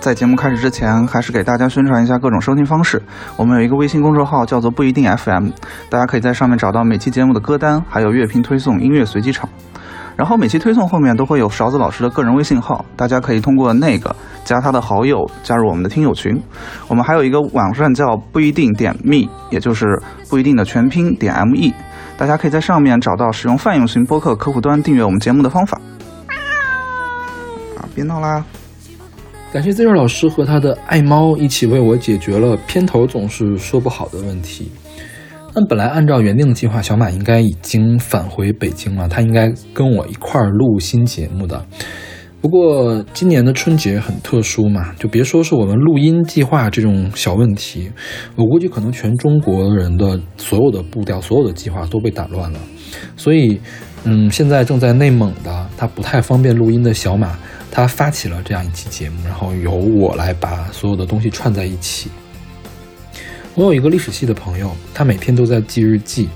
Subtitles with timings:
[0.00, 3.02] 在节目开始之前，还是给大家宣传一下各种收听方式。
[3.36, 5.48] 我们有一个微信公众号，叫做不一定 FM，
[5.90, 9.48] 大家可以在上面找到每期节目的歌单，还有乐评推送、音乐随机场。
[10.16, 14.14] 然后每期推送后面都会有勺子老师的个人微信号，大家可以通过那个
[14.44, 16.40] 加他的好友，加入我们的听友群。
[16.88, 21.70] 我们还有一个网站叫不一定点 me，也就是不一定的全拼点 me，
[22.16, 25.78] 大家可以在上面找到使用泛用型播客客户端订阅我们节目的方法。
[27.76, 28.42] 啊，别闹啦！
[29.56, 34.70] 感谢 Zero 老师和他的爱猫一起为我解决了片头总是说不好的问题。
[35.54, 41.64] 那本来按照原定的计划，小马应该已经返回北京了，他应该跟我一块儿录新节目的。
[42.42, 47.90] 不过今年的春节很特殊嘛，就别说是我们录音计划这种小问题，
[48.34, 52.58] 我估计可能全中国人的所有的步调、所有的计划都被打乱了。
[53.16, 53.58] 所以，
[54.04, 57.38] 嗯，现在正在内蒙的他不太方便录音的小马。
[57.70, 62.10] 他发起了这样一期节目，然后由我来把所有的东西串在一起。
[63.54, 66.28] 我有一个历史系的朋友，他每天都在记日记。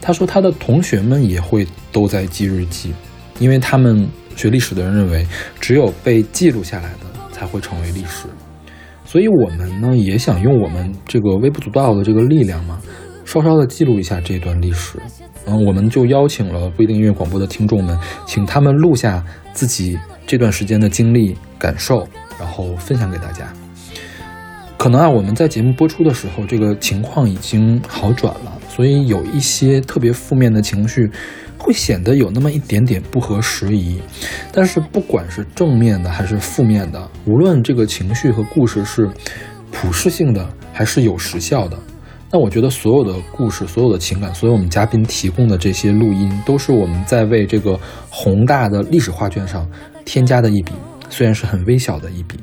[0.00, 2.92] 他说他的同学们也会都在记日记，
[3.38, 5.26] 因为他们学历史的人认为，
[5.60, 8.26] 只有被记录下来的才会成为历史。
[9.04, 12.80] 所以我们呢，也想用我们这个微不足道的这个力量嘛，
[13.24, 14.98] 稍稍的记录一下这段历史。
[15.46, 19.98] 嗯，我们就邀请了不一定音乐广播的听众们，请他们录下自己。
[20.28, 22.06] 这段时间的经历感受，
[22.38, 23.50] 然后分享给大家。
[24.76, 31.10] 可能啊，我们在节目播出的时候，这个情况已经好转了，所以有一些特别负面的情绪，
[31.56, 34.02] 会显得有那么一点点不合时宜。
[34.52, 39.10] 但是，不管是正面的还是负面的，无论这个情绪和故事是
[39.72, 41.78] 普适性的还是有时效的。
[42.30, 47.80] 那我觉得所有的故事、所有的情感、所有我们嘉宾提供的这些录音，都是我们在为这个
[48.10, 49.66] 宏大的历史画卷上
[50.08, 50.72] 添加的一笔，
[51.10, 52.38] 虽然是很微小的一笔。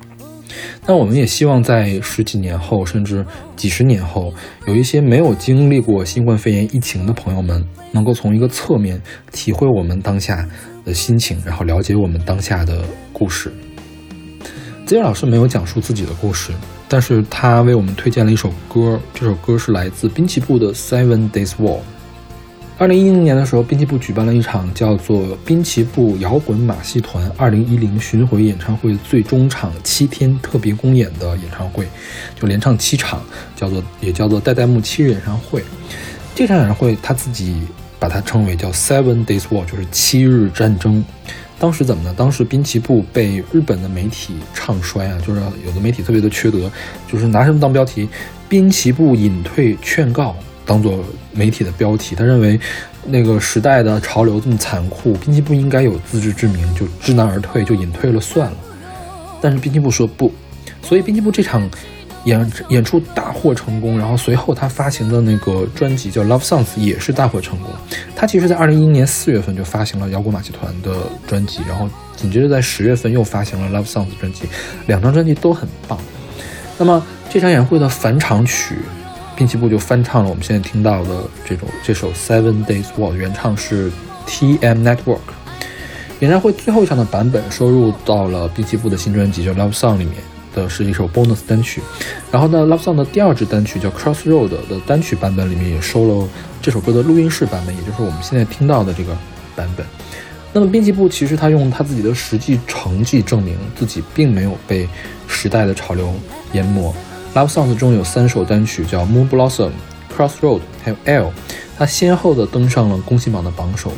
[0.85, 4.31] 那我们也希望在十几年后，甚至几十年后，
[4.67, 10.47] 有一些没有经历过新冠肺炎疫情的朋友们，能够从一个侧面体会我们当下
[10.85, 13.51] 的心情，然后了解我们当下的故事。
[14.85, 16.51] 子野老师没有讲述自己的故事。
[16.87, 21.77] 但是他为我们推荐了一首歌，这首歌是来自滨崎步的《Seven Days War》。
[22.77, 31.87] 二零一零年的时候，滨崎步举办了一场叫做“滨崎步摇滚马戏团二零一零巡回演唱会”最终场七天特别公演的演唱会，
[32.37, 33.23] 就连唱七场，
[33.55, 35.63] 叫做也叫做代代木七日演唱会。
[36.35, 37.55] 这场演唱会他自己
[37.97, 41.01] 把它称为叫 “Seven Days War”，就是七日战争。
[41.57, 42.13] 当时怎么呢？
[42.17, 46.69] 当时滨崎步被日本的媒体唱衰啊，就是有的媒体特别的缺德，
[47.09, 48.09] 就是拿什么当标题？
[48.49, 52.15] 滨崎步隐退劝告当做媒体的标题。
[52.15, 52.59] 他认为
[53.05, 58.57] 那个时代的潮流这么残酷，滨崎步应该有自知之明，就知难而退，就隐退了算了。
[59.41, 60.31] 但是滨崎步说不，
[60.81, 61.69] 所以滨崎步这场。
[62.25, 67.69] 演演出大获成功，然后随后他发行的那个专辑叫《Love Songs》也是大获成功。
[68.15, 74.45] 他其实，在二零一一年四月份就发行了摇滚马戏团的专辑，然后紧接着在十月份又发行了《Love Songs》专辑，
[74.87, 75.99] 两张专辑都很棒。
[76.79, 78.75] 那么这场演唱会的返场曲，
[79.35, 83.91] 滨崎步就翻唱了我们现在听到的这种这首《Seven Days War》，原唱是
[84.25, 84.87] T.M.
[84.87, 85.19] Network。
[86.19, 90.15] 演唱会最后一场的版本收入到了滨崎步的新专辑叫《Love Song》里面。
[90.55, 91.81] 的是一首 bonus 单曲，
[92.31, 96.29] 然后呢，Love Song 的第二支单曲叫 Crossroad 的单曲版本里面也收了
[96.61, 99.13] 这首歌的录音室版本，也就是我们现在听到的这个
[99.53, 99.85] 版本。
[100.53, 104.87] 那么编辑部其实他用他自己的实际成绩证明自己并没有被
[105.27, 106.13] 时代的潮流
[106.53, 106.95] 淹没。
[107.35, 109.71] Love Songs 中有三首单曲叫 Moon Blossom、
[110.15, 111.33] Crossroad 还有 L，
[111.77, 113.91] 它先后的登上了公信榜的榜首。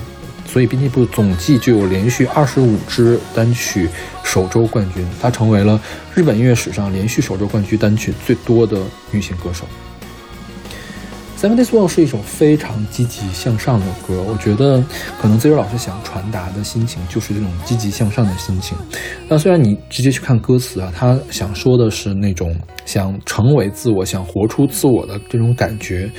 [0.48, 3.88] 所以，滨崎步总计就有连续二十五支单曲
[4.24, 5.80] 首周冠军，她成为了
[6.16, 8.82] 日本音乐史上连续首周冠军单曲最多的
[9.12, 9.66] 女性歌手。
[11.39, 14.83] 《Seven Days War》是一首非常积极向上的歌，我觉得
[15.21, 18.79] 可能 Zero 老师想传达的心情就是这种积极向上的心情。
[19.29, 26.11] 那虽然你直接去看歌词啊，他想说的是那种想成为自我、想活出自我的这种感觉，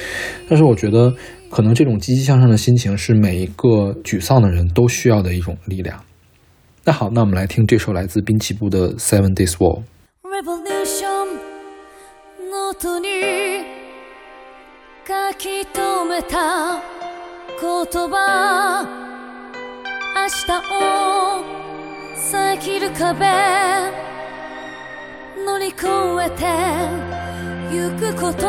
[0.50, 1.14] 但是我觉得。
[1.54, 6.04] 可能这种积极向上的心情是每一个沮丧的人都需要的一种力量。
[6.84, 9.84] 那好，那我们来听这首来自滨崎步的《Seven Days War》。
[12.50, 13.77] ノートに
[15.09, 16.83] 書き留めた
[17.59, 17.65] 言
[18.11, 18.85] 葉。
[20.15, 21.43] 明日を
[22.15, 23.25] 遮る壁。
[25.47, 25.87] 乗り越
[26.23, 26.45] えて
[27.73, 28.47] ゆくこと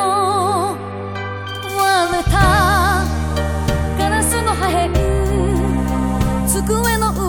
[1.78, 3.06] 割れた。
[3.98, 4.92] ガラスの破片
[6.46, 7.29] 机の上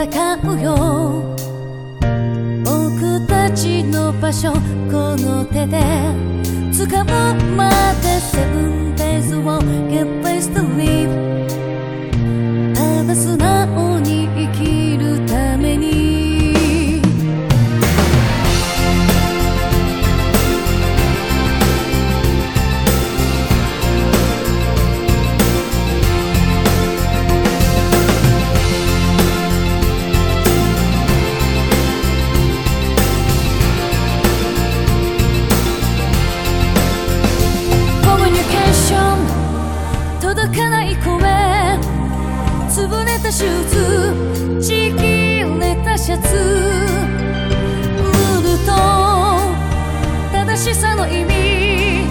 [0.00, 0.06] 戦
[0.44, 0.76] うよ。
[2.64, 5.80] 僕たちの場所この手で
[6.70, 7.68] 掴むま
[8.00, 9.40] でセブンデイズを
[9.90, 11.10] Get place to live
[12.74, 16.07] ただ素直に生きるために。
[43.28, 43.68] たシュー
[44.58, 45.00] ズちぎ
[45.60, 46.34] れたシャツ。
[46.34, 48.72] ルールと
[50.32, 52.06] 正しさの意味。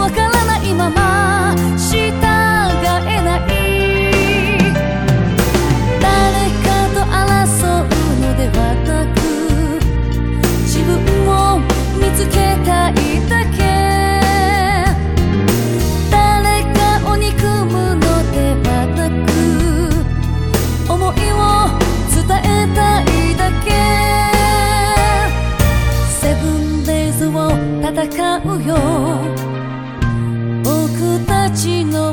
[0.00, 2.21] わからないまま知って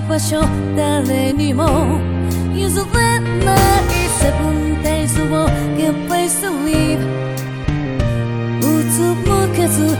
[0.09, 0.41] 場所
[0.75, 2.01] 誰にも
[2.51, 3.59] 譲れない
[4.09, 5.47] セブンデイズを
[5.77, 6.97] Get place to live
[8.57, 9.95] うつむけず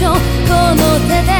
[0.00, 0.14] の場所
[0.46, 1.32] この手で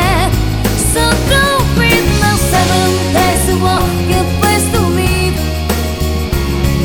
[0.93, 1.43] So go
[1.79, 3.67] with the seven days を
[4.09, 5.37] Get place to live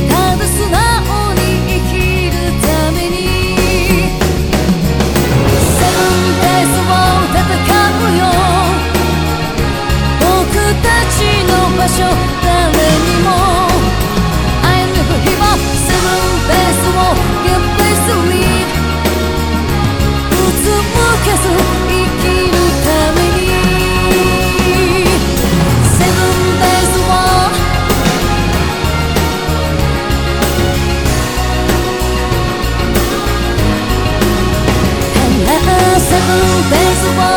[0.10, 0.78] ただ素直
[1.34, 3.16] に生きるために
[5.80, 7.02] Seven days を
[7.34, 7.42] 戦
[7.98, 8.22] うよ
[10.20, 10.54] 僕
[10.84, 12.43] たちの場所
[37.04, 37.33] the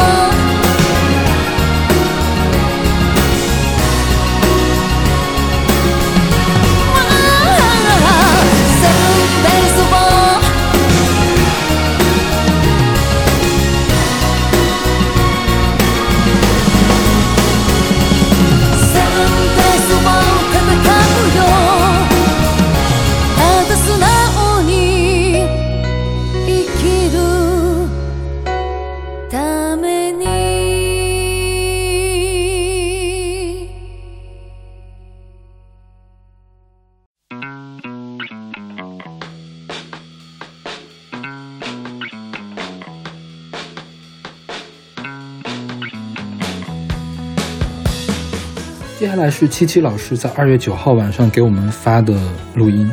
[49.38, 52.18] 是七七老师在二月九号晚上给我们发的
[52.54, 52.90] 录音。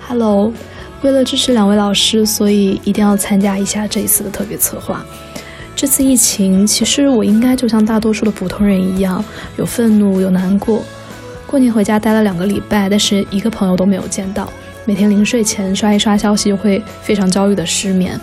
[0.00, 0.50] Hello，
[1.02, 5.04] 为了支持两位老师，所以一定要参加一下这一次的特别策划。
[5.76, 9.22] 这次疫情，其实我应该就像大多数的普通人一样，
[9.58, 10.82] 有愤怒，有难过。
[11.46, 14.50] 过年回家待了两个礼拜，但是一个朋友都没有见到。
[14.86, 18.18] 每天临睡前刷一刷消息，就会非常焦虑的失眠。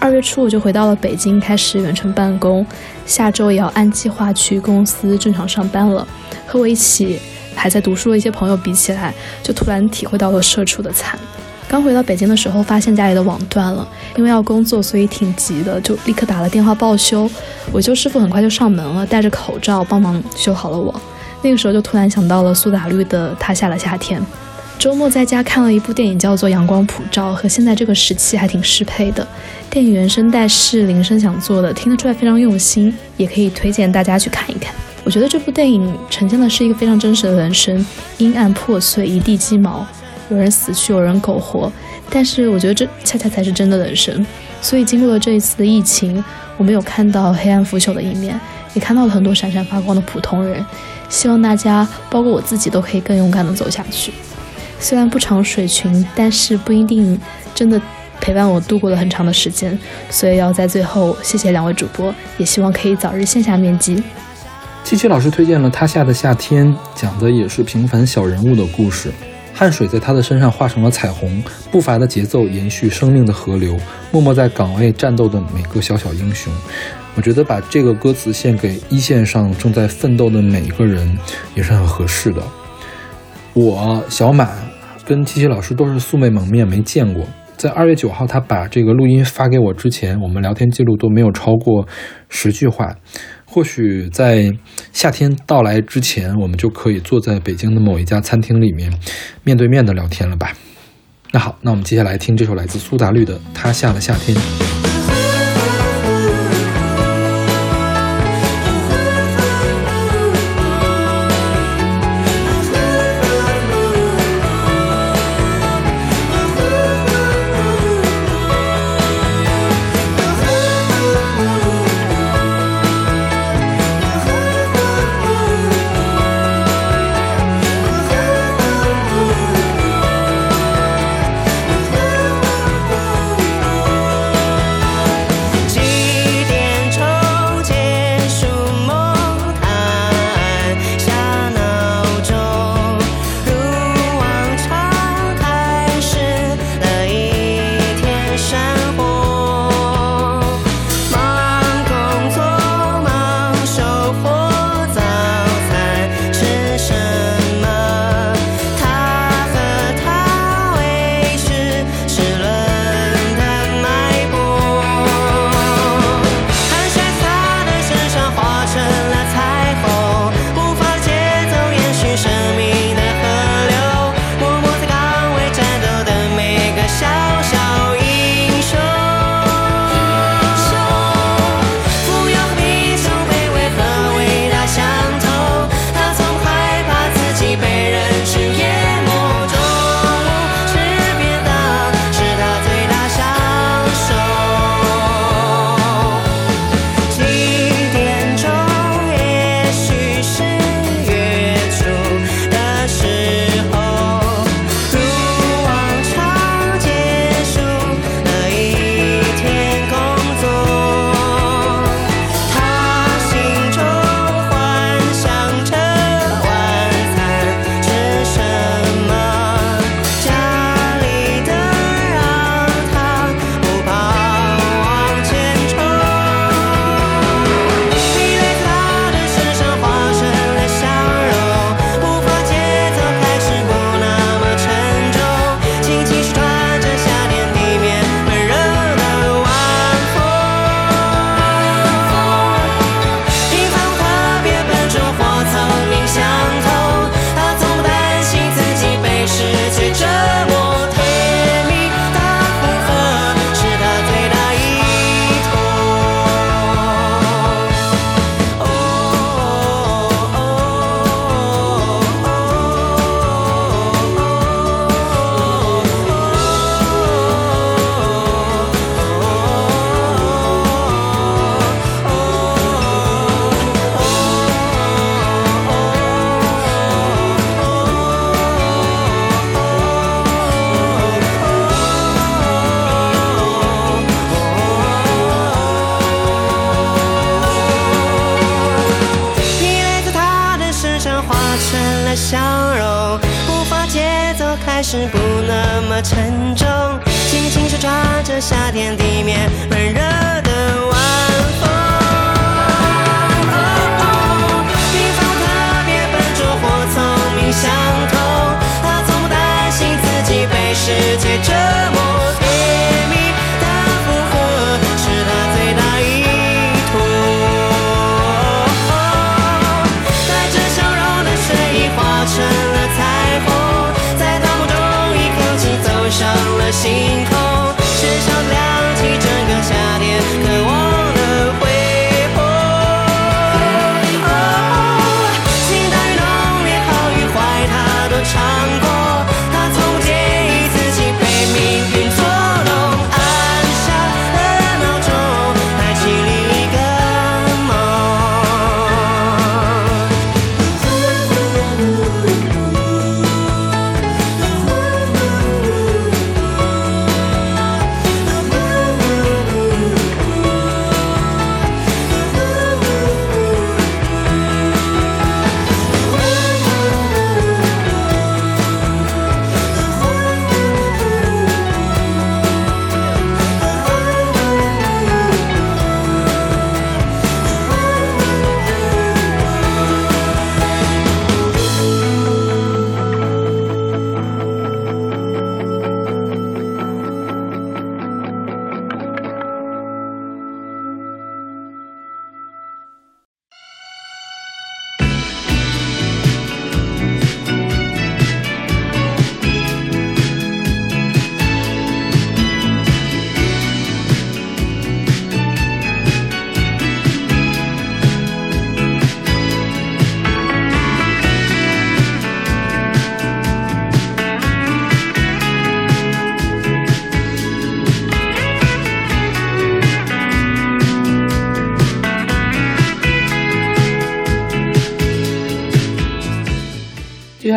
[0.00, 2.66] 二月初我就回到了北京，开始远程办公，
[3.04, 6.06] 下周也要按计划去公司正常上班了。
[6.46, 7.20] 和我一起
[7.54, 11.18] 还在读书的一些朋友比起来，就突然体会到了社畜的惨。
[11.68, 17.30] 刚回到北京的时候，发现家里的网断了，因为要工作，所以挺急的，就立刻打了电话报修。
[17.72, 20.98] 维修师傅很快就上门了，戴着口罩帮忙修好了网。
[21.42, 24.18] 那个时候就突然想到了苏打绿的《他下了夏天》。
[24.80, 29.28] 周末在家看了一部电影，叫做《阳光普照》，和现在这个时期还挺适配的。
[29.68, 34.74] 电影原声带是铃声响做的，听得出来非常用心，也可以推荐大家去看一看。
[35.04, 37.84] 我觉得这部电影呈现的是一个非常真实的人生，
[38.16, 39.86] 阴暗破碎，一地鸡毛，
[40.30, 41.70] 有人死去，有人苟活。
[42.08, 44.24] 但是我觉得这恰恰才是真的人生。
[44.62, 46.24] 所以经过了这一次的疫情，
[46.56, 48.40] 我没有看到黑暗腐朽的一面，
[48.72, 50.64] 也看到了很多闪闪发光的普通人。
[51.10, 54.10] 希望大家，包括我自己，都可以更勇敢地走下去。
[54.80, 57.16] 虽然不长水群，但是不一定
[57.54, 57.80] 真的
[58.20, 64.02] 陪伴我度过了很长的时间，所以要在最后谢谢两位主播，也希望可以早日线下面基。
[64.82, 69.12] 七七老师推荐了《他下的夏天》，讲的也是平凡小人物的故事，
[69.54, 73.78] 汗水在他的身上化成了彩虹，步伐的节奏延续生命的河流，
[74.10, 76.52] 默默在岗位战斗的每个小小英雄。
[77.14, 81.18] 我觉得把这个歌词献给一线上正在奋斗的每一个人，
[81.54, 82.42] 也是很合适的。
[83.52, 84.48] 我小马
[85.04, 87.24] 跟七七老师都是素未蒙面，没见过。
[87.56, 91.86] 在二月九号他把这个录音发给我之前，我们聊天记录都没有超过
[92.28, 92.94] 十句话。
[93.44, 94.50] 或许在
[94.92, 98.90] 夏天到来之前，我们就可以坐在北京的某一家餐厅里面，
[99.42, 100.52] 面对面的聊天了吧？
[101.32, 104.36] 那好，那我们接下来听这首来自苏打绿的《他下了夏天》。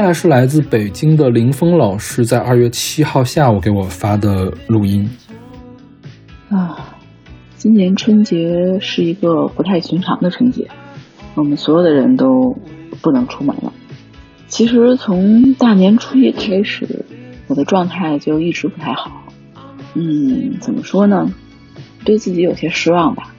[0.03, 5.09] 下是来自北京的林峰老师在二月七号下午给我发的录音。
[6.49, 6.97] 啊，
[7.55, 10.67] 今年春节是一个不太寻常的春节，
[11.35, 12.53] 我们所有的人都
[13.01, 13.71] 不能出门了。
[14.49, 17.05] 其实从大年初一开始，
[17.47, 19.23] 我的状态就一直不太好。
[19.93, 21.33] 嗯，怎么说呢？
[22.03, 23.33] 对自己有些失望吧，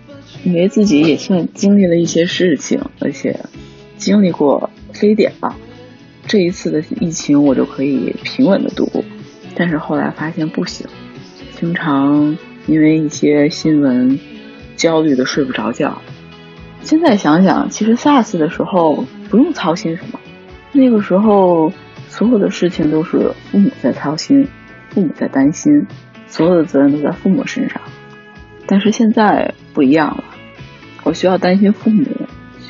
[0.45, 3.39] 因为自己也算经历了一些事情，而且
[3.99, 5.55] 经历过非典了。
[6.27, 9.05] 这一次的疫情，我就可以平稳的度过。
[9.55, 10.87] 但是后来发现不行，
[11.59, 14.19] 经常因为一些新闻
[14.77, 16.01] 焦虑的睡不着觉。
[16.83, 20.19] 现在想想，其实 SARS 的时候不用操心什么，
[20.73, 21.73] 那个时候
[22.09, 24.47] 所有的事情都是父母在操心，
[24.91, 25.87] 父母在担心，
[26.27, 27.81] 所有的责任都在父母身上。
[28.67, 30.25] 但是现在不一样了，
[31.05, 32.05] 我需要担心父母，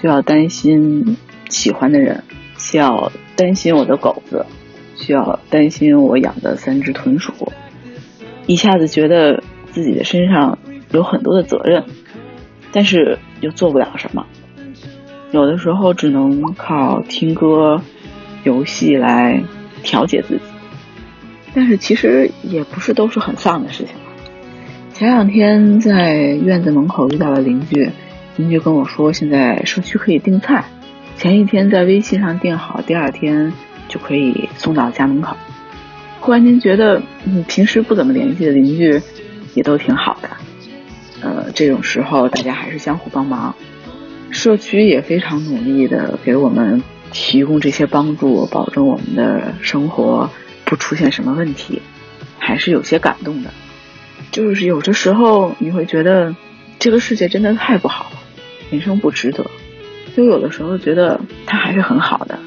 [0.01, 1.17] 需要担心
[1.49, 2.23] 喜欢的人，
[2.65, 4.47] 需要担心我的狗子，
[4.97, 7.53] 需要担心我养的三只豚鼠，
[8.47, 10.59] 一下子觉得自己的身上
[10.91, 11.85] 有很多的责任，
[12.73, 14.25] 但是又做不了什么。
[15.31, 17.83] 有的时候只能靠听歌、
[18.45, 19.45] 游戏来
[19.83, 20.41] 调节自己，
[21.55, 23.95] 但是其实也不是都是很丧的事情。
[24.95, 27.91] 前两天在院子门口遇到了邻居，
[28.39, 30.65] 邻居跟我说现在社区可以订菜，
[31.17, 33.53] 前一天在微信上订好，第二天
[33.89, 35.37] 就可以送到家门口。
[36.21, 39.01] 忽然间觉得，嗯，平时不怎么联系的邻居
[39.55, 40.29] 也都挺好的。
[41.23, 43.55] 呃，这种时候大家还是相互帮忙，
[44.31, 50.29] 社区也非常努力的给我们提供这些帮助，保证我们的生活
[50.65, 51.81] 不出现什么问题，
[52.39, 53.51] 还是有些感动的。
[54.31, 56.35] 就是有的时候你会觉得
[56.79, 58.19] 这个世界真的太不好了，
[58.71, 59.47] 人生不值得。
[60.17, 62.39] 就有的时候觉得它还是很好的，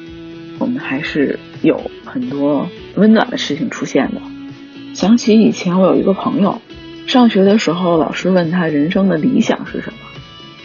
[0.58, 4.20] 我们还是有很多温暖的事情出现的。
[4.94, 6.60] 想起以前我有一个朋友，
[7.06, 9.98] 上学的时候老师问他人生的理想是什么，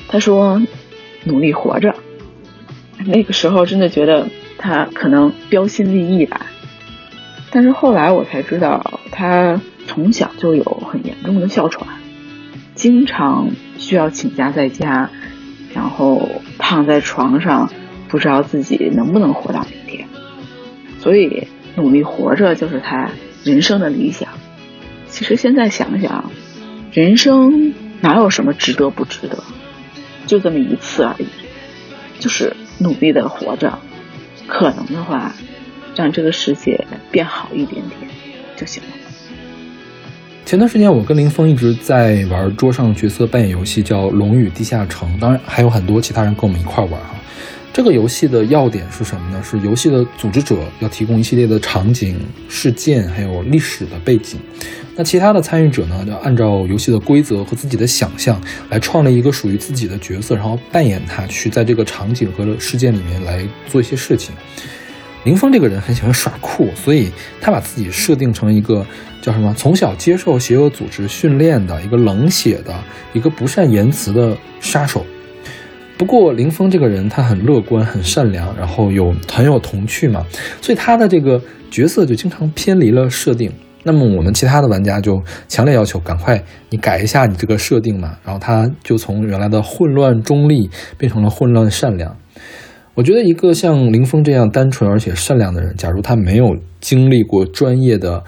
[0.07, 0.61] 他说
[1.25, 1.93] 努力活着。
[3.05, 6.45] 那个时候真的觉得他可能标新立异吧，
[7.51, 9.59] 但是后来我才知道他。
[9.85, 11.85] 从小就有很严重的哮喘，
[12.73, 15.09] 经常需要请假在家，
[15.73, 17.71] 然后躺在床上，
[18.07, 20.07] 不知道自己能不能活到明天。
[20.99, 23.09] 所以努力活着就是他
[23.43, 24.29] 人生的理想。
[25.07, 26.31] 其实现在想想，
[26.91, 29.43] 人生哪有什么值得不值得，
[30.25, 31.27] 就这么一次而已，
[32.19, 33.79] 就是努力的活着，
[34.47, 35.33] 可能的话，
[35.95, 38.09] 让这个世界变好一点点
[38.55, 38.89] 就行了。
[40.45, 47.15] 前段时间，我跟林峰一直在玩桌上角色扮演游戏，叫《龙与地下城》，当然还有很多其他人跟我们一块玩哈。
[47.71, 49.41] 这个游戏的要点是什么呢？
[49.41, 54.37] 是游戏的组织者要提供一系列的场景、事件，还有历史的背景。
[54.95, 64.35] 那其他的参与者呢，要按照游戏的规则和自己的想象来创立一个属于自己的角色，然后扮演他，去在这个场景和事件里面来做一些事情。
[65.23, 67.09] 林峰这个人很喜欢耍酷，所以
[67.39, 68.85] 他把自己设定成一个
[69.21, 69.53] 叫什么？
[69.57, 72.73] 从小接受邪恶组织训练的一个冷血的、
[73.13, 75.05] 一个不善言辞的杀手。
[75.97, 80.25] 不过林峰这个人他很乐观、很善良，然后有很有童趣嘛，
[80.61, 83.49] 所以他的这个角色就经常偏离了设定。
[83.83, 92.17] 那么我们其他的玩家就强烈要求赶快你改一下你这个设定嘛，然后他就从原来的混乱中立变成了混乱善良。
[92.95, 98.23] 我觉得一个像林峰这样单纯而且善良的人，假如他没有经历过专业的，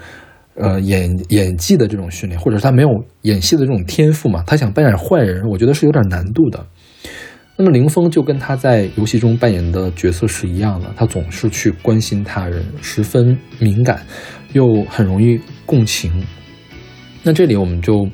[0.56, 2.88] 呃演演技的这种训练，或者是他没有
[3.22, 6.66] 演戏的这种天赋嘛，他想扮演坏人，我觉得是有点难度的。
[7.56, 14.04] 那么林峰就跟他在游戏中扮演的角色是一样的，他总是去关心他人，十分敏感，
[14.52, 16.10] 又很容易共情。
[17.22, 18.08] 那这里我们就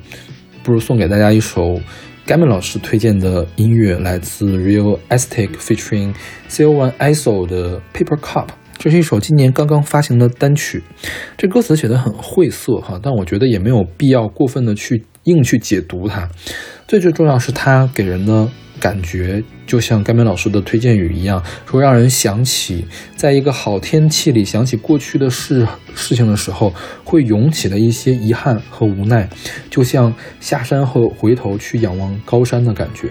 [0.62, 1.80] 不如送给大家一首。
[2.32, 6.14] 盖门老师推荐的音乐来自 Real Estate featuring
[6.48, 8.46] CO1 ISO 的 Paper Cup，
[8.78, 10.82] 这是一首今年刚刚发行的单曲。
[11.36, 16.26] 这歌词写的很晦涩哈，但我觉得也没有必要过分的去硬去解读它。
[16.88, 18.48] 最最重要是它给人的。
[18.82, 25.64] 感觉就像甘美老师的推荐语一样，说让人想起，在一个好天气里想起过去的事
[25.94, 29.28] 事情的时候，会涌起的一些遗憾和无奈，
[29.70, 33.08] 就像下山后回头去仰望高山的感觉。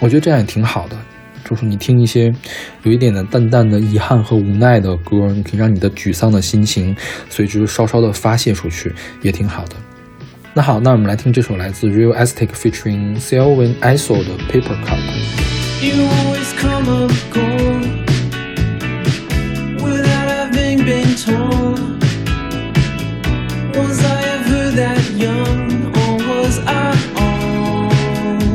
[0.00, 0.96] 我觉得这样也挺好的，
[1.44, 2.32] 就是你听一些
[2.84, 6.96] 有一点的淡淡的遗憾和无奈的歌，你可以让你的沮丧的心情
[7.28, 9.76] 随之稍稍的发泄出去，也挺好的。
[10.53, 14.97] 那好，那我们来听这首来自 Real Estate featuring Selwyn ISO 的 Paper Cup。
[15.79, 17.85] You always come up cold
[19.79, 21.77] without having been told.
[23.75, 26.97] Was I ever that young, or was I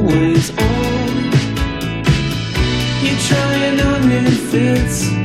[0.04, 1.34] always old?
[3.04, 5.15] You're trying on new fits.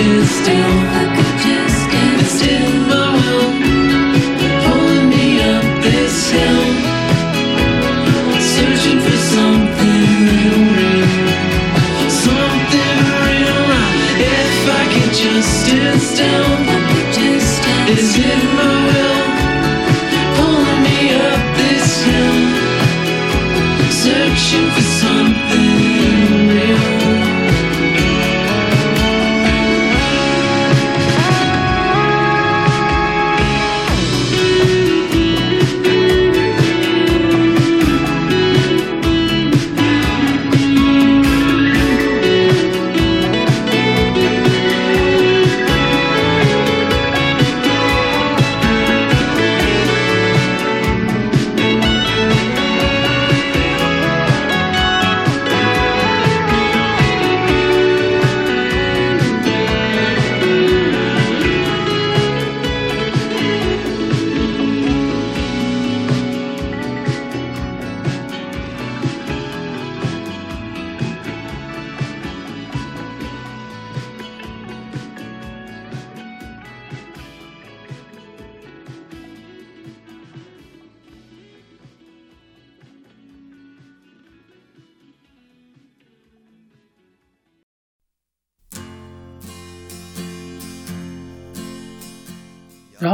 [0.00, 1.29] stood still.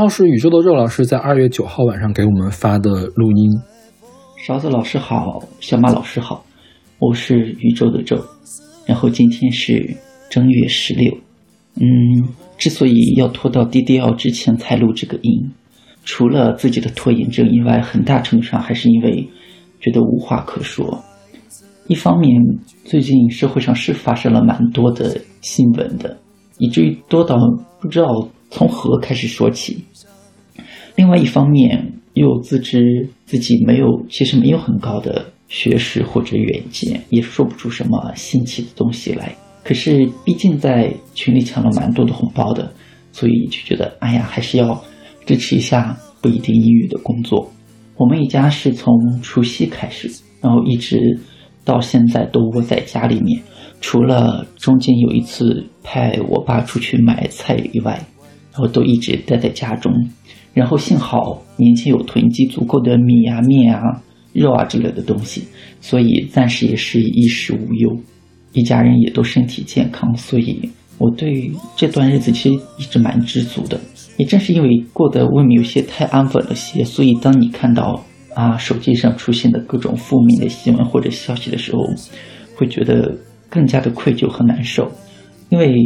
[0.07, 3.51] 然后是宇宙的肉老师在二月九号晚上给我们发的录音。
[4.37, 6.47] 勺子老师好，小马老师好，
[7.01, 8.17] 我是宇宙的宙。
[8.87, 9.97] 然后今天是
[10.31, 11.13] 正月十六，
[11.75, 11.83] 嗯，
[12.57, 15.51] 之所以要拖到 DDL 之前才录这个音，
[16.05, 19.29] 除了自己的拖延症以外，很大程度上还是因为
[19.81, 21.03] 觉得无话可说。
[21.89, 22.31] 一方面，
[22.85, 26.17] 最近社会上是发生了蛮多的新闻的，
[26.59, 27.37] 以至于多到
[27.81, 28.07] 不知道
[28.57, 29.85] 从何开始说起。
[30.95, 39.37] 另外一方面，又自知自己没有，其实没有很高的学识或者远见，也说不出什么新奇的东西来。
[39.63, 42.73] 可是，毕竟在群里抢了蛮多的红包的，
[43.13, 44.83] 所以就觉得，哎呀，还是要
[45.27, 47.53] 支持一下不一定英语的工作。
[47.99, 51.21] 我们一家是从除夕开始，然后一直
[51.63, 53.39] 到现在都窝在家里面，
[53.83, 58.03] 除了中间有一次派我爸出去买菜以外，
[58.57, 59.93] 然后都一直待在家中。
[60.55, 65.43] 然后幸好年前有囤积足够的米啊、面啊、肉啊之类的东西，
[65.83, 67.95] 所以暂时也是衣食无忧，
[68.55, 70.59] 一家人也都身体健康，所以
[70.97, 73.79] 我对这段日子其实一直蛮知足的。
[74.17, 78.03] 也正是因为过得未免有些太安稳了些，所以当你看到
[78.35, 81.83] 啊手机上出现的各种负面的新闻或者消息的时候，
[82.55, 83.15] 会觉得
[83.51, 84.91] 更加的愧疚和难受，
[85.51, 85.77] 因为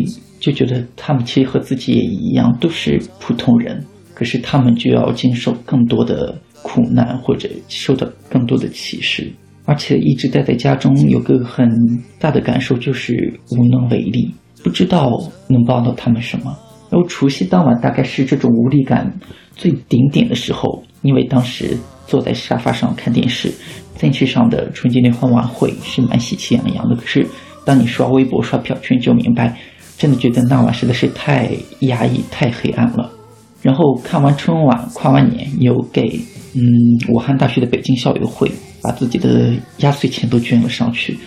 [0.40, 3.84] 就觉得他们其实和自己也一样，都是普通人。
[4.14, 9.32] 可是他们就要经受更多的苦难，或者受到更多的歧视，
[9.64, 11.70] 而且一直待在家中，有个很
[12.18, 14.30] 大的感受就是无能为力，
[14.62, 15.10] 不知道
[15.48, 16.54] 能帮到他们什么。
[16.90, 19.10] 然后除夕当晚大概是这种无力感
[19.54, 23.50] 最顶点的时候，因为当时坐在沙发上看电视，
[23.98, 26.94] 电视上的春节联欢晚会是蛮喜气洋洋的。
[26.94, 27.26] 可是
[27.64, 29.56] 当你刷微博、刷朋友圈，就明白，
[30.00, 33.12] 真的觉得那晚实在是太压抑、太黑暗了。
[33.60, 36.18] 然后看完春晚，跨完年，有给
[36.54, 36.62] 嗯
[37.10, 41.18] 武汉大学的北京校友会把自己的压岁钱都捐了上去。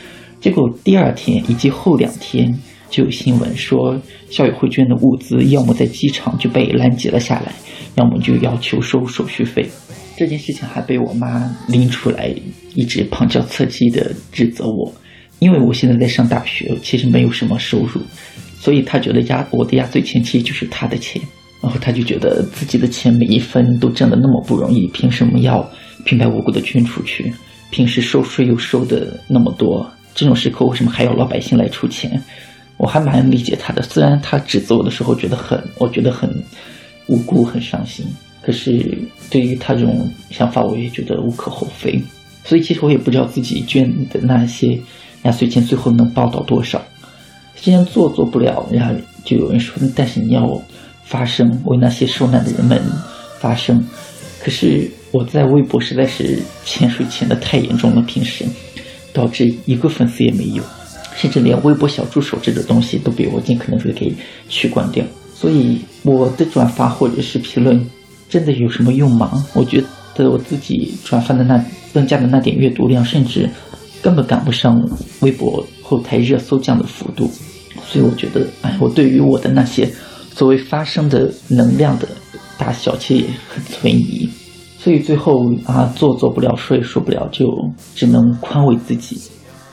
[0.42, 2.52] 结果第二天以及后两天
[2.90, 3.96] 就有新闻说，
[4.32, 7.54] 校友会捐的物资要么在机场就被拦截了下来，
[7.94, 9.70] 要么就要求收手续费。
[10.18, 12.34] 这件事情还被我妈拎出来，
[12.74, 14.92] 一直旁敲侧击的指责我，
[15.38, 18.02] 因为我现在在上大学，其实没有什么收入，
[18.64, 21.22] 所以他觉得压我的压岁钱其实就是他的钱。
[21.62, 25.70] 然后他就觉得自己的钱每一分都挣得那么不容易，凭什么要
[26.06, 27.34] 平白无故的捐出去？
[27.72, 32.22] 平时收税又收的那么多，这种时刻为什么还要老百姓来出钱？
[32.78, 36.30] 我还蛮理解他的，虽然他指责我的时候觉得很，我觉得很
[37.08, 38.06] 无辜、很伤心，
[38.42, 38.98] 可是
[39.30, 42.02] 对于他这种想法，我也觉得无可厚非。
[42.44, 44.78] 所以其实我也不知道自己捐的那些
[45.24, 46.82] 压岁钱最后能报到多少。
[47.64, 50.62] 既然做做不了，然后就有人说，但是你要。
[51.06, 52.82] 发声，为那些受难的人们
[53.38, 53.86] 发声。
[54.42, 58.46] 可是我在微博实在是潜水潜的太严重了，平时
[59.12, 60.64] 导致一个粉丝也没有，
[61.14, 64.12] 甚至连微博小助手这种东西都被我尽可能的给
[64.48, 65.04] 取关掉。
[65.36, 67.86] 所以我的转发或者是评论
[68.30, 69.46] 真的有什么用吗？
[69.54, 69.84] 我觉
[70.16, 73.48] 得我自己转发的那增加的那点阅读量，甚至
[74.02, 74.82] 根本赶不上
[75.20, 77.30] 微博后台热搜这样的幅度。
[77.94, 79.88] 所以我觉得，哎，我对于我的那些。
[80.36, 82.08] 所谓发生的能量的
[82.58, 84.28] 大小，其实也很存疑，
[84.80, 87.48] 所以最后啊，做做不了，说也说不了，就
[87.94, 89.22] 只能宽慰自己。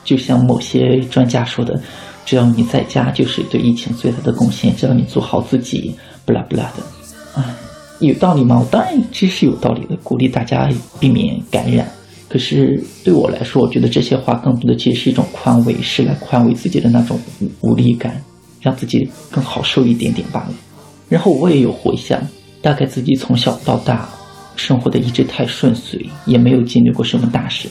[0.03, 1.81] 就像某些专家说的，
[2.27, 4.75] 只要你在家，就是对疫情最大的贡献。
[4.75, 5.95] 只要你做好自己，
[6.27, 7.57] 不拉不拉的，啊，
[7.99, 8.59] 有道理吗？
[8.59, 11.91] 我当然这是有道理的，鼓励大家避免感染。
[12.31, 18.21] 可是对我来说，我觉得这些话更多的其实是一种宽慰，是来宽慰自己的那种无无力感。
[18.61, 20.53] 让自己更好受一点点罢了。
[21.09, 22.21] 然后我也有回想，
[22.61, 24.07] 大概自己从小到大
[24.55, 27.67] 生活的一直太顺遂，也没有经历过什么大事，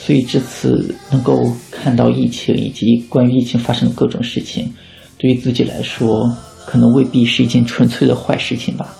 [0.00, 4.68] 所以这次能够看到疫情以及关于疫情发生的各种事情，
[5.16, 6.28] 对于自己来说，
[6.66, 8.92] 可能未必是一件纯粹的坏事情吧。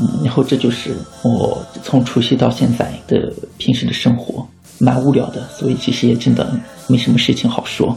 [0.00, 4.46] 嗯，然后这就是我从除夕到现在的平时的生活，
[4.78, 6.58] 蛮无聊的，所以其实也真的
[6.88, 7.96] 没什么事情好说。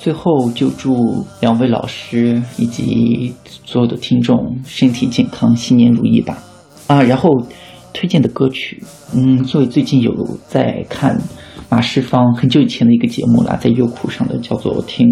[0.00, 3.32] 最后就祝两位老师以及
[3.64, 6.42] 所有的听众身体健康，新年如意吧！
[6.88, 7.30] 啊，然后
[7.92, 8.82] 推荐的歌曲，
[9.14, 10.12] 嗯，因为最近有
[10.48, 11.16] 在看
[11.68, 15.06] 马世芳很久以前的一个节目啦，在优酷上的叫做《听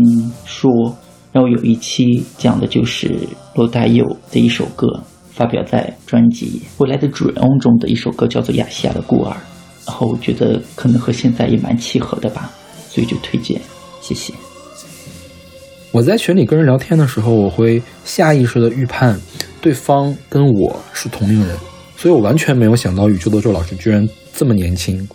[0.44, 0.68] 说》，
[1.30, 3.16] 然后有一期讲的就是
[3.54, 4.88] 罗大佑的一首歌，
[5.40, 9.30] 发表在专辑《未来的主人翁》中的一首歌，叫做《亚细亚的孤儿》，
[9.86, 12.52] 然后我觉得可能和现在也蛮契合的吧，
[12.90, 13.58] 所以就推荐，
[14.02, 14.34] 谢谢。
[15.92, 19.18] 我在群里跟人聊天的时候，我会下意识的预判
[19.62, 21.56] 对方跟我是同龄人，
[21.96, 25.08] 所以我完全没有想到宇宙的周老师居然这么年轻。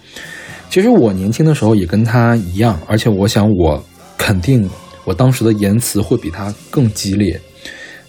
[0.71, 3.79] 其实我年轻的时候也跟他一样，而且我想我
[4.17, 4.67] 肯定
[5.03, 7.39] 我当时的言辞会比他更激烈。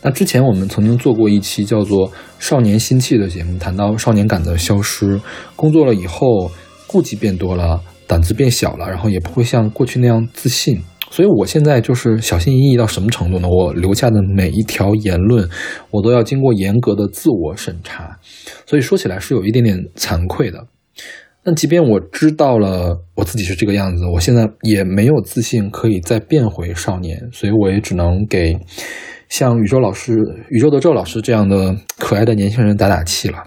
[0.06, 5.20] 那之前我们曾经做过一期叫做《少年心气》的节目，谈到少年感的消失。
[5.56, 6.48] 工作了以后，
[6.86, 10.80] 顾忌变多了，胆子变小了，然后也不会像过去那样自信。
[11.10, 13.48] 所以我现在就是小心翼翼到什么程度呢？
[13.48, 15.50] 我留下的每一条言论，
[15.90, 18.16] 我都要经过严格的自我审查。
[18.64, 20.68] 所以说起来是有一点点惭愧的。
[21.42, 28.56] 但即便我知道了我自己是这个样子，我现在也没有自信可以再变回少年，所以我也只能给
[29.28, 30.14] 像宇宙老师、
[30.50, 33.38] 宇宙的宙老师这样的可爱的年轻人打打气了。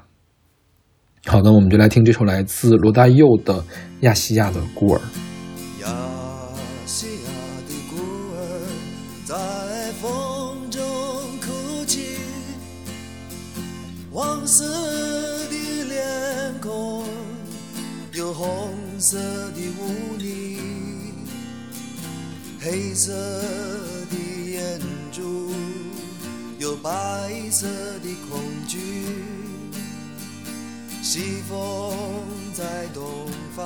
[1.26, 3.54] 好的，我们就来听这首来自罗大佑的
[4.02, 4.98] 《亚细亚的孤儿》。
[5.82, 5.88] 亚
[6.86, 7.30] 细亚
[7.68, 7.98] 的孤
[8.34, 8.38] 儿
[9.26, 9.36] 在
[10.02, 10.82] 风中
[11.40, 12.18] 哭泣，
[14.12, 14.66] 黄色
[15.50, 17.06] 的脸孔
[18.14, 20.58] 有红色的污泥，
[22.60, 23.14] 黑色
[24.10, 24.16] 的
[24.52, 24.80] 眼
[25.12, 25.52] 珠
[26.60, 26.92] 有白
[27.50, 27.66] 色
[28.04, 28.78] 的恐惧。
[31.02, 31.96] 西风
[32.54, 33.66] 在东方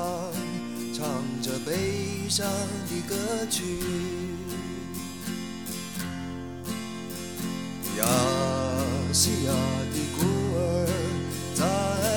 [0.93, 1.03] 唱
[1.41, 2.45] 着悲伤
[2.87, 3.15] 的歌
[3.49, 3.63] 曲，
[7.97, 8.05] 亚
[9.11, 9.51] 细亚
[9.91, 10.21] 的孤
[10.55, 10.87] 儿
[11.55, 11.65] 在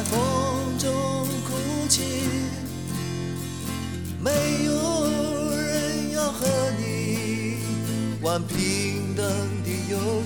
[0.05, 2.03] 风中哭泣，
[4.23, 4.31] 没
[4.67, 4.71] 有
[5.57, 6.47] 人要和
[6.79, 7.57] 你
[8.21, 9.25] 玩平等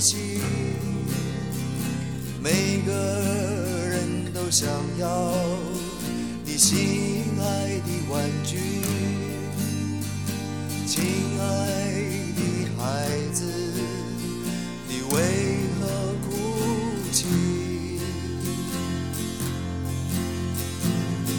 [0.01, 0.41] 心，
[2.43, 2.93] 每个
[3.91, 4.67] 人都想
[4.99, 5.35] 要
[6.43, 8.57] 你心爱的玩具，
[10.87, 11.05] 亲
[11.39, 11.45] 爱
[12.35, 12.41] 的
[12.79, 13.45] 孩子，
[14.89, 15.21] 你为
[15.79, 15.87] 何
[16.27, 16.31] 哭
[17.13, 17.27] 泣？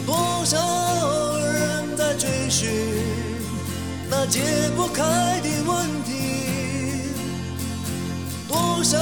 [0.06, 0.56] 多少
[1.36, 2.70] 人在追寻
[4.08, 4.40] 那解
[4.76, 5.61] 不开的
[8.82, 8.98] 多少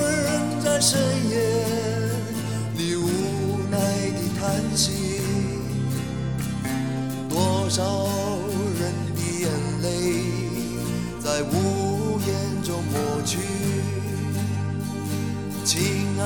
[0.00, 0.98] 人在深
[1.28, 1.36] 夜
[2.78, 3.76] 里无奈
[4.12, 5.20] 的叹息？
[7.28, 8.08] 多少
[8.80, 9.50] 人的眼
[9.82, 9.86] 泪
[11.22, 13.36] 在无言中抹去？
[15.62, 15.78] 亲
[16.18, 16.24] 爱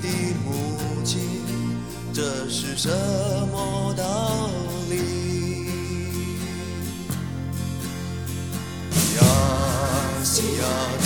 [0.00, 0.08] 的
[0.46, 1.20] 母亲，
[2.14, 2.88] 这是什
[3.52, 4.48] 么道
[4.88, 4.96] 理？
[9.16, 9.20] 亚
[10.24, 10.64] 细亚
[11.02, 11.04] 的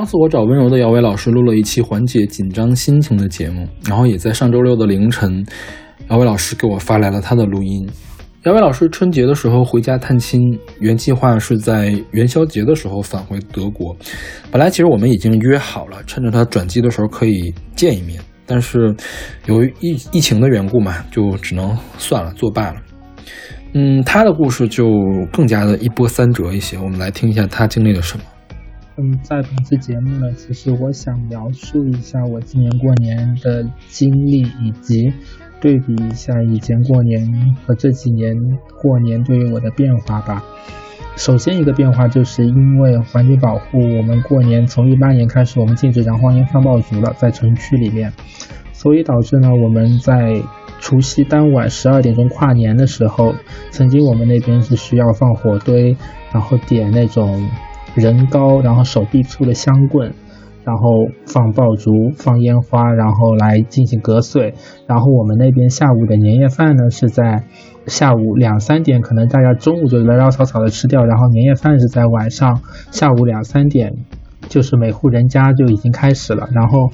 [0.00, 5.44] 上次我找温柔的姚伟老师录了一期缓解紧张心情的节目，然后也在上周六的凌晨，
[6.08, 7.86] 姚伟老师给我发来了他的录音。
[8.44, 10.40] 姚伟老师春节的时候回家探亲，
[10.78, 13.94] 原计划是在元宵节的时候返回德国。
[14.50, 18.96] 本来其实我们已经约好了，趁着他转机的时候可以见一面，但是
[19.44, 22.76] 由于疫疫情的缘故嘛，就只能算了，作罢了。
[23.74, 24.88] 嗯，他的故事就
[25.30, 28.24] 更加的一波三折一些，我们来听一下他经历了什么。
[29.02, 35.10] 嗯，在本次节目呢，其实我想描述一下我今年过年的经历，以及
[35.58, 38.36] 对比一下以前过年和这几年
[38.78, 40.44] 过年对于我的变化吧。
[41.16, 48.12] 首先一个变化就是因为环境保护，我们过年从一八年开始，我们禁止燃放烟放爆竹了，在城区里面，
[48.74, 50.42] 所以导致呢我们在
[50.78, 53.34] 除夕当晚十二点钟跨年的时候，
[53.70, 55.96] 曾经我们那边是需要放火堆，
[56.34, 57.48] 然后点那种。
[57.94, 60.12] 人高，然后手臂粗的香棍，
[60.64, 64.54] 然后放爆竹、放烟花，然后来进行隔岁。
[64.86, 67.44] 然后我们那边下午的年夜饭呢，是在
[67.86, 72.60] 下午两三点，可能大家中午就潦潦草草的吃掉，然后年夜饭是在晚上
[72.90, 73.92] 下午两三点，
[74.48, 76.48] 就是每户人家就已经开始了。
[76.52, 76.90] 然后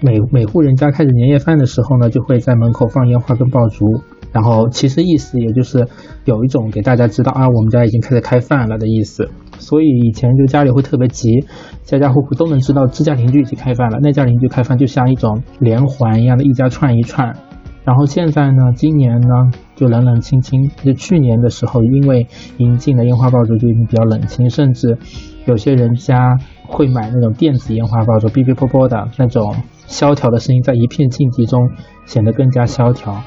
[0.00, 3.86] 每每户人家开始年夜饭的时候呢，就会在门口放烟花跟爆竹。
[4.32, 5.88] 然后其实意思也就是
[6.24, 9.28] 有一种给大家知道啊，我们家已经开始开饭了的意思。
[9.60, 11.44] 所以以前就家里会特别急，
[11.82, 17.36] 家家户户都能知道这家邻居已经开饭了，那家邻居开饭就像一种连环一样的，一家串一串。
[17.84, 20.70] 然后现在呢，今年呢就冷冷清清。
[20.82, 22.26] 就去年的时候，因为
[22.58, 24.98] 引进的烟花爆竹就已经比较冷清，甚至
[25.46, 26.36] 有些人家
[26.66, 29.54] 会买那种电子烟花爆竹，哔哔啵啵的那种
[29.86, 31.70] 萧条的声音，在一片静寂中
[32.04, 33.22] 显得更加萧条。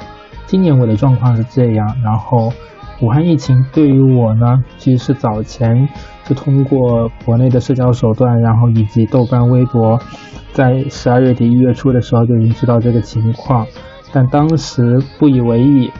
[0.45, 2.51] 今年我的状况是这样，然后。
[3.01, 5.89] 武汉疫情对于我呢，其实是早前
[6.27, 9.99] 就通过国内的社交手段，然后以及豆瓣、微博，
[10.53, 13.65] 在十二月底一月初的时候就已经知道这个情况，
[14.11, 15.91] 但当时不以为意，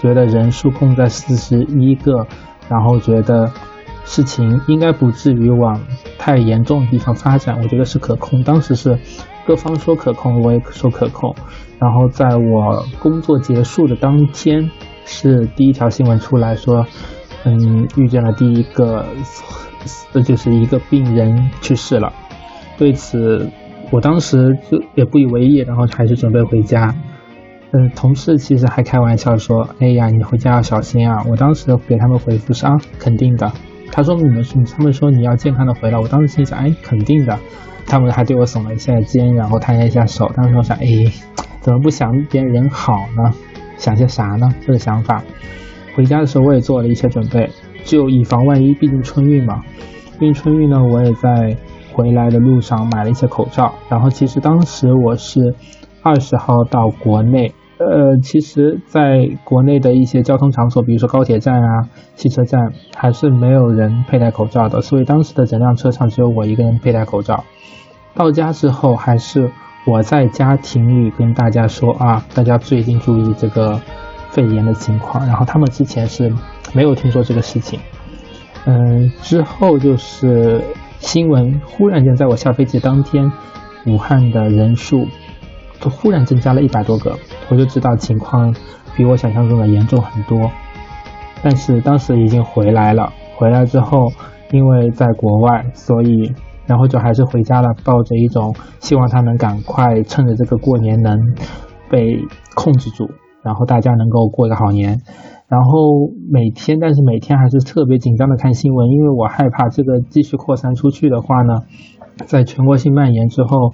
[0.00, 2.26] 觉得人数控在四十一个，
[2.68, 3.50] 然后觉得
[4.04, 5.80] 事情应该不至于往
[6.18, 8.42] 太严重的地方发展，我觉得是可控。
[8.42, 8.98] 当时是
[9.46, 11.34] 各方说可控，我也说可控，
[11.78, 14.70] 然后在我工作结束的当天。
[15.10, 16.86] 是第一条新闻出来说，
[17.44, 19.04] 嗯，遇见了第一个，
[20.12, 22.12] 呃，就是一个病人去世了。
[22.76, 23.50] 对此，
[23.90, 26.94] 我当时就也不以为意，然后还是准备回家。
[27.70, 33.52] 嗯，同事其实还开玩笑说：“哎呀，你回家要小心啊！”我当时给他们回复是：“啊，肯定的。”
[33.92, 37.38] 他说：“你们是，他们说你要健康的回来。”我当时心想：“哎，肯定的。”
[37.86, 40.30] 他们还对我耸了一下肩，然后摊了一下手。
[40.34, 40.86] 当时我想：“哎，
[41.60, 43.34] 怎么不想别人好呢？”
[43.76, 44.48] 想些啥呢？
[44.60, 45.22] 这个想法，
[45.98, 47.50] 回家的时候我也做了一些准备，
[47.82, 49.64] 就以防万一，毕竟春运嘛。
[50.20, 51.56] 因春运呢，我也在
[51.92, 53.74] 回来的路上买了一些口罩。
[53.88, 55.56] 然后其实当时我是
[56.04, 64.80] 二十号到国内，呃，其实在国内的一些交通场所，比如说高铁站啊、汽车站，还是没有人佩戴口罩的。
[64.80, 67.42] 所以当时的整辆车上只有我一个人佩戴口罩。
[68.14, 69.50] 到家之后还是。
[69.86, 73.80] 我在家庭里跟大家说啊，大家最近注意这个
[74.38, 75.26] 肺炎的情况。
[75.26, 76.32] 然后他们之前是
[76.72, 77.80] 没有听说这个事情。
[78.66, 80.62] 嗯，之后就是
[81.00, 83.28] 新闻忽然间在我下飞机当天，
[83.86, 85.08] 武汉的人数
[85.80, 87.18] 就忽然增加了一百多个，
[87.48, 88.54] 我就知道情况
[88.94, 90.48] 比我想象中的严重很多。
[91.42, 94.12] 但是当时已经回来了，回来之后
[94.52, 96.32] 因为在国外，所以。
[96.68, 101.16] 然后就还是回家了，抱着一种希望他能赶快趁着这个过年能
[101.88, 102.22] 被
[102.54, 103.10] 控制住，
[103.48, 105.00] 然后大家能够过个好年。
[105.48, 111.62] 然后每天，但是每天还是特别紧张的看新闻，因为我害怕这个继续扩散出去的话呢，
[112.26, 113.72] 在全国性蔓延之后，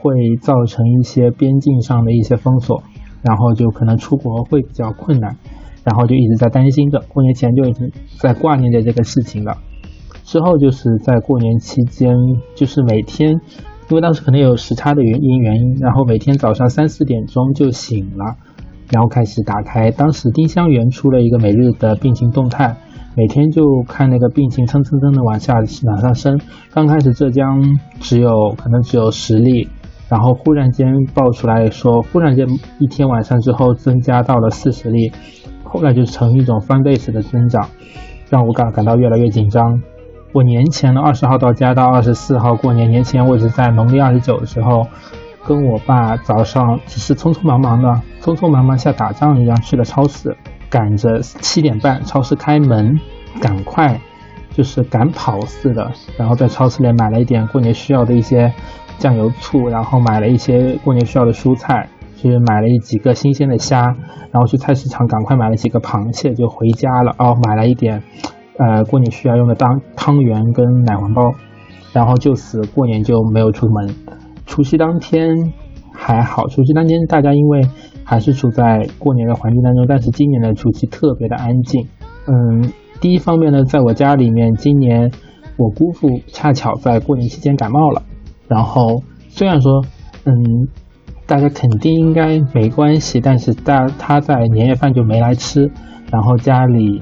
[0.00, 0.10] 会
[0.40, 2.82] 造成一些边境上的一些封锁，
[3.22, 5.36] 然后就可能出国会比较困难，
[5.84, 9.58] 然后就一直在担心着，过年前就已经在挂念着这个事情了。
[10.24, 12.16] 之后就是在过年期间，
[12.56, 13.30] 就是每天，
[13.90, 18.36] 因为当时可能有时差的原因原因，然后每天早上三四点钟就醒了，
[18.92, 19.90] 然后开始打开。
[19.90, 22.76] 当时丁香园出了一个每日的病情动态，
[23.16, 25.54] 每天就看那个病情蹭蹭蹭的往下
[25.86, 26.38] 往上升。
[26.74, 27.60] 刚开始浙江
[28.00, 29.68] 只有可能只有十例，
[30.10, 32.46] 然后忽然间爆出来说，忽然间
[32.78, 35.10] 一天晚上之后增加到了四十例，
[35.64, 37.66] 后来就成一种翻倍式的增长，
[38.28, 39.80] 让我感感到越来越紧张。
[40.34, 42.88] 我年前的二十号到家，到二十四号过年。
[42.88, 44.86] 年前我是在农历二十九的时候，
[45.44, 47.88] 跟我爸早上只是匆匆忙忙的，
[48.20, 50.36] 匆匆忙忙像打仗一样去了超市，
[50.70, 52.98] 赶着七点半超市开门，
[53.40, 54.00] 赶快
[54.50, 58.52] 就是赶跑似的，然后在超市里买了一点过年需要的一些
[58.98, 63.96] 酱油、醋，然后买了一些过年需要的蔬菜，去买了一几个新鲜的虾，
[64.30, 67.14] 然后去菜市场赶快买了几个螃蟹就回家了。
[67.18, 68.02] 哦，买了一点，
[68.58, 71.34] 呃，过年需要用的当汤圆跟奶黄包，
[71.92, 73.94] 然后就此过年就没有出门。
[74.52, 75.54] 除夕当天
[75.94, 77.62] 还好，除夕当天大家因为
[78.04, 81.88] 还是处在过年的环境当中，但是今年的除夕特别的安静。
[82.26, 85.10] 嗯，第一方面呢，在我家里面，今年
[85.56, 88.02] 我姑父恰巧在过年期间感冒了，
[88.46, 89.82] 然后虽然说，
[90.26, 90.34] 嗯，
[91.26, 95.70] 大家肯定应该没关系，但是大他在年夜饭就没来吃，
[96.10, 97.00] 然后家里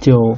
[0.00, 0.36] 就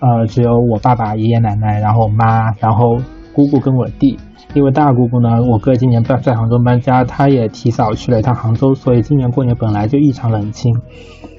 [0.00, 2.96] 呃只有我爸爸、爷爷奶奶，然后我妈，然后
[3.34, 4.16] 姑姑跟我弟。
[4.54, 10.72] 因为大姑姑呢，我哥今年在在杭州搬家，他也提早去了一趟杭州，所以今年过年本来就异常冷清。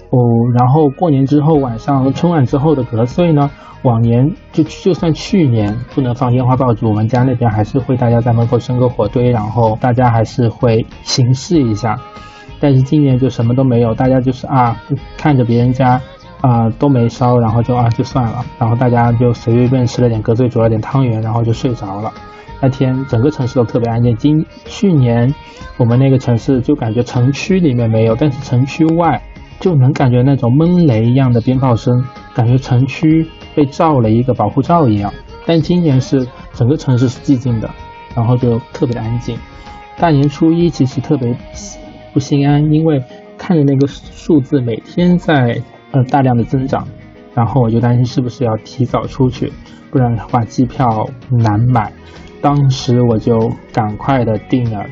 [0.10, 0.20] 哦，
[0.54, 3.50] 然后过年之后晚上春晚之后的隔岁呢，
[3.84, 11.98] 往年就就算去年不能放烟花爆竹，我们家那边还是会大家在门口生个火堆，然后大家还是会形式一下。
[12.60, 14.78] 但是今年就什么都没有，大家就是啊
[15.18, 16.02] 看着别人家
[16.42, 22.12] 啊都没烧，然后就啊就算了，然后大家就随随便便吃了点隔岁煮了点汤圆，然后就睡着了。
[22.66, 24.16] 那天整个城市都特别安静。
[24.16, 25.32] 今去年
[25.78, 29.22] 我们那个城市就感觉城区里面没有，但是城区外
[29.60, 32.04] 就能感觉那种闷雷一样的鞭炮声，
[32.34, 35.14] 感觉城区被罩了一个保护罩一样。
[35.46, 37.70] 但今年是整个城市是寂静的，
[38.16, 39.38] 然后就特别的安静。
[40.00, 41.38] 大年初一其实特别
[42.14, 43.00] 不心安，因为
[43.38, 45.62] 看着那个数字每天在
[45.92, 46.88] 呃大量的增长，
[47.36, 49.54] 然后我就担心是不是要提早出去，
[49.92, 51.94] 不然的话机票难买。
[52.42, 54.86] 当时我就赶快的订了，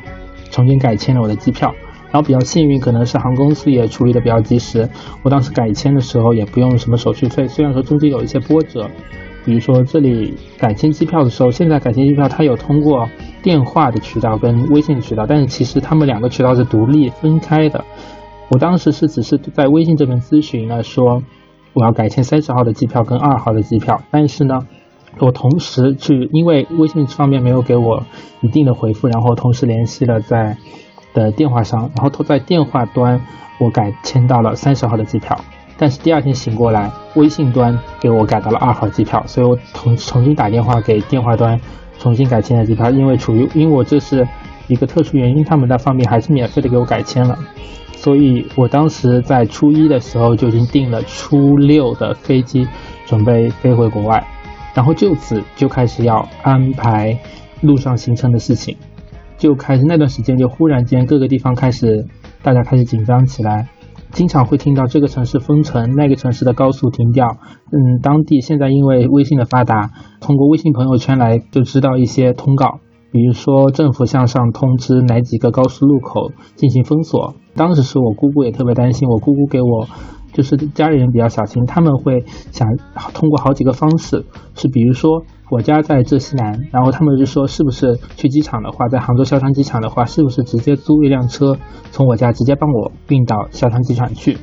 [0.50, 1.72] 重新改签了我的机票，
[2.10, 4.88] 然后比较幸运，可能是航空公司也处理的比较及时。
[5.22, 8.90] 我当时改签的时候也不用什么手续费，虽然说中间有一些波折，
[9.44, 13.08] 比如说这里改签机票的时候，现在改签机票它有通过
[13.42, 17.84] 电话的渠道跟微信渠道，但是其实他们两个渠道是独立分开的。
[18.48, 21.22] 我当时是只是在微信这边咨询了，说
[21.72, 24.58] 我要改签三十号的机票跟二号的机票，但是呢。
[25.18, 28.04] 我同时去，因为微信方面没有给我
[28.40, 30.56] 一定的回复，然后同时联系了在
[31.12, 33.20] 的电话上，然后他在电话端
[33.60, 35.38] 我改签到了三十号的机票，
[35.78, 41.58] 但是第二天醒过来，微信端给我改到了二号机票，所以我重重新打电话给电话端
[41.98, 44.26] 重新改签的机票，因为处于因为我这是
[44.66, 47.38] 一个特殊原因，他们那方面还是免费的给我改签了，
[47.92, 52.66] 所以我当时在初一的时候就已经订了初六的飞机，
[53.06, 54.26] 准备飞回国外。
[54.74, 57.18] 然后就此就开始要安排
[57.62, 58.76] 路上行程的事情，
[59.38, 62.06] 就开始那段时间就忽然间各个地方开始
[62.42, 63.68] 大家开始紧张起来，
[64.10, 67.38] 经常会听到这个城市封城，那个城市的高速停掉。
[67.70, 72.80] 嗯，当地现在因为微信的发达，通过微信朋友圈来就知道一些通告，
[73.12, 77.34] 比如说政府向上通知哪几个高速路口进行封锁。
[77.54, 79.86] 当时是我姑姑也特别担心，我姑姑给我。
[80.34, 82.68] 就是家里人比较小心，他们会想
[83.14, 91.56] 通过好几个方式，是比如说我家在浙西南，然后他们就说是不是去机场的话，在杭州萧山机场的话，是不是直接租一辆车
[91.92, 94.36] 从我家直接帮我运到萧山机场去？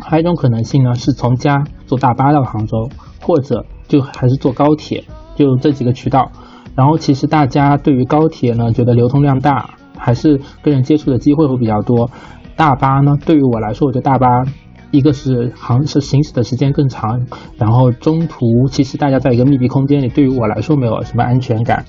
[0.00, 2.90] 还有一种可能性呢，是从家坐大巴到杭州，
[3.22, 5.04] 或者就还是坐高铁，
[5.36, 6.30] 就这几个渠道。
[6.74, 12.10] 然后其实大家对于高铁呢，觉得流通量大，还是跟人接触的机会会比较多。
[12.56, 14.44] 大巴呢，对于我来说，我觉得大巴。
[14.90, 17.26] 一个是航是行驶的时间更长，
[17.58, 21.84] 然后中途其实大家在一个密闭空间里，对于我来说没有什么安全感。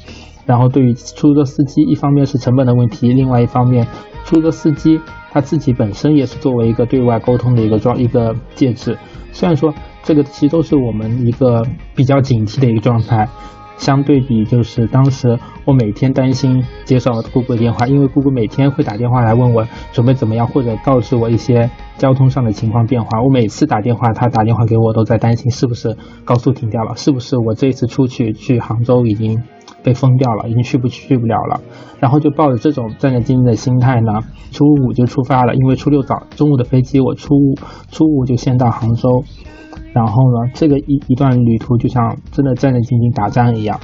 [0.45, 3.85] 然后对于出租车司机，一方面是成本的问题，另外一方面，
[4.23, 4.99] 出租车司机
[5.31, 8.97] 他自己本身也是作为一个对外沟通的一个状一个介质。
[9.33, 9.73] 虽然说
[10.03, 13.27] 这个其实都是我们一个比较警惕的一个状态。
[13.77, 23.21] 相对比，就是当时我每天担心接到姑姑的电话，因为姑姑每天会打电话来问我准备怎么样，或者告知我一些交通上的情况变化。
[23.21, 29.41] 我每次打电话，她打电话给我都在担心是不是高速停掉了，是不是我这一次出去去杭州已经
[29.83, 31.61] 被封掉了，已经去不去不了了。
[31.99, 34.21] 然后就抱着这种战战兢兢的心态呢，
[34.51, 37.55] 初五就出发了，因为初六早中午的飞机，我初五
[37.91, 39.23] 初五就先到杭州。
[39.93, 43.79] 然后呢，这个一一段旅途就像真的战战兢兢打仗一样。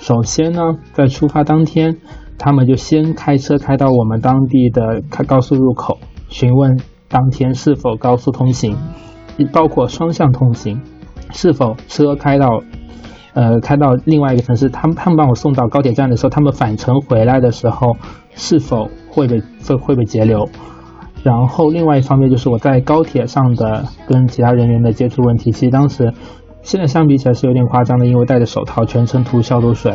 [0.00, 0.60] 首先呢，
[0.92, 1.96] 在出发当天，
[2.38, 6.78] 他们就先开车开到我们当地的开高速入口，询问
[7.08, 8.76] 当天是否高速通行，
[9.52, 10.80] 包括双向通行，
[11.30, 12.60] 是否车开到，
[13.34, 14.68] 呃，开到另外一个城市。
[14.68, 17.96] 他们他们把我送到高铁站的时候，他们返程回来的时候，
[18.34, 20.48] 是否会被会会被截留？
[21.24, 26.12] 然后另外一方面就是我在高铁上的跟其他人员的接触问题，其实当时
[26.60, 29.94] 现在相比起来是有点夸张的，因为戴着手套，全程涂消毒水，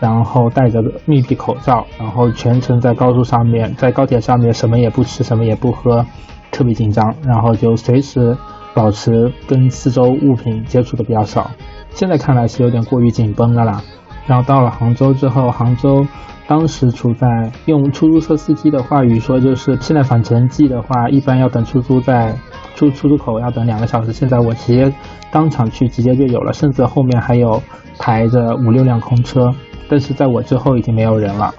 [0.00, 6.04] 然后戴着密闭口罩，然后全程在高速上面，在高铁上面什么也不吃，什么也不喝，
[6.50, 8.36] 特别紧张，然后就随时
[8.74, 11.52] 保持跟四周物品接触的比较少。
[11.90, 13.80] 现在看来是有点过于紧绷了啦。
[14.26, 16.04] 然后到了杭州之后，杭州
[16.46, 22.36] 当时处在用出租车司机的话语说，就是现在返程季的话，一般要等出租在
[22.74, 24.12] 出出租口要等两个小时。
[24.12, 24.92] 现在我直接
[25.30, 27.62] 当场去，直接就有了，甚至后面还有
[27.98, 29.50] 排着五六辆空车，
[29.88, 31.54] 但是在我之后已经没有人了。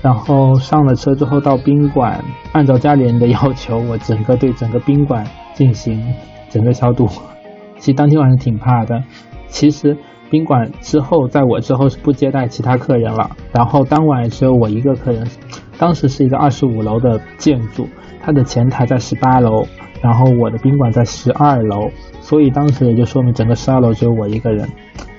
[0.00, 6.02] 然后上了车之后到宾馆，按照家里人的要求，我整个对整个宾馆进行
[6.48, 7.06] 整个消毒。
[7.78, 9.02] 其实当天晚上挺怕的，
[9.48, 9.94] 其实。
[10.30, 13.30] 宾馆之后，在我之后是不接待其他客人了。
[13.52, 15.26] 然后当晚只有我一个客人。
[15.78, 17.86] 当时是一个二十五楼的建筑，
[18.22, 19.66] 它的前台在十八楼，
[20.02, 21.90] 然后我的宾馆在十二楼，
[22.22, 24.66] 所以当时也就说明整个十二楼只有我一个人。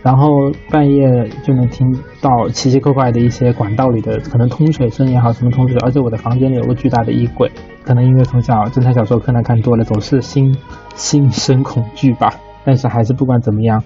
[0.01, 1.85] 然后半夜就能听
[2.21, 7.51] 到奇奇怪怪的一些管道里的可能通水声也好，什么通水，而且我的房间里有个巨大的衣柜，
[7.83, 10.57] 可能因为从小侦探小说柯南看多了，总是心
[10.95, 12.33] 心生恐惧吧。
[12.65, 13.83] 但是还是不管怎么样。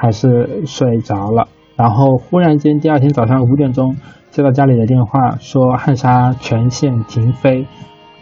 [0.00, 3.96] 还是睡着了，然后忽然间第二天早上五点钟
[4.30, 7.66] 接到家里的电话，说汉莎全线停飞，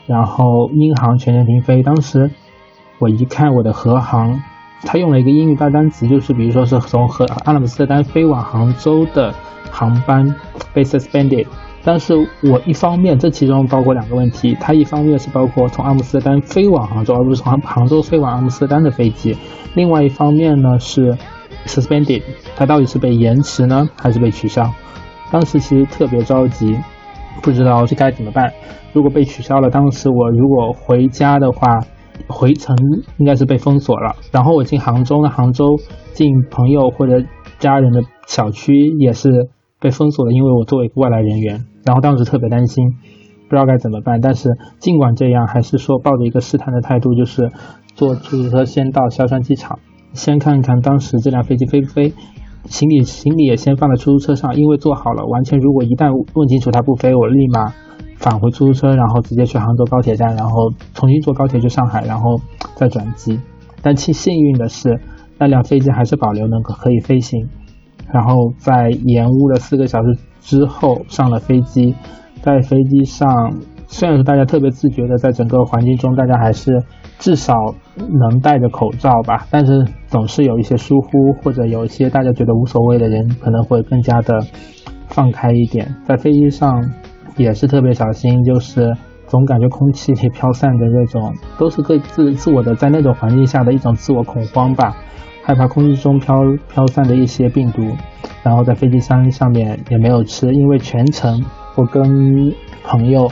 [0.06, 1.82] 然后英航全线停飞。
[1.82, 2.30] 当时
[2.98, 4.40] 我一看我的和航，
[4.84, 9.34] 他用了一个英语大单词，就是比如说是从和阿姆斯特丹飞往杭州的
[9.70, 10.34] 航班
[10.72, 11.46] 被 suspended。
[11.84, 19.34] 但是我一方面这其中包括两个问题，它一方面是包括从阿姆斯特丹飞往杭州，而不是从杭州飞往阿姆斯特丹的飞机；
[19.74, 21.14] 另外一方面呢是。
[21.66, 22.22] suspended，
[22.56, 24.70] 它到底是被延迟呢，还是被取消？
[25.30, 26.76] 当时其实特别着急，
[27.42, 28.52] 不知道这该怎么办。
[28.92, 31.80] 如果被取消了，当时我如果回家的话，
[32.28, 32.76] 回程
[33.18, 34.16] 应该是被封锁了。
[34.32, 35.76] 然后我进杭州呢，杭州
[36.12, 37.22] 进朋友或者
[37.58, 39.48] 家人的小区也是
[39.80, 41.64] 被封锁的，因为我作为一个外来人员。
[41.84, 42.84] 然后当时特别担心，
[43.48, 44.20] 不知道该怎么办。
[44.20, 47.50] 但是尽管这样，还是说抱着一个试探的态度，就是
[47.94, 49.78] 坐出租车先到萧山机场。
[50.16, 52.12] 先看看当时这辆飞机飞不飞，
[52.64, 57.72] 行李行李也先放在出租车上，因为做好了，完全如果一旦问清楚它不飞，我立马
[58.16, 62.40] 返回出租车，然后直接去杭州高铁站，然后重新坐高铁去上海，然后
[62.74, 63.38] 再转机。
[63.82, 64.98] 但幸幸运的是，
[65.38, 67.46] 那辆飞机还是保留能够可以飞行。
[68.12, 71.94] 然后在延误了四个小时之后上了飞机，
[72.40, 73.52] 在飞机上，
[73.86, 76.82] 虽然大家特别自觉的在整个环境中，大家还是。
[77.18, 77.54] 至少
[77.96, 84.40] 能戴着口罩吧，但是总是有一些疏忽，或者有一些大家觉得无所谓的人，可能会更加的
[85.08, 85.96] 放开一点。
[86.04, 86.84] 在飞机上
[87.36, 88.94] 也是特别小心，就是
[89.26, 94.94] 总感觉空气里飘散的那种，都是各自自我的在那种环境下的一种自我恐慌吧，
[95.42, 96.36] 害怕空气中飘
[96.68, 97.82] 飘散的一些病毒。
[98.42, 101.42] 然后在飞机上上面也没有吃，因为全程
[101.76, 102.52] 我跟
[102.84, 103.28] 朋友。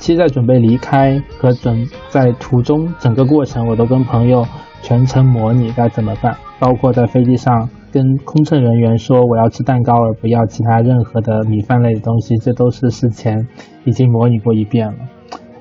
[0.00, 4.44] 其实，在准备离开和准在途中整个过程，我都跟朋友
[4.82, 13.46] 全程模拟该怎么办，包括在飞机上跟空乘人员说我要吃蛋糕，而不要其他任何的米饭类的东西，这都是事前
[13.84, 14.94] 已经模拟过一遍了。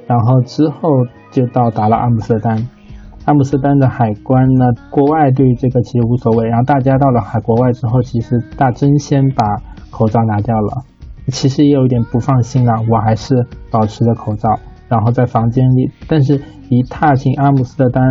[0.08, 0.90] 然后之后
[1.32, 2.70] 就到达了阿姆斯特丹，
[3.26, 6.48] 阿姆斯特丹的海关呢，国外对于这个其实无所谓。
[6.48, 9.46] 然后大家到了海国外之后，其实大真先把
[9.92, 10.89] 口罩拿掉了。
[11.30, 15.92] 其实也有一点不放心了，我还是保持着口罩，然后在房间里。
[16.08, 18.04] 但是，一踏进阿姆斯特丹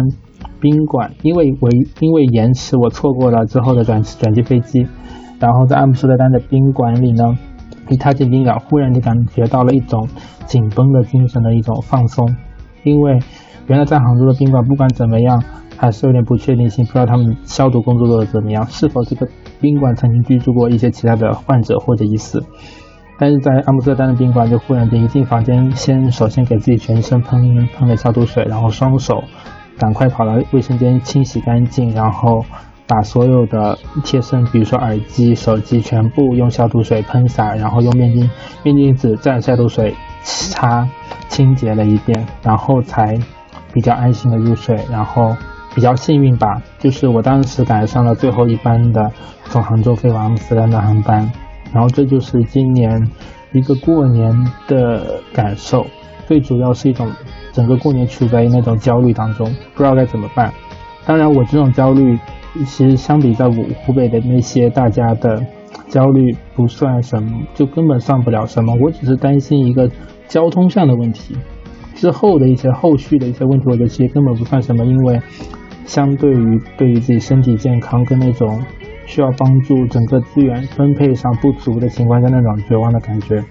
[0.61, 4.87] 宾馆，因为为因为延迟，我错过了之后的转转机飞机。
[5.39, 7.25] 然后在阿姆斯特丹的宾馆里呢，
[7.89, 10.09] 一踏进宾馆，忽然就感觉到了一种
[10.47, 12.29] 紧绷的精神的一种放松，
[12.83, 13.19] 因为
[13.69, 15.41] 原来在杭州的宾馆，不管怎么样，
[15.77, 19.29] 还是有点不确定性，不知道他们消毒工作做的怎么样，是否这个
[19.61, 22.43] 宾馆曾经居住过一些其他的患者或者疑似。
[23.19, 29.25] 但是在阿姆斯特丹的宾馆，就忽然间一进房间，先首先给自己全身喷喷了消毒水，然后双手
[29.77, 32.45] 赶快跑到卫生间清洗干净，然后
[32.87, 38.31] 把所有的贴身，比如说耳机、手机，全部用消毒水喷洒，然后用面巾
[38.63, 40.89] 面巾纸蘸消毒水擦
[41.29, 43.19] 清洁了一遍，然后才
[43.73, 44.79] 比较安心的入睡。
[44.91, 45.37] 然后
[45.75, 49.11] 比较幸运吧，就是我当时赶上了最后一班的
[49.47, 51.31] 从杭州飞往阿姆斯特丹的航班。
[51.73, 53.11] 然后这就是今年
[53.53, 54.33] 一个过年
[54.67, 55.87] 的感受，
[56.27, 57.11] 最主要是一种
[57.53, 60.53] 整个过年处在那种焦虑当中，不知道该怎么办。
[61.07, 62.19] 当然，我这种焦虑
[62.67, 65.43] 其实相比在湖湖北的那些大家的
[65.89, 68.75] 焦虑不算什么，就根本算不了什么。
[68.81, 69.91] 我只是担心一个
[70.27, 71.35] 交通上的问题，
[71.95, 75.19] 之后的一些后续的一些问题，我觉得其实根本不算什么，因为
[75.87, 78.63] 相对于对于自己身体健康跟那种
[79.09, 83.43] 需要帮助整个资源分配上不足的情况下那种绝望的感觉。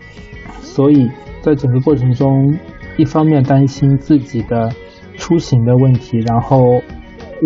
[0.62, 1.10] 所以
[1.42, 2.56] 在整个过程中，
[2.96, 4.70] 一方面担心自己的
[5.18, 6.80] 出行的问题，然后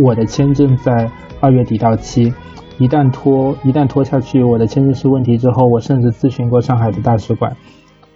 [0.04, 1.10] 我的签证在
[1.40, 2.34] 二月底到期，
[2.78, 7.56] 一旦拖一旦拖下去，我的签证是问题之后，我甚至咨询过上海的大使馆。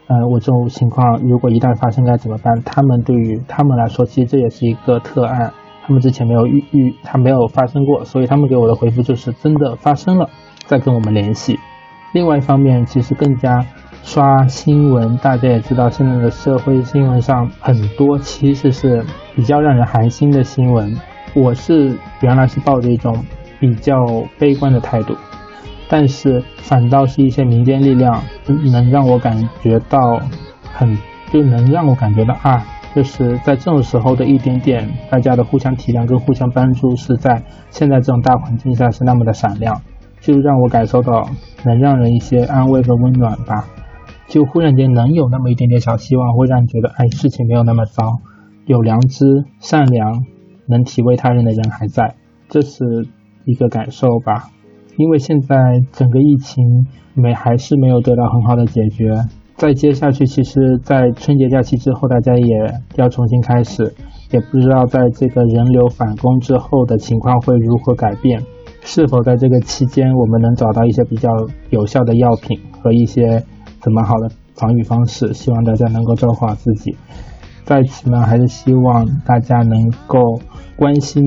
[0.07, 2.61] 呃，我这种情况如果一旦发生该怎么办？
[2.63, 5.51] 他们对于他们来说，其实这也是一个特案，
[5.85, 10.27] 他们之前没有预预，他没有发生过，所以他们给我的回复就是真的发生了，
[10.65, 11.59] 再跟我们联系。
[12.11, 13.63] 另外一方面，其实更加
[14.01, 19.05] 刷新闻，大家也知道，现在的社会新闻上很多其实是
[19.35, 20.95] 比较让人寒心的新闻。
[21.35, 23.23] 我是原来是抱着一种
[23.59, 24.05] 比较
[24.39, 25.15] 悲观的态度。
[25.87, 28.23] 但是反倒是一些民间力量
[28.71, 30.19] 能让我感觉到
[30.73, 30.97] 很，
[31.31, 32.65] 就能让我感觉到啊，
[32.95, 39.81] 就是在这种时候的一点点大家的互相体谅跟互相帮助，是在现在这种大环境下是那么的闪亮，
[40.21, 41.29] 就让我感受到
[41.65, 43.67] 能让人一些安慰和温暖吧，
[44.27, 48.21] 就忽然间能有那么一点点小希望，会让你觉得哎，事情没有那么糟，
[48.65, 49.25] 有良知、
[49.59, 50.23] 善良、
[50.67, 52.15] 能体味他人的人还在，
[52.47, 52.85] 这是
[53.43, 54.51] 一个感受吧。
[54.97, 59.11] 因为现在整个疫情没还是没有得到很好的解决，
[59.57, 62.55] 再接下去，其实，在春节假期之后，大家也
[62.95, 63.93] 要重新开始，
[64.31, 68.41] 也不知道在这个人流返工之后的情况会如何改变，
[68.81, 71.29] 是否在这个期间我们能找到一些比较
[71.69, 73.43] 有效的药品和一些
[73.81, 75.33] 怎么好的防御方式？
[75.33, 76.95] 希望大家能够照顾好自己。
[77.63, 80.19] 在此呢，还是希望大家能够
[80.75, 81.23] 关心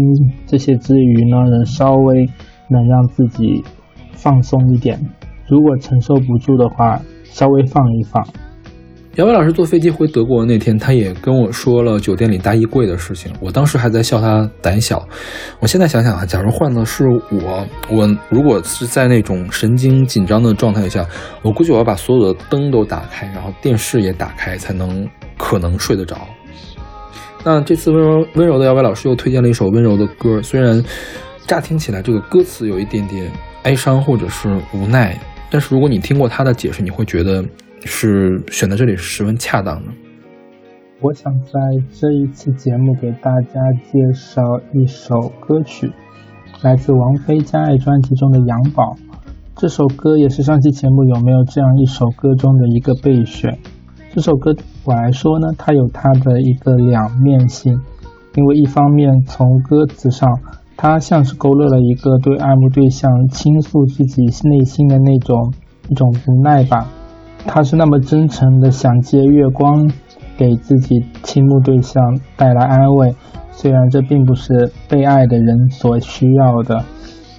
[0.47, 2.27] 这些之余呢，能稍微。
[2.71, 3.65] 能让自己
[4.13, 5.01] 放松一点，
[5.49, 8.23] 如果承受不住的话，稍微放一放。
[9.17, 13.33] 姚伟老师坐飞机回德国那天，他也跟我说了酒店里大衣柜的事情。
[13.41, 15.03] 我当时还在笑他胆小。
[15.59, 21.05] 我现在想想啊，假如换的是我，我如果是在那种神经紧张的状态下，
[21.43, 26.17] 我估计我要把所有的灯都打开，然后电视也打开，才能可能睡得着。
[27.43, 30.85] 那这次温柔温柔的姚伟老师又推荐了一首温柔的歌，虽然。
[31.47, 33.33] 乍听起来，这个歌词有一点点
[33.63, 35.19] 哀伤或者是无奈，
[35.51, 37.43] 但是如果你听过他的解释，你会觉得
[37.85, 39.91] 是选在这里是十分恰当的。
[41.01, 41.59] 我想在
[41.93, 44.43] 这一期节目给大家介绍
[44.75, 45.91] 一首歌曲，
[46.63, 48.95] 来自王菲《加爱》专辑中的《杨宝》。
[49.57, 53.59] 这首歌也是上期节目有没有这样一首歌中的一个备选。
[54.15, 57.81] 这首歌我来说呢，它有它的一个两面性，
[58.35, 60.29] 因为一方面从歌词上。
[60.81, 65.53] 他像是勾勒了一个对爱慕对象倾诉自己内心的那种
[65.89, 66.89] 一种无奈吧。
[67.47, 69.91] 他是那么真诚的想借月光
[70.37, 73.13] 给自己倾慕对象带来安慰，
[73.51, 76.85] 虽然这并不是被爱的人所需要的。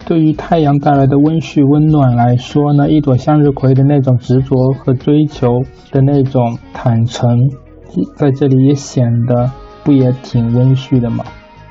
[0.06, 5.62] 对于太阳带来的温煦温暖来说呢，一朵向日葵的那种执着和追求
[5.92, 7.50] 的那种坦诚，
[8.18, 9.50] 在这里也显得
[9.86, 11.24] 不也挺温煦的吗？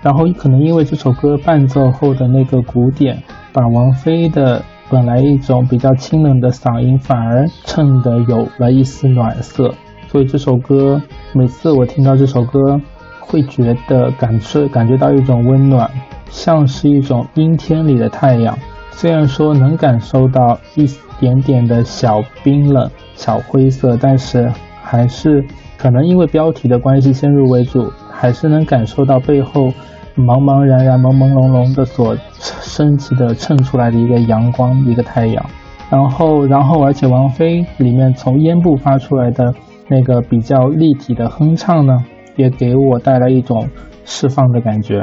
[0.03, 3.23] 然后可能因为这首歌伴奏后的那个鼓点，
[3.53, 9.75] 把王菲的本来一种比较清冷的嗓音反而衬得有了一丝暖色，
[10.07, 12.81] 所以这首歌每次我听到这首歌，
[13.21, 15.91] 会觉得感受感觉到一种温暖，
[16.31, 18.57] 像是一种阴天里的太阳。
[18.93, 20.89] 虽然说能感受到一
[21.21, 24.51] 点点的小冰冷、小灰色，但是
[24.83, 25.45] 还是
[25.77, 27.93] 可能因为标题的关系先入为主。
[28.21, 29.69] 还是能感受到背后
[30.17, 35.47] 茫茫然然、朦朦胧胧的所升起的衬出来的一个阳光，一个太阳。
[35.89, 39.55] 然后，然后，而且王菲里面从咽部发出来的
[39.87, 41.97] 那个比较立体的哼唱呢，
[42.35, 43.69] 也给我带来一种
[44.05, 45.01] 释放的感觉，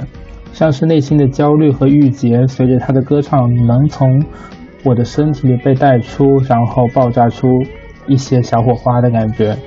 [0.51, 4.21] 像是内心的焦虑和郁结，随着她的歌唱能从
[4.83, 7.47] 我的身体里被带出，然后爆炸出
[8.07, 9.57] 一些小火花的感觉。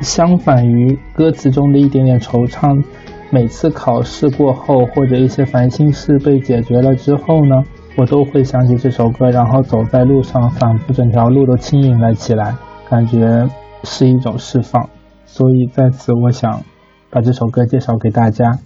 [0.00, 2.84] 相反于歌词中的一点点惆怅，
[3.30, 7.64] 每次考试过后或者一些烦心事被解决了之后呢，
[7.96, 12.54] 我都会想起这首歌，然后走在路上，仿佛整条路都轻盈了起来，
[12.88, 13.48] 感觉
[13.84, 14.88] 是一种释放。
[15.24, 16.62] 所以在此，我想
[17.10, 18.58] 把这首歌介绍给大家，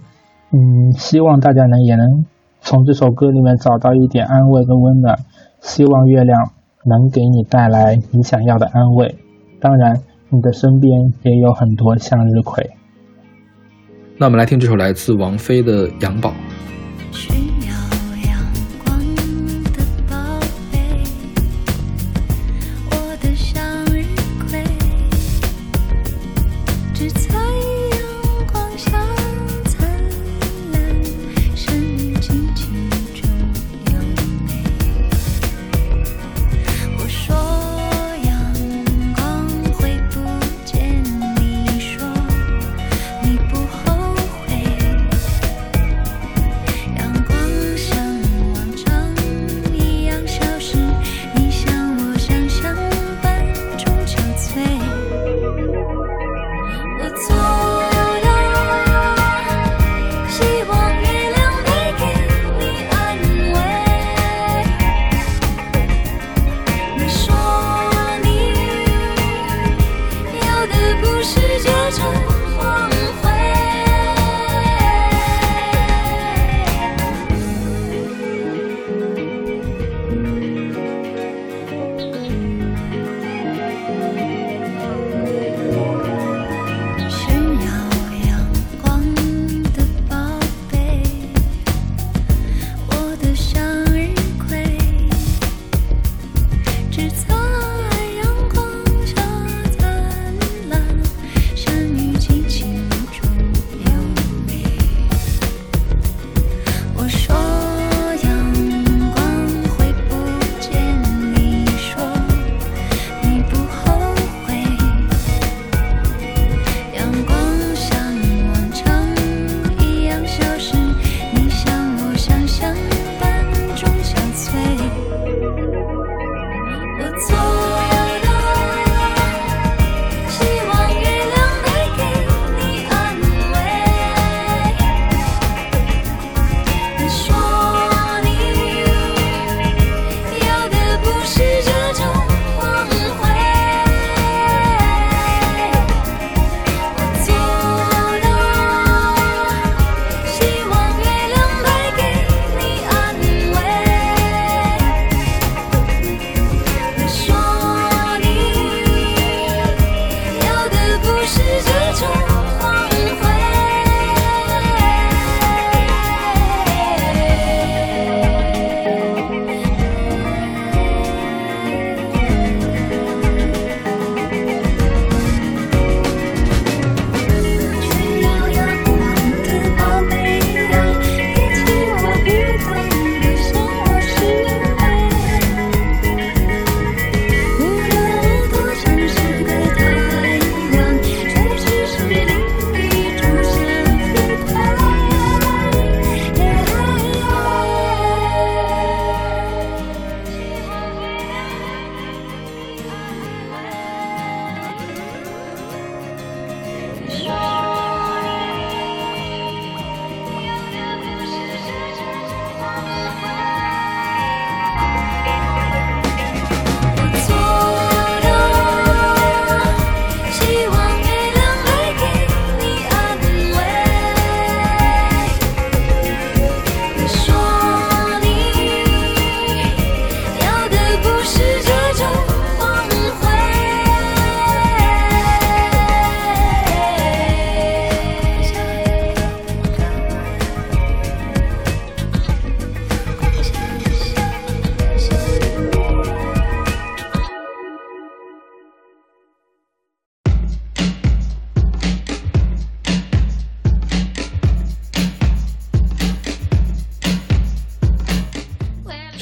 [0.51, 2.05] 嗯，希望大家能也能
[2.59, 5.17] 从这首歌里面找到一点安慰跟温暖，
[5.61, 6.51] 希望月亮
[6.85, 9.15] 能给你带来你想要的安慰。
[9.59, 10.01] 当然。
[10.31, 10.91] 你的身边
[11.23, 12.67] 也有很多向日葵。
[14.17, 16.29] 那我们来听这首来自王菲的《杨宝》。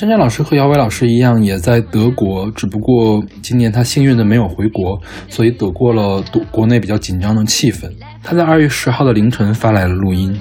[0.09, 4.99] 珊珊老师和姚伟老师一样，也在德国，只不过今年他幸运的没有回国，
[5.29, 7.87] 所以躲过了国国内比较紧张的气氛。
[8.23, 10.35] 他在二月十号的凌晨发来了录音。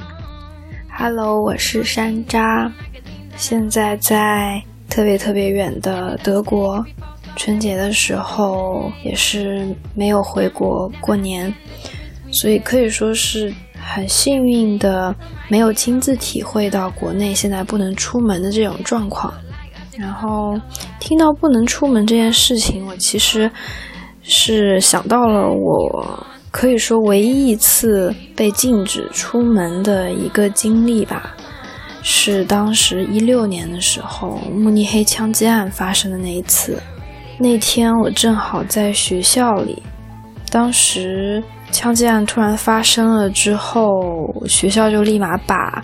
[0.91, 2.73] Hello，我是山楂，
[3.37, 4.59] 现在在
[4.89, 6.83] 特别特别远的德国，
[7.37, 11.53] 春节的时候也是没有回国过年，
[12.31, 15.15] 所以可以说是很幸运的，
[15.51, 19.31] 没有亲自体会到国内现在不能出门的这种状况。
[19.99, 20.59] 然后
[21.01, 23.51] 听到不能出门这件事情，我其实
[24.23, 31.35] 是想到了我可以说唯一一次被禁止出门的一个经历吧，
[32.03, 36.81] 是当时一六年的时候慕尼黑枪击案发生的那一次。
[37.39, 39.83] 那天我正好在学校里，
[40.51, 45.83] 当时枪击案突然发生了之后，学校就立马把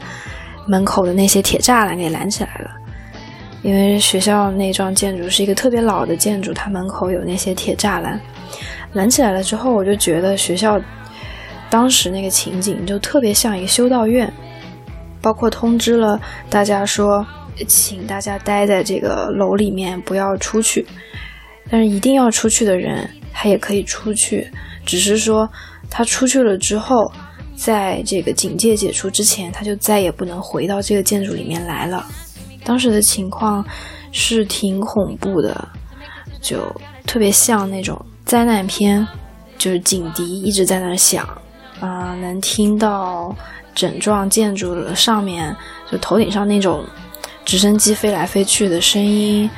[0.67, 2.71] 门口的那些铁栅栏给拦起来了。
[3.65, 8.21] 因为学校那幢建筑是一个特别老的建筑，它门口有那些铁栅栏，
[8.93, 10.79] 拦起来了之后，我就觉得学校
[11.71, 14.31] 当时那个情景就特别像一个修道院，
[15.23, 17.27] 包括通知了大家说，
[17.67, 20.87] 请大家待在这个楼里面，不要出去。
[21.71, 24.47] 但是一定要出去的人，他也可以出去，
[24.85, 25.51] 只是说
[25.89, 27.11] 他出去了之后，
[27.57, 32.05] 在这个警戒解除之前，他就再也不能回到这个建筑里面来了。
[32.65, 33.65] 当时的情况
[34.11, 35.69] 是挺恐怖的，
[36.41, 36.59] 就
[37.07, 39.07] 特别像那种灾难片，
[39.59, 41.29] 就是警笛一直在那响，
[41.81, 43.35] 啊、能听到
[43.75, 45.55] 整幢建筑的上面
[45.91, 46.85] 就头顶上那种
[47.45, 49.49] 直升机飞来飞去的声音。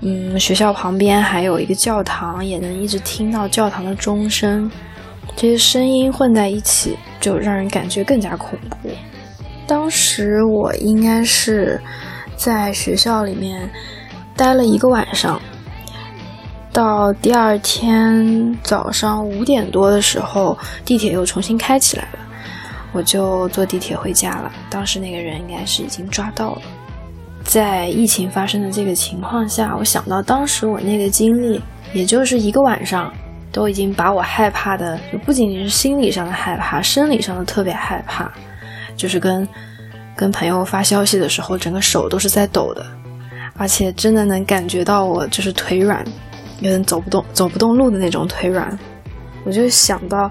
[0.00, 4.70] 嗯，学校旁边还有一个教堂，也能一直听到教堂的钟声，
[5.34, 8.90] 这些声音混在一起，就让人感觉更加恐怖。
[9.66, 11.80] 当时我应该是
[12.36, 13.68] 在学校里面
[14.36, 15.40] 待了一个晚上，
[16.72, 22.18] 到第二天早上五点多的时候，地铁又重新开起来了，
[22.92, 24.52] 我就坐地铁回家了。
[24.68, 26.62] 当时那个人应该是已经抓到了。
[27.44, 31.60] 在疫情发生的这个情况下，我想到当时我那个经历，
[31.92, 33.12] 也就是一个晚上，
[33.52, 38.32] 都已经把我害怕的，不仅仅是心理上的害怕，生理上的特别害怕。
[38.96, 39.46] 就是跟
[40.16, 42.86] 跟朋友发消息的时候，整个手都是在抖的，
[43.56, 46.04] 而且真的能感觉到我就是腿软，
[46.60, 48.78] 有点走不动、走不动路的那种腿软。
[49.44, 50.30] 我就想到，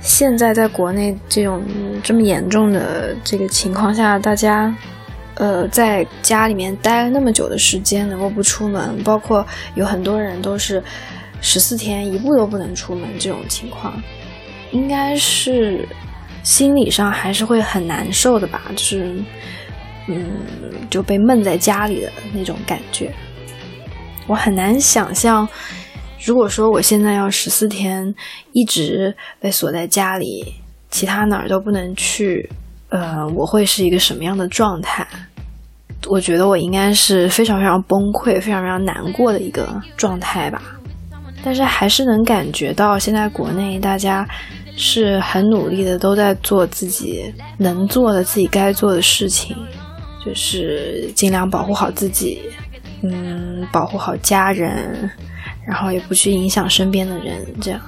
[0.00, 1.62] 现在在国内这种
[2.02, 4.74] 这么严重的这个情况下，大家
[5.34, 10.82] 呃在家里面待了那么久的时间，能够不出门，包括有很多人都是
[11.40, 13.94] 十四天一步都不能出门这种情况，
[14.70, 15.86] 应该是。
[16.42, 19.14] 心理上还是会很难受的吧，就是，
[20.08, 20.26] 嗯，
[20.90, 23.12] 就被闷在家里的那种感觉。
[24.26, 25.48] 我很难想象，
[26.24, 28.12] 如果说我现在要十四天
[28.52, 30.54] 一直被锁在家里，
[30.90, 32.50] 其他哪儿都不能去，
[32.88, 35.06] 呃，我会是一个什么样的状态？
[36.08, 40.60] 我觉得我应该是非常非常崩溃、非常非常难过的一个状态吧。
[41.44, 44.28] 但是还是能感觉到现在国内大家。
[44.76, 49.54] 是很努力的，都在做自己能做的、自己该做的事情，
[50.24, 52.40] 就是尽量保护好自己，
[53.02, 55.10] 嗯，保护好家人，
[55.66, 57.44] 然后也不去影响身边的人。
[57.60, 57.80] 这样，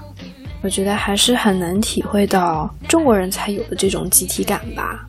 [0.63, 5.07] 我觉得还是很能体会到中国人才有的这种集体感吧。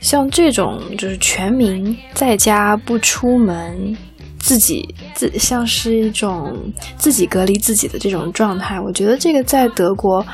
[0.00, 3.94] 像这种就是全民在家不出门，
[4.38, 6.56] 自己自像是一种
[6.96, 10.26] 自己隔离自己的这种状态，我觉得这个在德国。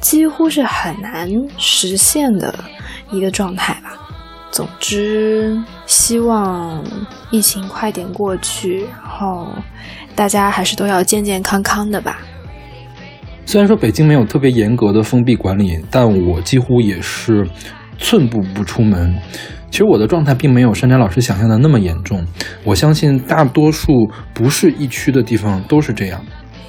[0.00, 1.28] 几乎是很难
[1.58, 2.54] 实现的
[3.10, 3.96] 一个状态吧。
[4.50, 6.84] 总之，希望
[7.30, 9.48] 疫情快点过去，然后
[10.16, 12.18] 大家还是都要健健康康的吧。
[13.46, 17.48] 虽然说北京没有特别严格的封闭管理，但我几乎也是
[17.98, 19.14] 寸步不出门。
[19.70, 22.26] 其实我的状态并没有山楂老师想象的那么严重，
[22.64, 26.20] 我相信大多数不是疫区的地方都是这样。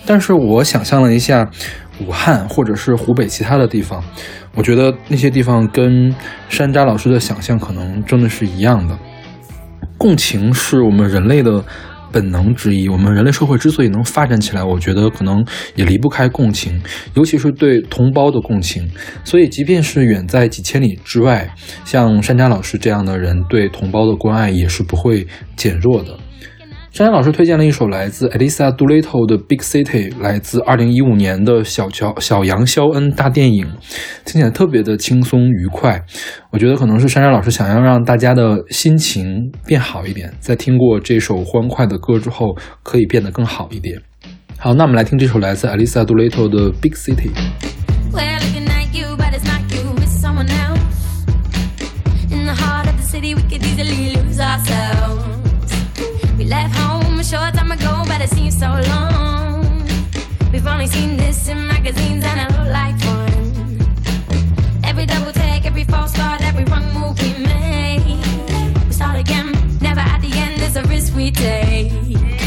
[0.06, 1.50] 但是我想象了一下。
[2.08, 4.04] 武汉或者是湖北其他的地方，
[4.56, 6.12] 我觉得那些地方跟
[6.50, 8.98] 山楂老师的想象可能真的是一样的。
[10.00, 11.64] 共情是我们人类的
[12.12, 15.46] 本能之一，我们人类社会之所以能发展起来，我觉得可能
[15.76, 16.82] 也离不开共情，
[17.14, 18.90] 尤其是对同胞的共情。
[19.24, 21.54] 所以，即便是远在几千里之外，
[21.86, 26.18] 像山楂老师这样的人对同胞的关爱也是不会减弱的。
[26.92, 33.66] 山山老师推荐了一首来自 Elisa Doolittle 的《Big City》，来自2015年的小乔小杨肖恩大电影，
[34.26, 36.04] 听起来特别的轻松愉快。
[36.52, 39.26] 我觉得可能是珊珊老师想要让大家的心情
[39.66, 43.98] 变好一点，在听过这首欢快的歌之后，可以变得更好一点。
[44.58, 47.30] 好，那我们来听这首来自 Elisa Doolittle 的《Big City》。
[58.62, 59.64] So long.
[60.52, 63.80] We've only seen this in magazines, and it looked like fun.
[64.84, 68.06] Every double take, every false start, every wrong move we make.
[68.86, 69.48] We start again,
[69.82, 72.41] never at the end, there's a risk we take.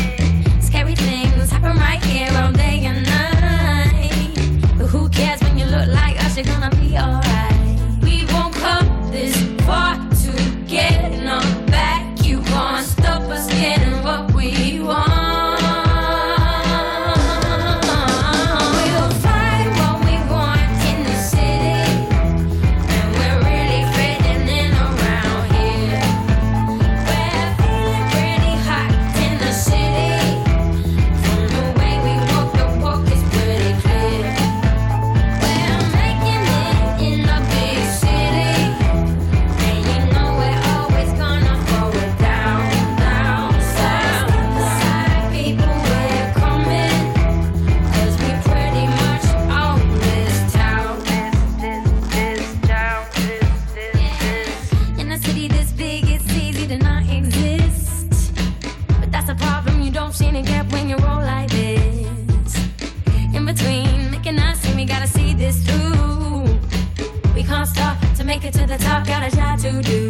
[68.78, 70.03] The top, got a job to do.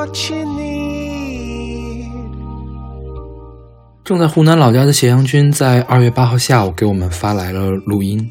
[0.00, 2.08] What you need.
[4.02, 8.30] 正在湖南老家的斜阳君在二月八号下午给我们发来了录音。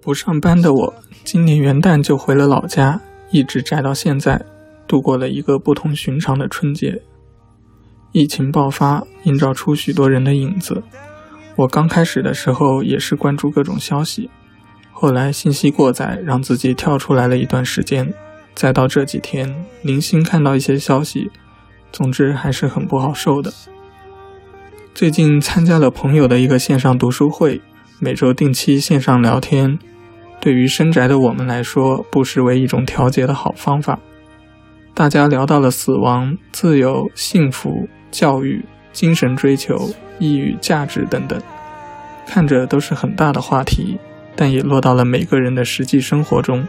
[0.00, 3.00] 不上班的我，今年元旦就回了老家，
[3.30, 4.44] 一直宅到现在，
[4.88, 7.00] 度过了一个不同寻常的春节。
[8.10, 10.82] 疫情爆发，映照出许多人的影子。
[11.54, 14.28] 我刚开始的时候也是关注各种消息，
[14.90, 18.12] 后来信息过载，让自己跳出来了一段时间，
[18.58, 21.30] 再到这几天零星看到一些消息，
[21.92, 23.52] 总之还是很不好受的。
[24.92, 27.60] 最近参加了朋友的一个线上读书会，
[28.00, 29.78] 每周定期线上聊天，
[30.40, 34.00] 对于深宅的我们来说，不失为一种调节的好方法。
[34.92, 41.40] 大家聊到了死亡、自由、幸福、教育、精神追求、意义、价值等等，
[42.26, 43.98] 看着都是很大的话题，
[44.34, 46.66] 但也落到了每个人的实际生活中，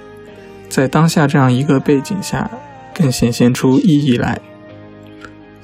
[0.70, 2.50] 在当下这样一个背景下，
[2.94, 4.40] 更显现出意义来。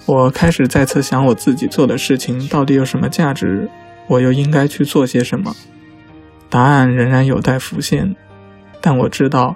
[0.05, 3.69] 我开始再次想我自己做的事情到底有什么价值，
[4.07, 5.55] 我又应该去做些什么？
[6.49, 8.15] 答案仍然有待浮现，
[8.81, 9.55] 但我知道，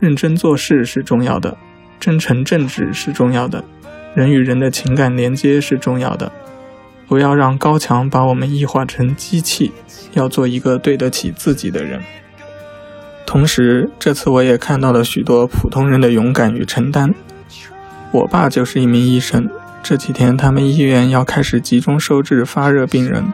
[0.00, 1.56] 认真做事是重要的，
[2.00, 3.64] 真诚正直是重要的，
[4.14, 6.30] 人与人的情感连接是重要的。
[7.08, 9.70] 不要让高墙把我们异化成机器，
[10.14, 12.02] 要做一个对得起自己的人。
[13.26, 17.12] 同时，这次我也看到了许多普通人的勇敢与承担。
[18.12, 19.50] 我爸就是一名医生，
[19.82, 23.24] 这几天他们医院要开始集中收治发热病人，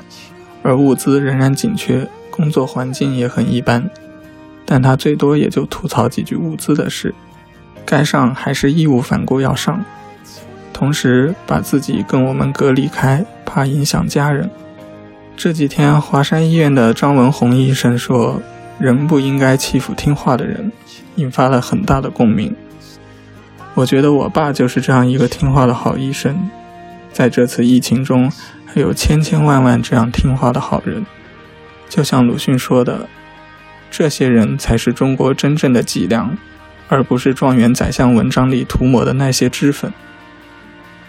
[0.62, 3.88] 而物资仍然紧缺，工作环境也很一般。
[4.64, 7.14] 但他最多也就吐槽几句物资的事，
[7.84, 9.84] 该上还是义无反顾要上，
[10.72, 14.50] 同时把自己跟我们隔离开，怕影响家人。
[15.36, 18.40] 这几天，华山医院的张文宏医生说
[18.78, 20.72] ：“人不应该欺负听话的人”，
[21.16, 22.54] 引发了很大的共鸣。
[23.74, 26.50] 我觉得我爸就是这样一个听话的好医生，
[27.12, 28.30] 在这次疫情中，
[28.66, 31.06] 还有千千万万这样听话的好人。
[31.88, 33.08] 就像鲁迅说的。
[33.94, 36.34] 这些人才是中国真正的脊梁，
[36.88, 39.92] 而不是状元宰相文章里涂抹的那些脂粉。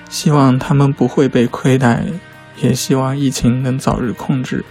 [0.10, 2.04] 希望他们不会被亏待，
[2.58, 4.66] 也希望疫情能早日控制，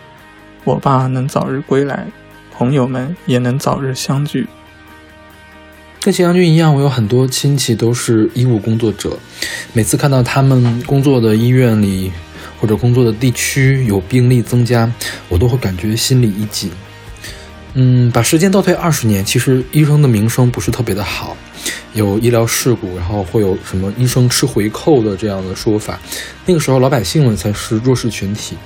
[0.64, 2.06] 我爸能早日归来，
[2.52, 4.46] 朋友们也能早日相聚。
[6.00, 9.18] 跟秦阳君一样，我有很多亲戚都是医务工作者，
[9.72, 12.10] 每次看到他们工作的医院里
[12.60, 14.92] 或者工作的地区有病例增加，
[15.28, 16.70] 我都会感觉心里一紧。
[17.74, 21.36] 嗯，把时间倒退二十年，其实医生的名声不是特别的好，
[21.94, 25.98] 有医疗事故，然后会有什么医生吃回扣的这样的说法。
[26.44, 28.56] 那个时候老百姓们才是弱势群体。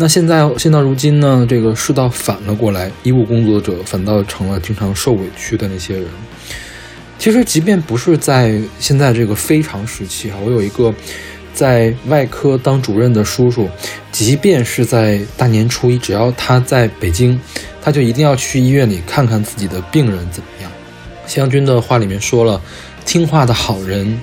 [0.00, 6.06] 那现在现到如今呢，这个世道反了过来，医务工作者反倒成了经常受委屈的那些人。
[7.18, 10.94] 其实，即便不是在现在这个非常时期啊，我有一个
[11.52, 13.68] 在外科当主任的叔叔，
[14.10, 17.38] 即便是在大年初一，只要他在北京。
[17.82, 20.70] 他就一定要去医院里看看自己的病人怎么样。
[21.26, 22.58] 湘军的话里面说了，
[23.04, 24.18] 听话的好人，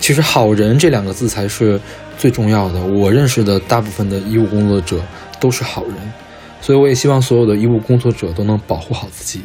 [0.00, 1.78] 其实“好人”这两个字才是
[2.18, 2.84] 最重要的。
[2.84, 5.00] 我认识的大部分的医务工作者
[5.40, 5.94] 都是好人，
[6.60, 9.40] 所以我也希望所有的医务工作者都能保护好自己。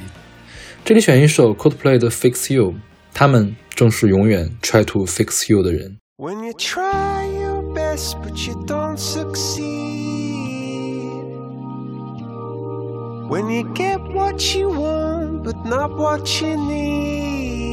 [0.83, 2.71] 这里选一首 Coldplay 的《Fix You》，
[3.13, 5.97] 他们正是永远 try to fix you 的人。
[6.17, 9.83] When you try your best but you don't succeed
[13.29, 17.72] When you get what you want, but not what you need.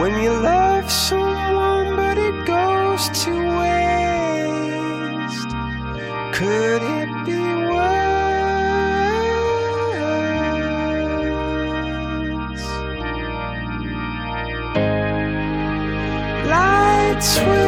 [0.00, 3.30] When you love someone but it goes to
[3.60, 5.50] waste.
[6.34, 7.38] Could it be
[7.70, 7.94] worse?
[16.50, 17.63] Lights will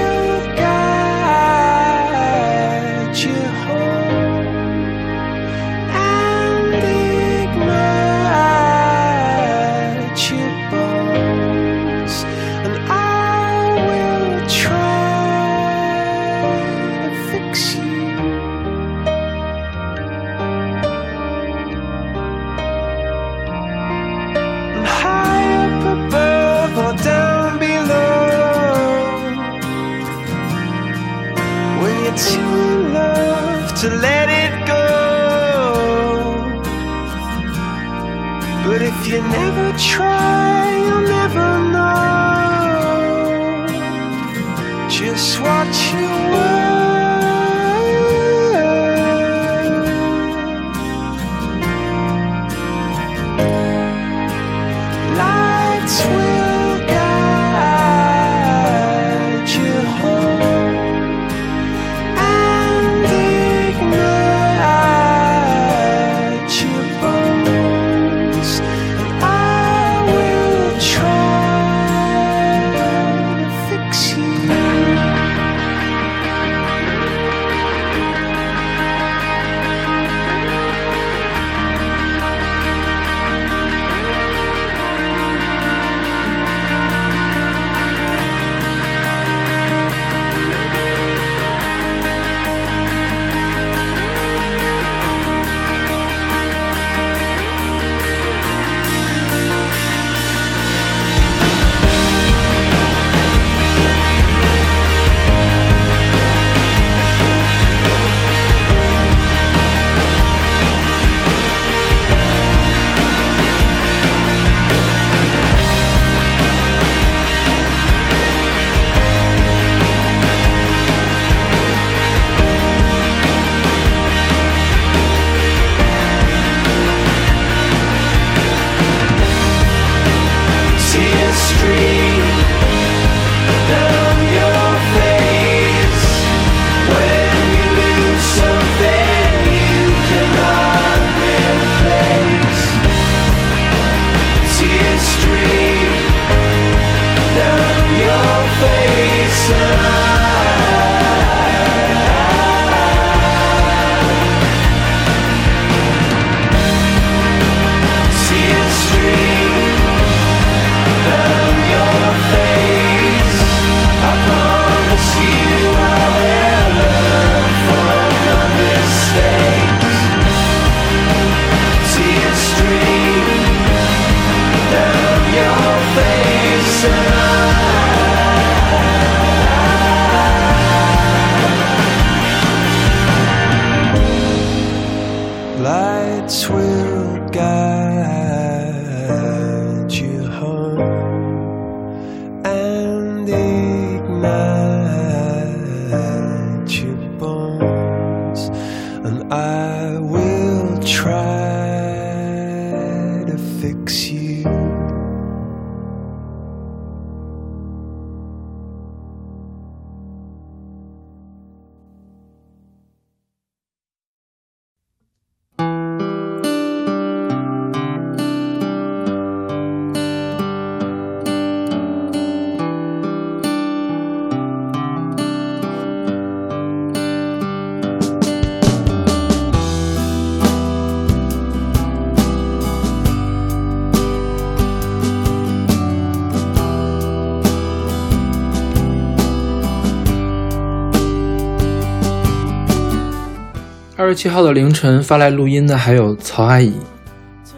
[243.99, 246.71] 二十七号的凌晨发来录音的还有曹阿姨。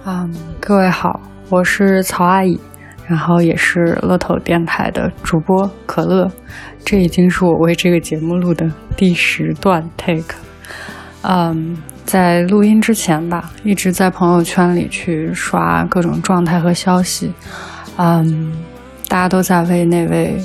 [0.04, 2.56] 嗯，各位好，我是曹阿姨，
[3.08, 6.30] 然后也是乐透电台的主播可乐。
[6.84, 10.36] 这已经是我为这个节目录的第十段 take。
[11.22, 17.32] 嗯，在录音之前吧，一直在朋友圈里去刷各种状态和消息。
[17.96, 18.52] 嗯，
[19.08, 20.36] 大家都在为那位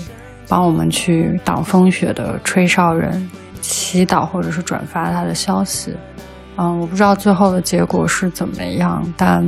[0.47, 3.29] 帮我们去挡风雪的吹哨人
[3.63, 5.95] 祈祷，或者是转发他的消息。
[6.57, 9.43] 嗯，我不知道最后的结果是怎么样，但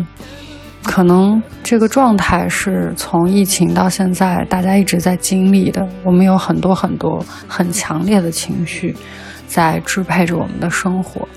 [0.81, 5.85] 可能这个状态是从疫情到现在大家一直在经历的。
[6.03, 8.95] 我们有很多很多很强烈的情绪
[9.47, 11.27] 在支配着我们的生活，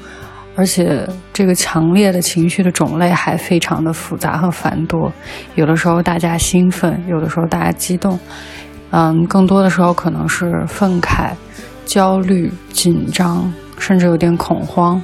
[0.54, 5.12] 而且这个强烈的情绪的种类还非常的复杂和繁多。
[5.54, 8.18] 有的时候大家兴奋，有的时候大家激动，
[8.90, 11.32] 嗯，更多的时候可能是愤慨、
[11.88, 15.00] 焦虑、紧张，甚至有点恐慌。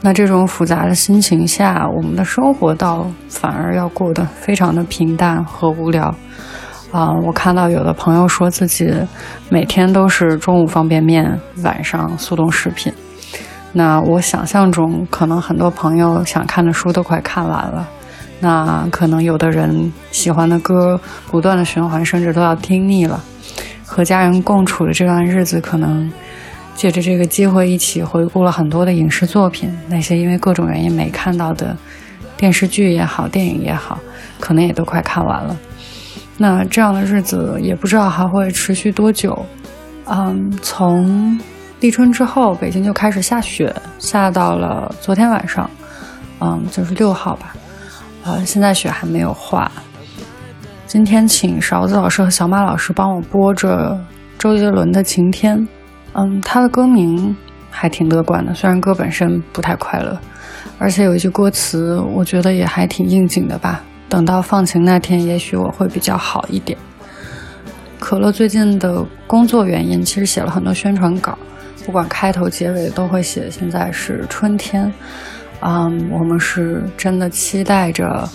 [0.00, 6.12] 那这种复杂的心情下，我们的生活倒反而要过得非常的平淡和无聊。
[6.90, 8.90] 啊、我看到有的朋友说自己
[9.50, 12.90] 每天都是中午方便面，晚上速冻食品。
[13.74, 17.86] 那我想象中，可能很多朋友想看的书都快看完了。
[18.40, 23.22] 那可能有的人喜欢的歌不断的循环，甚至都要听腻了。
[23.86, 26.12] 和家人共处的这段日子，可能
[26.74, 31.74] 借着这个机会一起回顾了很多的影视作品，那些因为各种原因没看到的
[32.36, 33.98] 电视剧也好，电影也好，
[34.40, 35.56] 可能也都快看完了。
[36.36, 39.46] 那这样的日子也不知道还会持续多久。
[40.04, 41.40] 嗯，从
[41.80, 45.70] 立春之后，北京就开始下雪，下到了昨天晚上，
[46.40, 47.54] 嗯，就是六号吧。
[48.24, 49.70] 呃，现在雪还没有化。
[50.86, 53.98] 今天请勺子老师和小马老师帮我播着
[54.38, 55.58] 周杰伦的《晴天》。
[56.12, 57.36] 嗯，他的歌名
[57.68, 60.16] 还挺乐观的，虽然歌本身不太快乐，
[60.78, 63.82] 而且有一句歌词，我觉得也还挺应景的吧。
[64.08, 66.78] 等到放晴那天，也许我会比较好一点。
[67.98, 71.36] 可乐最近的工作原因，其实写了很多宣传稿，
[71.84, 74.90] 不管开头结尾都会写现在是春天。
[75.60, 78.28] 嗯，我们是真的期待着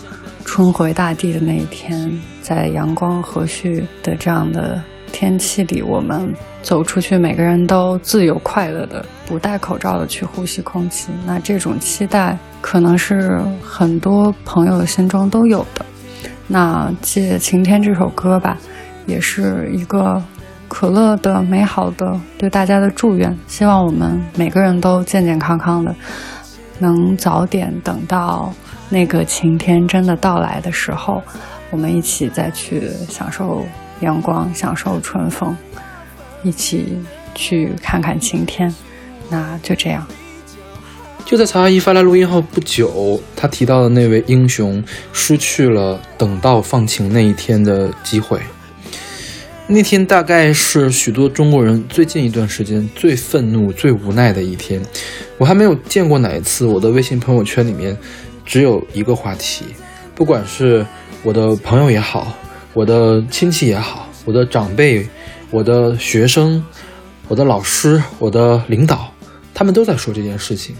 [0.45, 2.11] 春回大地的那一天，
[2.41, 4.81] 在阳光和煦的这样的
[5.11, 11.09] 天气里，我们走出去，每个人都自由快乐的，不戴口罩的去呼吸空气。
[11.25, 15.85] 那这种期待，可能是很多朋友心中都有的。
[16.47, 18.57] 那借《晴天》这首歌吧，
[19.05, 20.21] 也是一个
[20.67, 25.95] 可乐的美好的对大家的祝愿，希望我们每个人都健健康康的，
[26.79, 28.53] 能早点等到
[28.91, 31.23] 那个晴天真的到来的时候，
[31.69, 33.65] 我们一起再去享受
[34.01, 35.55] 阳光，享受春风，
[36.43, 36.97] 一起
[37.33, 38.71] 去看看晴天。
[39.29, 40.05] 那就这样。
[41.23, 48.37] 就在曹阿姨发来录音后不久，她提到的那位英雄失去了等到放晴那一天的机会。
[49.67, 54.81] 那天大概是许多中国人最近一段时间最愤怒、最无奈的一天。
[55.37, 57.97] 我还没有见过哪一次我的微信朋友圈里面
[58.51, 59.63] 只有一个话题，
[60.13, 60.85] 不管是
[61.23, 62.35] 我的朋友也好，
[62.73, 65.07] 我的亲戚也好，我的长辈、
[65.51, 66.61] 我的学生、
[67.29, 69.09] 我的老师、我的领导，
[69.53, 70.75] 他们都在说这件事情。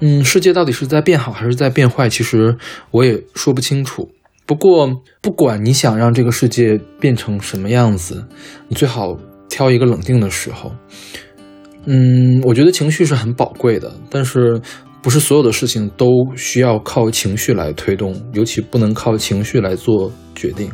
[0.00, 2.08] 嗯，世界到底是在变好还是在变坏？
[2.08, 2.56] 其实
[2.90, 4.10] 我也说不清楚。
[4.44, 4.90] 不过，
[5.22, 8.26] 不管你想让这个世界变成什么样子，
[8.66, 9.16] 你最好
[9.48, 10.74] 挑一个冷静的时候。
[11.84, 14.60] 嗯，我觉得情绪是很宝贵的，但是
[15.04, 20.70] 不是所有的事情都需要靠情绪来推动，尤其不能靠情绪来做决定。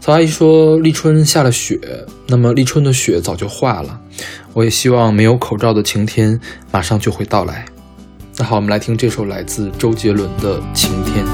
[0.00, 1.78] 曹阿姨说，立春下了雪，
[2.26, 4.00] 那么立春的雪早就化了。
[4.54, 6.40] 我也希望没有口罩的晴天
[6.72, 7.64] 马上就会到来。
[8.38, 11.24] 那好，我们来听这首来自周杰伦的《晴天》。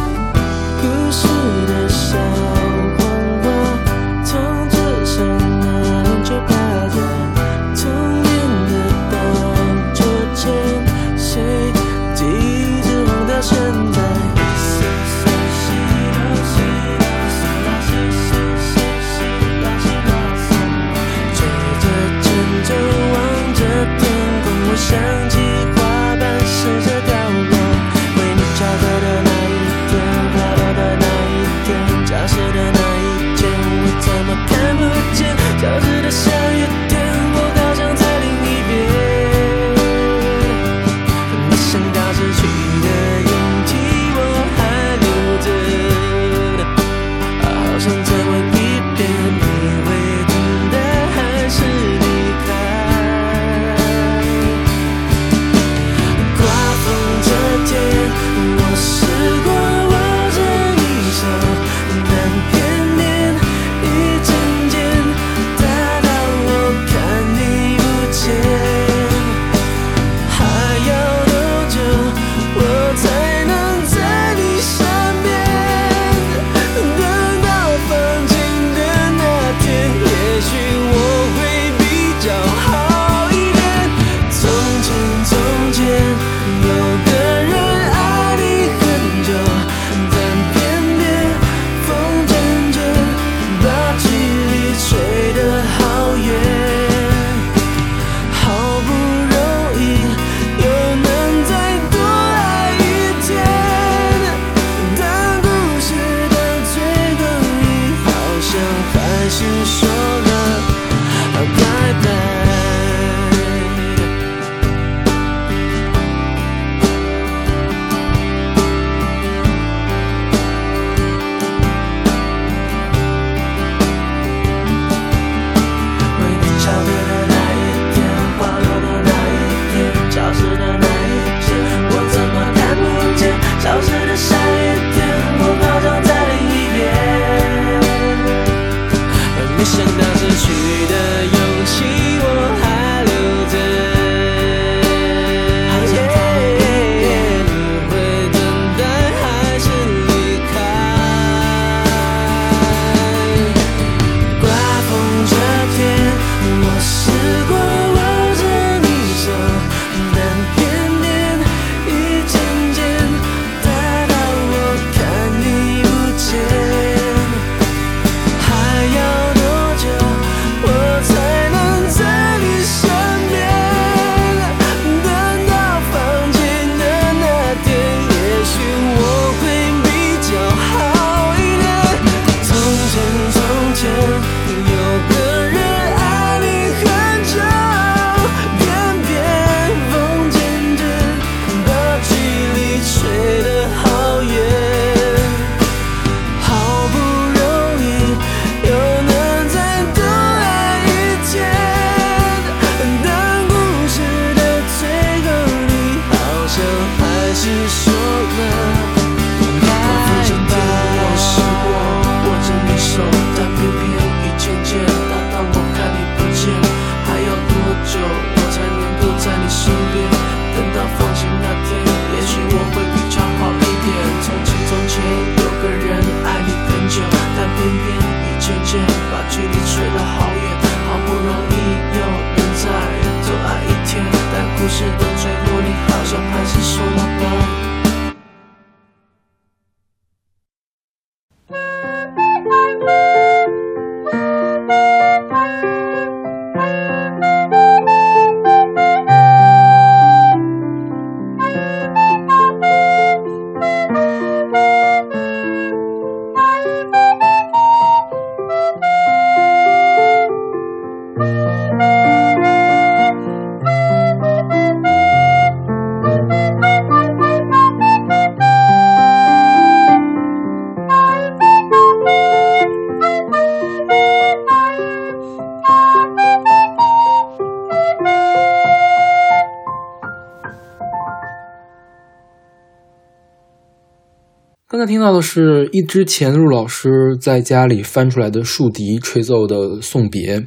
[284.93, 290.45] 听到的是一之前入老师在家里翻出来的竖笛吹奏的送别，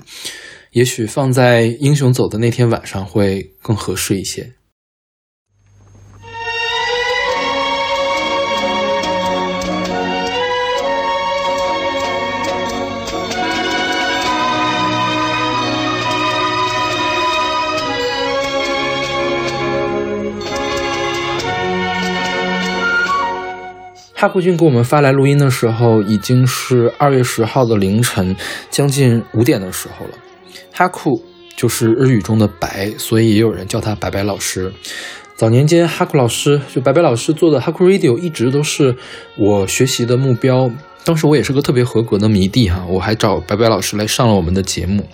[0.69, 4.51] 也许放在英雄走的那天晚上会更合适一些。
[24.25, 28.35] 哈库君给我们发来录音的时候，已经是二月十号的凌晨，
[28.71, 30.13] 将近五点的时候了。
[30.71, 31.23] 哈库
[31.55, 34.73] 就是日语中的白，所以也有人叫他白白老师。
[35.35, 38.95] 早年间，哈库老师就白白老师做的哈库 Radio 一直都是
[39.37, 40.71] 我学习的目标。
[41.03, 45.07] 当时我也是个特别合格的迷弟哈，我还找白白老师来上了我们的节目。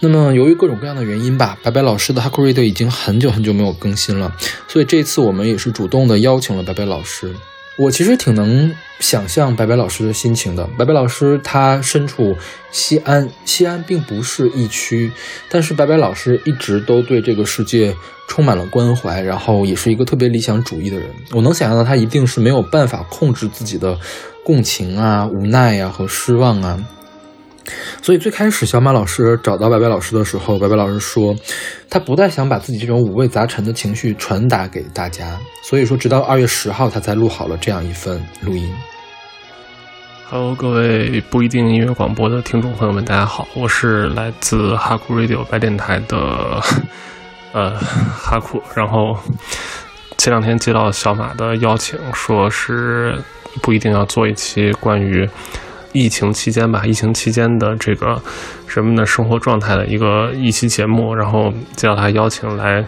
[0.00, 4.34] 那么由于各种各样的原因吧，白白老师的哈库 Radio 已经很久很久没有更新了，
[4.66, 7.32] 所以这次我们也是主动的邀请了白白老师。
[7.76, 8.70] 我其实挺能
[9.00, 10.68] 想象白白老师的心情的。
[10.78, 12.36] 白白老师他身处
[12.70, 15.10] 西安，西安并不是疫区，
[15.48, 17.96] 但是白白老师一直都对这个世界
[18.28, 21.08] 充满了关怀，然后也是一个特别理想主义的人。
[21.32, 23.98] 我能想象到他一定是没有办法控制自己的
[24.44, 26.78] 共情啊、无奈啊和失望啊。
[28.02, 31.34] 所以最开始小马老师找到白白老师的时候，白白老师说，
[31.88, 38.68] 他不太想把自己这种五味杂陈的情绪传达给大家，所以说直到二月十号他才录好了这样一份录音。
[40.28, 46.60] Hello，各位不一定音乐广播的听众朋友们，大家好，我是来自哈库 Radio 白电台的
[47.52, 49.16] 呃哈库，然后
[50.16, 53.16] 前两天接到小马的邀请，说是
[53.62, 55.28] 不一定要做一期关于。
[55.92, 58.20] 疫情期间吧，疫情期间的这个
[58.66, 62.84] 人们的生活状态的一个一期节目，然后接到他邀请来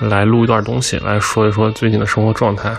[0.00, 2.74] 来录一段东西，来说一说最近的生活状态。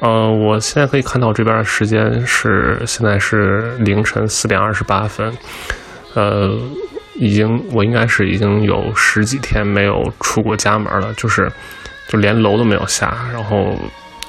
[0.00, 5.36] 呃，我现在可以看到这边的时间是现在是凌晨四点二十八分，
[6.14, 6.56] 呃，
[7.16, 11.50] 已经我应该是已经有十几天没有出过家门了，就是
[12.08, 13.76] 就连楼都没有下，然后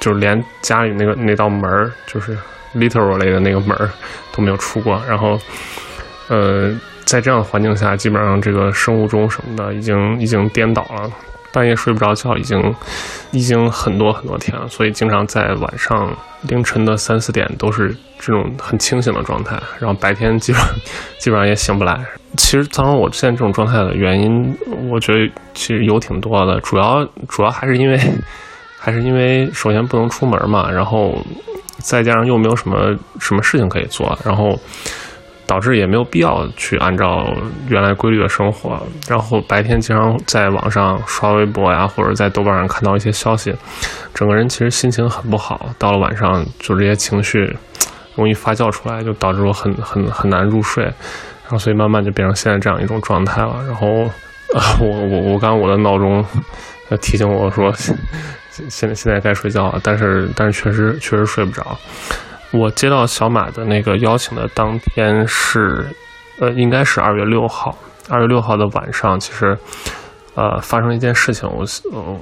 [0.00, 2.36] 就连家里那个那道门就是
[2.74, 3.76] literally 的那个门
[4.32, 5.38] 都没有出过，然后，
[6.28, 6.72] 呃，
[7.04, 11.10] 在这样的环境下，基本上这个生物钟什么的已经已经颠倒了，
[11.52, 12.74] 半夜睡不着觉，已经
[13.32, 20.62] 已经很多很多天了，所以经常在晚上凌晨的三四点都是这种很清醒的状态，然后白天基本
[21.18, 21.98] 基本上也醒不来。
[22.36, 24.56] 其实造成我现在这种状态的原因，
[24.88, 27.98] 我觉得其实有挺多的，主要主要还是因为
[28.78, 31.18] 还是因为首先不能出门嘛，然后。
[31.80, 34.58] 再加上又没有什么什么事情可以做，然后
[35.46, 37.26] 导致也没有必要去按照
[37.68, 38.80] 原来规律的生活。
[39.08, 43.52] 然后白天经常在网上刷微博呀，或者在豆瓣上看到一些消息，
[44.14, 45.68] 整个人其实心情很不好。
[45.76, 47.56] 到了晚上，就这些情绪
[48.14, 50.84] 容易发酵出来，就导致我很很很难入睡。
[50.84, 53.56] 然后所以慢慢就变成现在这样一种状态了。
[53.66, 53.88] 然后
[54.54, 56.24] 啊，我我我刚刚我的闹钟
[57.02, 57.72] 提醒我说。
[58.50, 61.78] 现在现在该睡觉了，但是但是确实确实睡不着。
[62.52, 65.86] 我接到小马的那个邀请的当天是，
[66.40, 67.76] 呃，应该是二月六号。
[68.08, 69.56] 二月六号的晚上，其实，
[70.34, 71.48] 呃，发生一件事情。
[71.48, 72.16] 我，呃，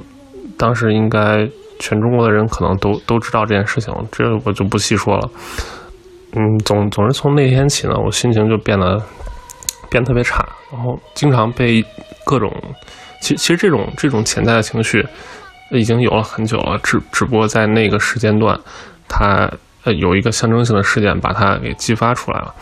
[0.58, 1.48] 当时应该
[1.78, 5.30] 全中国的人可能都都知道这件事情，这我就不细说了。
[6.34, 9.02] 嗯，总总是从那天起呢，我心情就变得
[9.88, 11.82] 变得特别差，然后经常被
[12.26, 12.52] 各种，
[13.22, 15.06] 其其实这种这种潜在的情绪。
[15.70, 18.58] 已经有了很久了，只只不过在那个时间段，
[19.08, 19.50] 它
[19.84, 22.54] 呃有一个象征性的事件把它给激发出来了。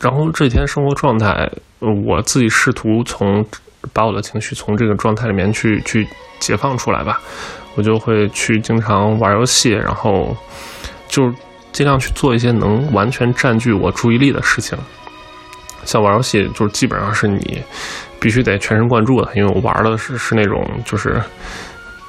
[0.00, 1.50] 然后这几天生活状态，
[1.80, 3.44] 我自己试图从
[3.92, 6.06] 把我的情绪从这个状态里面去去
[6.40, 7.20] 解放出来吧。
[7.76, 10.34] 我就会去经常玩游戏，然后
[11.08, 11.30] 就
[11.72, 14.78] 尽量去做一些能完全占据我注意力的事情。
[15.84, 17.62] 像玩游戏，就是基本上是你
[18.18, 21.22] 必须得全神贯注的，因为我玩的是是那种就是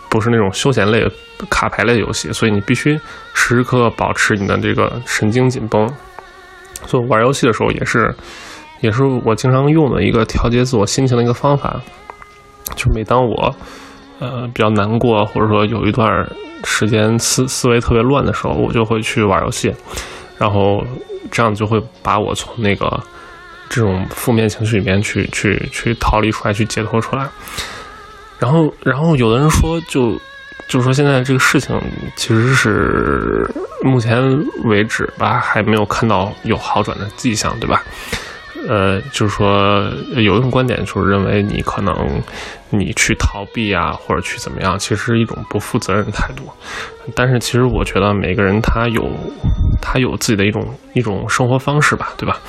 [0.10, 1.06] 不是那种休闲类
[1.50, 2.98] 卡牌类游戏，所以你必须
[3.34, 5.92] 时时刻刻保持你的这个神经紧绷。
[6.86, 8.16] 所以玩游戏的时候也是
[8.82, 11.82] 也是我经常用的一个调节自我心情的一个方法，
[12.76, 13.56] 就每当我
[14.20, 16.26] 呃比较难过，或者说有一段
[16.64, 19.74] 时间思思维特别乱的时候，我就会去玩游戏，
[20.38, 20.86] 然后
[21.32, 22.88] 这样就会把我从那个
[23.70, 27.28] 这种负面情绪里面去去去逃离出来，去解脱出来。
[28.40, 30.12] 然后，然后有的人说，就
[30.68, 31.80] 就是说现在这个事情
[32.16, 33.50] 其实是
[33.82, 34.22] 目前
[34.64, 37.84] 为止吧，还没有看到有好转的迹象，对吧？
[38.68, 39.84] 呃，就是说
[40.16, 41.94] 有一种观点就是认为你可能
[42.70, 46.44] 你去逃避啊，或者去怎么样，其实是一种不负责任的态度。
[47.16, 49.10] 但是其实我觉得每个人他有
[49.82, 52.40] 他有自己的一种一种生活方式吧，对吧？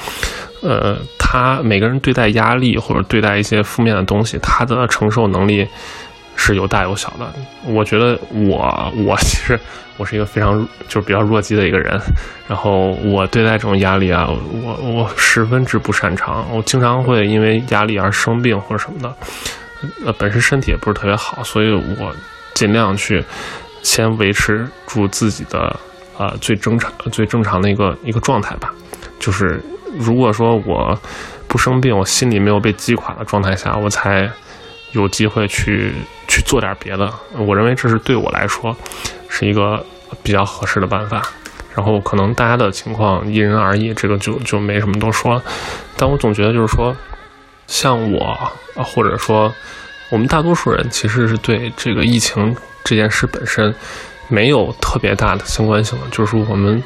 [0.62, 5.64] 呃，他每个人对待压力或者对待一些负面的东西，他的承受能力
[6.38, 7.30] 是有大有小的。
[7.66, 9.60] 我觉得我我其实
[9.98, 12.00] 我是一个非常就是比较弱鸡的一个人，
[12.48, 14.26] 然后我对待这种压力啊，
[14.62, 19.14] 我我十分之不擅长，我经常会因为压力而生病或者什么的。
[20.06, 22.14] 呃，本身身体也不是特别好，所以我
[22.54, 23.22] 尽量去
[23.82, 25.78] 先维持住自己的
[26.16, 28.72] 呃最正常最正常的一个一个状态吧，
[29.18, 29.60] 就是。
[29.98, 30.96] 如果说我
[31.48, 34.30] 不生病，我心里没有被击垮的状态下，我才
[34.92, 35.92] 有机会去
[36.26, 37.12] 去做点别的。
[37.36, 38.76] 我认为这是对我来说
[39.28, 39.84] 是一个
[40.22, 41.22] 比较合适的办法。
[41.74, 45.40] 然后可能大家的情况因人而异，这个就就没什么多说。
[45.96, 46.96] 但我总觉得就是说，
[47.66, 48.36] 像我，
[48.74, 49.54] 或者说
[50.10, 53.74] 我们大多数人，其实是对这个疫情这件事本身
[54.28, 56.82] 没有特别大的相关性的，就是我们。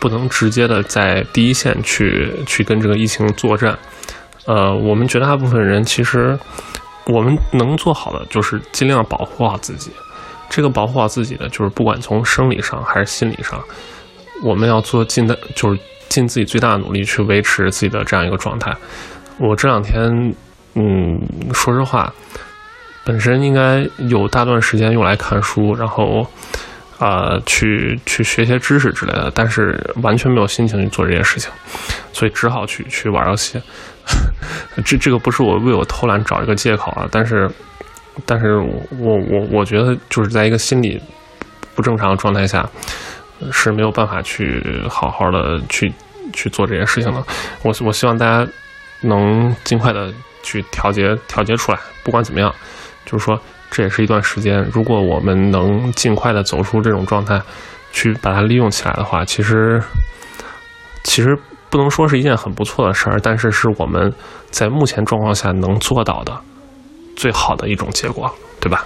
[0.00, 3.76] 不能直接的在第一线去去跟这个疫情作战，
[4.44, 6.38] 呃，我们绝大部分人其实
[7.08, 9.90] 我们能做好的就是尽量保护好自己。
[10.48, 13.60] 这个保护好自己呢，就是不管从生理上还是心理上，
[14.44, 18.72] 我们要做尽的，就是尽自己最大的努力去维持自己的这样一个状态。
[19.38, 20.34] 我这两天，
[20.74, 21.20] 嗯，
[21.52, 22.12] 说实话，
[23.04, 26.26] 本身应该有大段时间用来看书，然后。
[26.98, 31.48] 啊，去去学些知识之类的，但是完全没有心情去做这些事情，
[32.12, 33.56] 所以只好去去玩游戏。
[34.84, 37.50] 这这个不是我为我偷懒找一个借口啊，但是，
[38.24, 41.00] 但是我我我觉得就是在一个心理
[41.74, 42.68] 不正常的状态下
[43.52, 45.92] 是没有办法去好好的去
[46.32, 47.22] 去做这些事情的。
[47.62, 48.50] 我我希望大家
[49.02, 50.12] 能尽快的
[50.42, 52.54] 去调节调节出来，不管怎么样，
[53.04, 53.40] 就是说。
[53.70, 57.38] 这也是一段时间，如果我们能尽快的走出这种状态，
[57.92, 59.78] 去把它利用起来的话，其实，
[61.04, 61.38] 其实
[61.70, 64.12] 不能说是一件很不错的事儿，但是是我们
[64.50, 66.36] 在目前状况下能做到的
[67.16, 68.30] 最好的一种结果，
[68.60, 68.84] 对吧？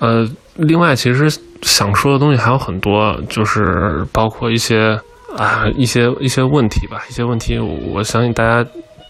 [0.00, 1.30] 呃，另外，其实
[1.62, 4.98] 想说的东西还有很多，就是包括一些
[5.36, 8.62] 啊一些一些问题吧，一些问题，我相信大家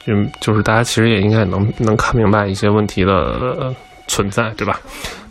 [0.04, 3.74] 就就是大家其实也应该能能看明白一些问题的。
[4.08, 4.78] 存在对吧？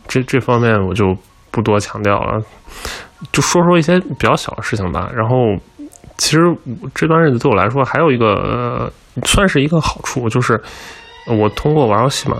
[0.07, 1.15] 这这方面我就
[1.51, 2.41] 不多强调了，
[3.31, 5.11] 就说说一些比较小的事情吧。
[5.13, 5.35] 然后，
[6.17, 6.55] 其实
[6.93, 8.91] 这段日子对我来说还有一个呃
[9.25, 10.61] 算是一个好处，就是
[11.27, 12.37] 我通过玩游戏嘛，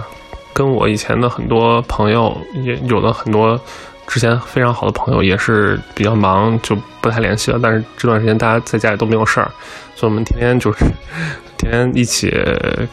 [0.54, 3.60] 跟我以前的很多朋友也有的很多
[4.08, 7.60] 之前非常好的朋友也是比较忙，就不太联系了。
[7.62, 9.52] 但是这段时间大家在家里都没有事儿，
[9.96, 10.86] 所以我们天天就是
[11.58, 12.32] 天天一起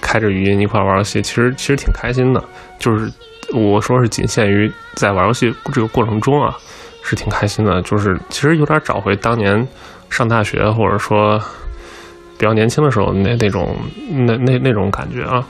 [0.00, 2.42] 开着语音一块玩游戏，其实其实挺开心的，
[2.78, 3.12] 就是。
[3.54, 6.54] 我说是仅限于在玩游戏这个过程中啊，
[7.02, 7.80] 是挺开心的。
[7.80, 9.66] 就是其实有点找回当年
[10.10, 11.38] 上大学或者说
[12.36, 13.76] 比较年轻的时候那那种
[14.10, 15.44] 那那那种感觉啊，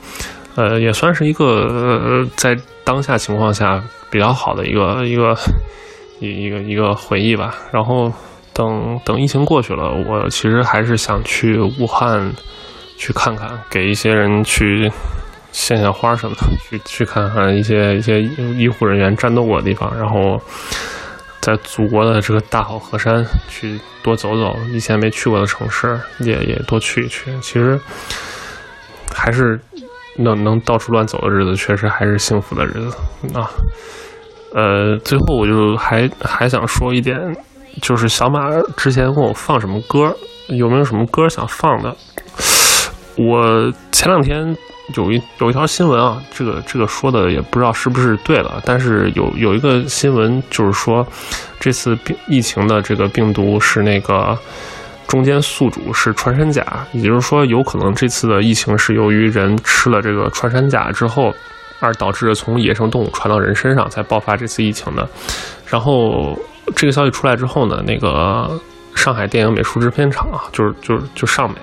[0.54, 5.36] 呃，也算是一个呃在当下情况下比较好的一个一个
[6.20, 7.54] 一一个一个回忆吧。
[7.72, 8.12] 然后
[8.52, 12.32] 等等疫情过去了，我其实还是想去武汉
[12.96, 14.90] 去看看，给一些人去。
[15.50, 20.38] 献献花什么的，去去看看一些一些医护人员战斗过的地方，然后
[21.40, 27.32] 在祖国的这个大好河山去多走走，以前没去过的城市也也多去一去。
[27.40, 27.80] 其实
[29.14, 29.58] 还是
[30.16, 32.96] 能能到处乱走的日子，确实还是幸福的日子
[33.38, 33.48] 啊。
[34.54, 37.18] 呃，最后我就还还想说一点，
[37.80, 40.14] 就是小马之前问我放什么歌，
[40.48, 41.96] 有没有什么歌想放的？
[43.16, 44.56] 我前两天。
[44.94, 51.06] 有一有一条新闻啊，这个这个说的也不知道是不是对了，但是有有一个新闻就是说，
[51.60, 54.38] 这次病疫情的这个病毒是那个
[55.06, 61.34] 中间宿主是穿山甲，也就是说，有可能这次的疫情是由于人吃了这个穿山甲之后，
[61.80, 65.08] 而导致从野生动物传到人身上才爆发这次疫情的。
[65.66, 66.38] 然后
[66.74, 68.50] 这个消息出来之后呢，那个
[68.94, 71.56] 上海电影美术制片厂啊，就是就是就上美，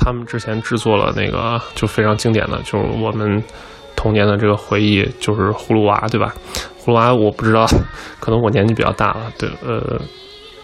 [0.00, 3.42] 他们之前制作了那个就非常经典的，就是我们
[3.94, 6.34] 童年的这个回忆，就是《葫芦娃》，对吧？
[6.82, 7.66] 《葫芦娃》我不知道，
[8.18, 10.00] 可能我年纪比较大了，对，呃。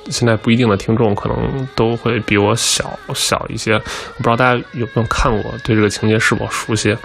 [0.08, 6.96] 现在不一定的听众可能都会比我小小一些，我不知道大家有没有看过，对这个情节是否熟悉？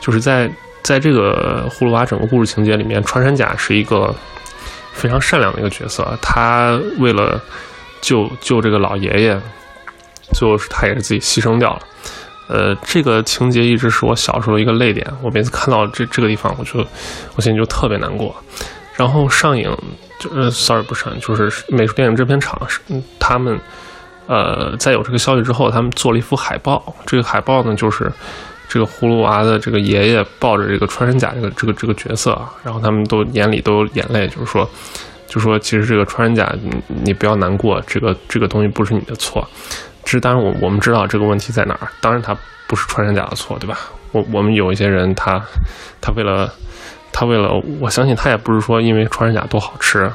[0.00, 0.50] 就是在
[0.82, 4.12] 在这个葫芦娃整个故事情节里面，穿山甲是一个
[4.90, 7.40] 非常善良的一个角色，他为了
[8.00, 9.40] 救救这个老爷爷，
[10.32, 11.80] 最后是他也是自己牺牲掉了。
[12.48, 16.84] 呃，这个情节一直是我小时候一个泪点，我每次看到这这个地方，我就
[17.36, 18.34] 我心里就特别难过。
[18.94, 19.76] 然后上映。
[20.20, 22.78] 就是 sorry 不是，就是美术电影制片厂是
[23.18, 23.58] 他们，
[24.26, 26.94] 呃，在有这个消息之后，他们做了一幅海报。
[27.06, 28.12] 这个海报呢，就是
[28.68, 34.68] 这个葫芦娃的这个爷爷抱着这个穿山甲这个这个这个角色啊，然后他们都眼里都有眼泪，就是说，
[35.26, 36.70] 就说其实这个穿山甲，你
[37.02, 39.48] 你不要难过，这个这个东西不是你的错。
[40.10, 43.78] 是当然我我们知道这个问题在哪儿，当然他不是穿山甲的错，对吧？
[44.12, 45.42] 我我们有一些人，他
[46.00, 46.52] 他为了。
[47.12, 50.08] 他为了，我相信他也不是说因为穿山甲多好吃，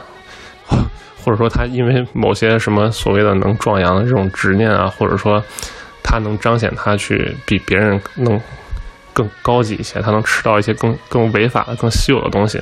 [1.22, 5.44] 或者说他因为某些什么所谓的能壮阳的这种执念啊，或者说
[6.02, 8.40] 他能彰显他去比别人能
[9.12, 12.62] 更高级一些，他能吃到一些更更违法的、更稀有的东西，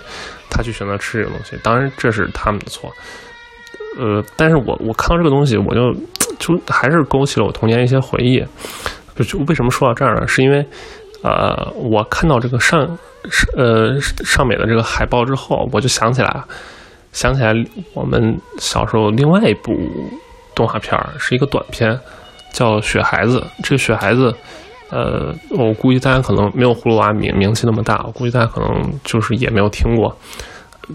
[0.50, 1.56] 他去选择吃这个东西。
[1.62, 2.92] 当然这是他们的错。
[3.98, 5.94] 呃，但是我我看到这个东西，我就
[6.40, 8.44] 就还是勾起了我童年一些回忆。
[9.16, 10.28] 就就为什么说到这儿呢？
[10.28, 10.66] 是因为
[11.22, 12.98] 呃，我看到这个上。
[13.30, 16.44] 是呃上美的这个海报之后，我就想起来，
[17.14, 17.56] 想起来
[17.94, 19.74] 我们小时候另外一部
[20.54, 21.98] 动画片儿是一个短片，
[22.52, 23.40] 叫《雪孩子》。
[23.64, 24.36] 这个雪孩子，
[24.90, 30.14] 呃，我估计大家可能没有葫芦娃名名气那么大，我估计大家可能就是也没有听过。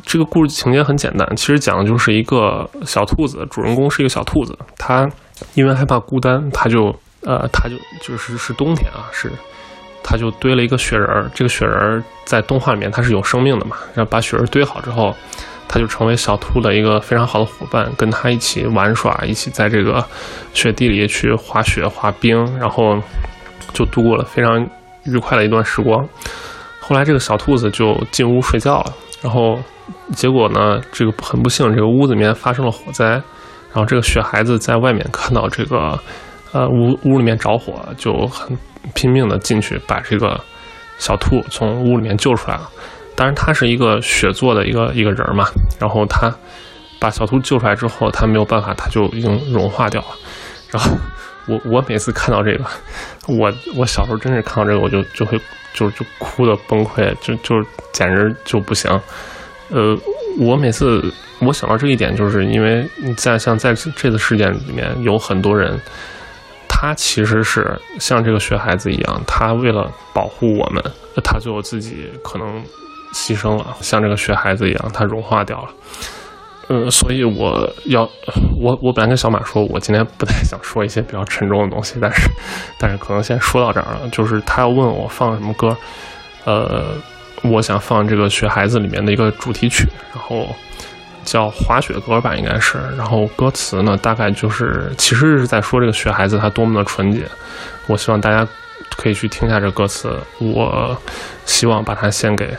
[0.05, 5.09] 这个故事情节很简单，其实讲的就是一个小兔子，主人公是一个小兔子，它
[5.55, 9.31] 因为害怕孤单，它就呃它就就是是冬天啊是。
[10.01, 15.15] 它就堆了一个雪人儿，这个雪人儿在动画里面它是有生命的嘛，然后把雪人堆好之后，
[15.66, 20.02] 他就成为小兔的一个非常好的伙伴，跟他一起玩耍，一起在这个
[20.55, 22.97] 雪地里去滑雪、滑冰，然后
[23.74, 24.66] 就度过了非常
[25.05, 26.09] 愉快的一段时光。
[26.81, 29.59] 后来这个小兔子就进屋睡觉了，然后
[30.12, 35.99] 结果呢，这个很不幸，这个屋子里面发生了火灾，然后这个雪孩子在外面看到这个
[36.53, 38.57] 呃屋屋里面着火，就很。
[38.95, 40.40] 拼命的进去把这个
[40.99, 42.70] 小兔从屋里面救出来了，
[43.15, 45.45] 当然他是一个雪做的一个一个人嘛，
[45.78, 46.35] 然后他
[46.99, 50.07] 把小兔救出来之后，他没有办法，他就已经融化掉了。
[50.70, 50.97] 然后
[51.49, 52.65] 我我每次看到这个，
[53.27, 55.41] 我我小时候真是看到这个，我就就会
[55.75, 57.61] 就就哭的崩溃，就就
[57.93, 58.89] 简直就不行。
[59.70, 59.99] 呃，
[60.39, 61.03] 我每次
[61.41, 65.81] 我想到这一点，就是因为在像在这次事件里面有很多人。
[66.70, 70.81] 他其实是像这个雪孩子一样，他为了保护我们，
[71.25, 72.62] 他最后自己可能
[73.12, 75.70] 牺牲了，像这个雪孩子一样，他融化掉了。
[76.69, 78.09] 嗯，所以我要
[78.59, 82.28] 我我本来跟小马说，我今天不太想说一些比较沉重的东西，但是
[82.78, 84.09] 但是可能先说到这儿了。
[84.11, 85.77] 就是他要问我放什么歌，
[86.45, 86.95] 呃，
[87.43, 90.49] 我想放这个雪孩子里面的一个主题曲，然后。
[91.24, 92.78] 叫滑雪歌吧，应该是。
[92.97, 97.23] 然后歌词呢，大概就是其实是在说这个雪孩子他多么的纯洁。
[97.86, 98.49] 我希望大家
[98.97, 100.19] 可以去听一下这歌词。
[100.39, 100.97] 我
[101.45, 102.57] 希望把它献给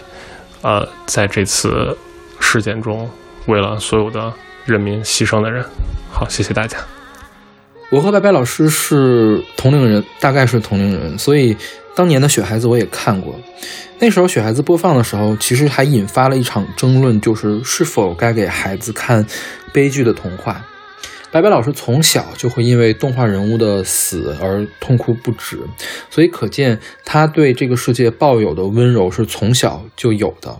[0.61, 1.98] 呃，在这次
[2.40, 3.10] 事件中
[3.49, 4.31] 为了所有的
[4.63, 5.65] 人民牺牲的人。
[6.11, 6.77] 好，谢谢大家。
[7.89, 11.57] 我和白白老师是同龄人，大概是同龄人，所以
[11.95, 13.35] 当年的雪孩子我也看过。
[13.97, 19.26] 那时候雪孩子播放的时候，其实还引发了一场争论，就是是否该给孩子看
[19.73, 20.63] 悲剧的童话。
[21.31, 25.59] 白白老师从小就会因为动画人物的死而痛哭不止，
[26.11, 30.55] 所以可见他对这个世界抱有的温柔是从小就有的。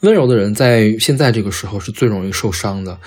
[0.00, 2.98] 温柔的人在现在这个时候是最容易受伤的，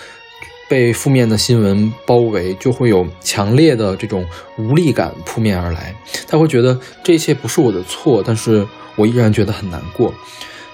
[0.69, 4.25] 被负面的新闻包围，就会有强烈的这种
[4.57, 5.95] 无力感扑面而来。
[6.27, 8.67] 他会觉得这一切不是我的错，但是。
[8.95, 10.13] 我依然觉得很难过，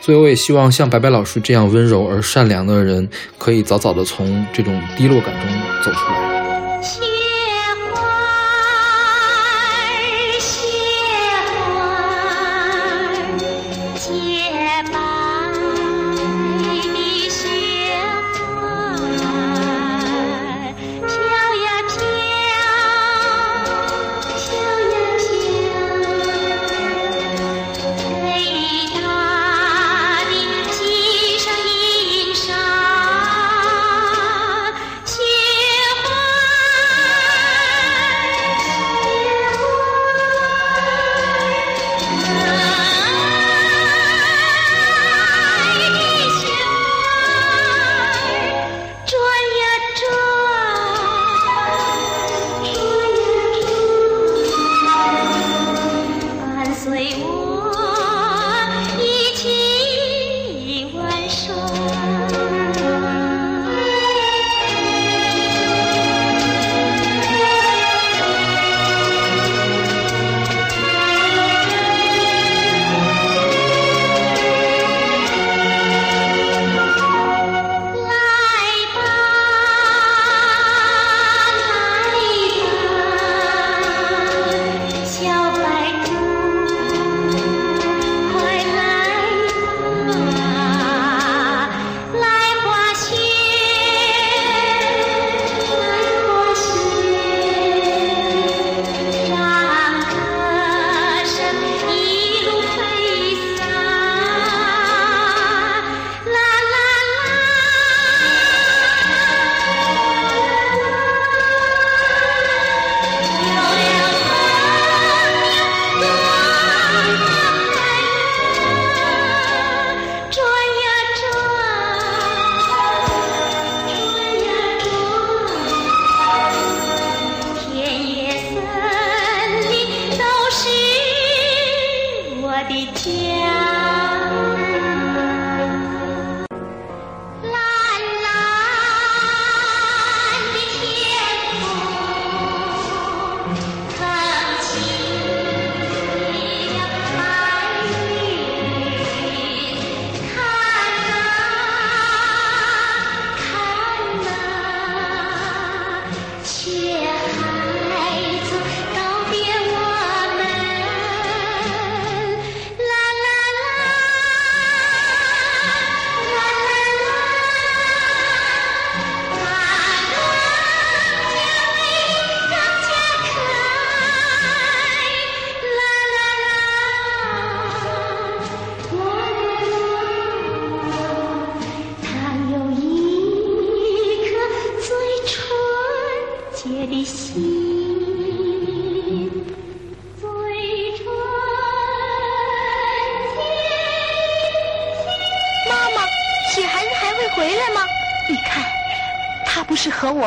[0.01, 5.51] 所以我也希望像白白老师这样温柔而善良的人，可以早早的从这种低落感中
[5.83, 7.14] 走出来。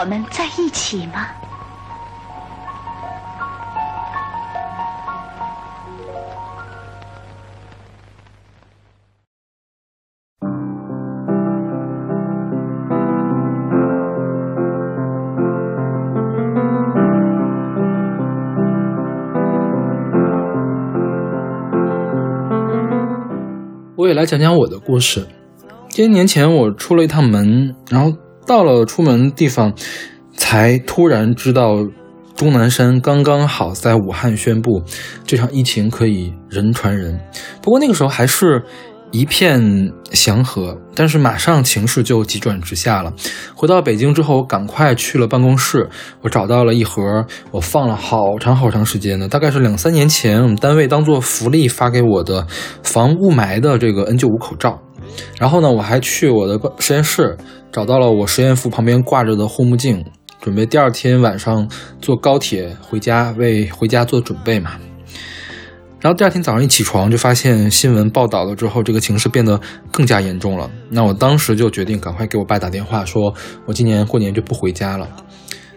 [0.00, 1.26] 我们在一起吗？
[23.96, 25.26] 我也来讲讲我的故事。
[25.90, 28.16] 今年年前我出了一趟门，然后
[28.48, 29.74] 到了出门地方，
[30.34, 31.86] 才突然知道
[32.34, 34.82] 钟南山刚刚好在武汉宣布
[35.26, 37.20] 这场疫情可以人传人。
[37.60, 38.62] 不过那个时候还是
[39.10, 43.12] 一片祥和，但是马上情势就急转直下了。
[43.54, 45.88] 回到北京之后，我赶快去了办公室，
[46.22, 47.02] 我找到了一盒
[47.50, 52.46] 我放了好长好长时间的，大概是两三年前我们单位当做福利发给我的
[52.82, 54.80] 防雾霾的这个 N95 口罩。
[55.38, 57.36] 然后呢，我还去我的实验室
[57.70, 60.04] 找到了我实验服旁边挂着的护目镜，
[60.40, 61.68] 准备第二天晚上
[62.00, 64.72] 坐高铁回家，为回家做准备嘛。
[66.00, 69.60] 然后第二天早上一起床，就发现新闻报道了之后，这个情势变得
[69.90, 70.70] 更加严重了。
[70.90, 73.34] 那我当时就决定赶快给我爸打电话，说
[73.66, 75.08] 我今年过年就不回家了。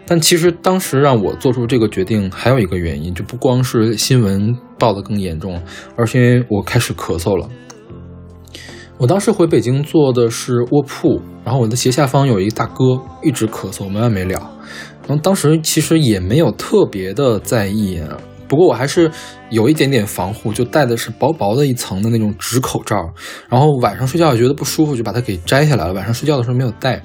[0.06, 5.60] 但其实当时让我做出这个决定，还有一个原因，就不光是新闻报得更严重，
[5.96, 7.48] 而是因为我开始咳嗽了。
[9.02, 12.84] 我当时回北京做的是卧铺，然后我的斜下方有一个大哥
[13.20, 14.38] 一直咳嗽没完没了，
[15.08, 18.00] 然后当时其实也没有特别的在意，
[18.46, 19.10] 不过我还是
[19.50, 22.96] 有一点点防护，就戴的是薄薄的一层的那种纸口罩，
[23.48, 25.92] 然后晚上睡觉也觉得不舒服，就把它给摘下来了。
[25.92, 27.02] 晚上睡觉的时候没有戴，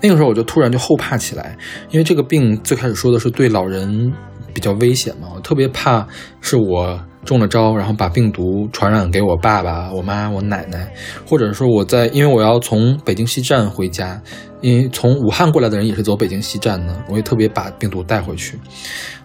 [0.00, 1.54] 那个时候我就突然就后怕起来，
[1.90, 4.10] 因为这个病最开始说的是对老人
[4.54, 6.08] 比较危险嘛，我特别怕
[6.40, 6.98] 是我。
[7.26, 10.90] 中了招，然后把病毒传染给我爸爸、我妈、我奶奶，
[11.26, 14.22] 或者说我在，因为我要从北京西站回家，
[14.62, 18.58] 因为从武汉过来的人也是走北京西站的，我也特别把病毒带回去，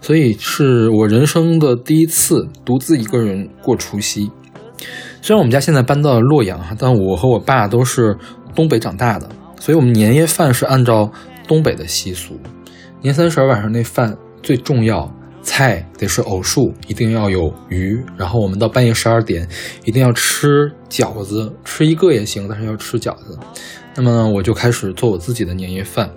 [0.01, 4.29] 所以是我人生的第一次独自一个人过除夕。
[5.21, 8.17] 虽然我们家现在搬到了洛阳哈，但我和我爸都是
[8.55, 9.29] 东北长大的，
[9.59, 11.11] 所以我们年夜饭是按照
[11.47, 12.39] 东北的习俗，
[13.01, 15.13] 年三十晚上那饭最重要。
[15.43, 17.99] 菜得是偶数，一定要有鱼。
[18.17, 19.47] 然后我们到半夜十二点，
[19.83, 23.37] 一定要吃饺子，吃一个也行，但是要吃饺子。
[23.93, 26.09] 那么我就开始做我自己的年夜饭。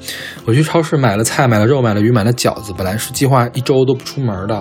[0.44, 2.72] 我去超市买了菜，买了肉，买了鱼，买了饺子。
[2.76, 4.54] 本来是计划一周都不出门的，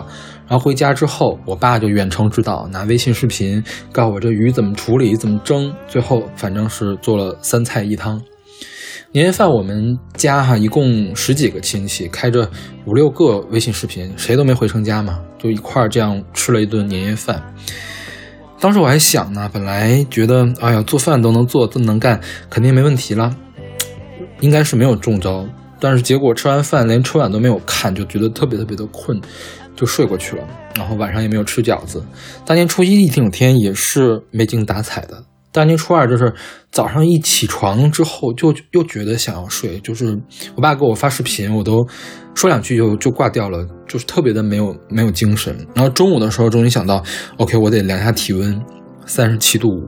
[0.47, 5.71] 然后回家之后，我爸就远程指导，拿微信视频告诉我这鱼怎么处理，怎么蒸。
[5.87, 8.19] 最后反正是做了三菜一汤。
[9.13, 12.49] 年夜饭我们家哈一共十几个亲戚，开着
[12.87, 17.39] 五六个微信视频，谁都没回成家嘛，就一块儿这样吃了一顿年夜饭。
[18.59, 22.19] 当时我还想呢，本来觉得哎呀做饭都能做这么能干，
[22.49, 23.35] 肯定没问题了，
[24.39, 25.45] 应该是没有中招。
[25.79, 29.21] 但是结果吃完饭连春晚都没有看，就觉得特别特别的困，
[29.75, 30.43] 就睡过去了。
[30.75, 32.03] 然后晚上也没有吃饺子。
[32.47, 35.23] 大年初一一整天也是没精打采的。
[35.53, 36.33] 大年初二就是
[36.71, 40.19] 早上一起床之后就又觉得想要睡，就是
[40.55, 41.87] 我爸给我发视频，我都
[42.33, 45.55] 说两句就就挂掉了，就是特别的没有没有精神。
[45.75, 47.03] 然后中午的时候终于想到
[47.37, 48.59] ，OK，我得量一下体温，
[49.05, 49.87] 三十七度五。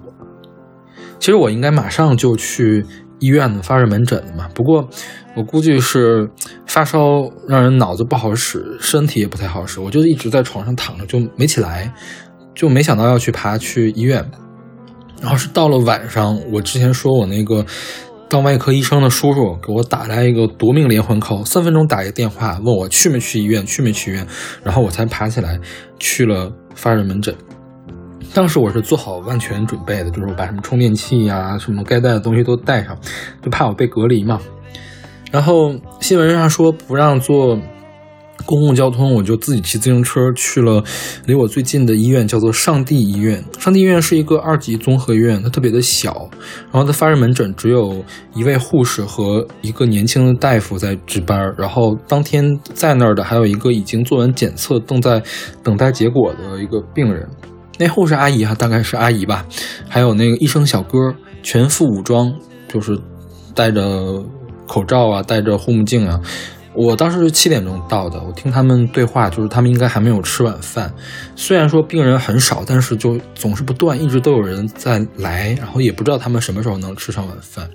[1.19, 2.85] 其实我应该马上就去
[3.19, 4.87] 医院的发热门诊的嘛，不过
[5.35, 6.29] 我估计是
[6.67, 11.91] 发烧让人脑子不好使，身体也不太好使，我就一直在床上躺着就没起来，
[12.53, 14.23] 就没想到要去爬去医院。
[15.25, 17.65] 然后是到了晚上，我之前说我那个
[18.29, 24.27] 当外科医生的叔叔给我打来一个夺命连环 call，三分钟打一个电话问我去没去医院，去没去医院，
[24.63, 25.59] 然后我才爬起来
[25.97, 27.33] 去了发热门诊。
[28.35, 32.95] 当时我是做好万全准备的，就是我把什么充电器呀、什么该带的东西都带上，
[33.41, 34.39] 就怕我被隔离嘛。
[35.31, 37.59] 然后新闻上说不让做。
[38.45, 40.83] 公共交通，我就自己骑自行车去了
[41.25, 43.43] 离我最近的医院，叫做上帝医院。
[43.59, 46.29] 上帝医院是一个二级综合医院，它特别的小，
[46.71, 48.03] 然后它发热门诊只有
[48.33, 55.21] 一位护士和一个年轻的大夫在值班，然后当天在那儿的还有一个已经做完检测、正在
[55.63, 57.27] 等待结果的一个病人。
[57.77, 59.45] 那护士阿姨哈，大概是阿姨吧，
[59.89, 60.97] 还有那个医生小哥，
[61.41, 62.33] 全副武装，
[62.67, 62.97] 就是
[63.53, 64.23] 戴着
[64.67, 66.21] 口罩啊，戴着护目镜啊。
[66.75, 70.93] 我当时是七点钟到的，我听他们对话，就是他们应该还没有吃晚饭。
[71.35, 77.69] 虽然说病人很少，但是就总是不断，一直都有人在来，然后也不知道他们什么时候能吃上晚饭。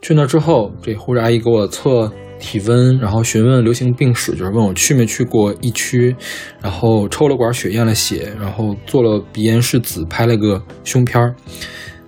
[0.00, 2.10] 去那之后，这护士阿姨给我测
[2.40, 6.16] 体温，然后询问流行病史，就是问我去没去过疫区，
[6.60, 11.34] 然后抽了管血，验了血，然后做了鼻咽拭子，拍了个胸片儿。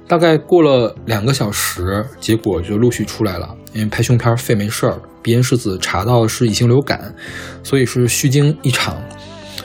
[0.08, 3.54] 大概过了两个小时，结果就陆续出来了。
[3.72, 7.14] 因为拍胸片肺没事儿，鼻咽拭子查到是乙型流感，
[7.62, 9.02] 所以是虚惊一场。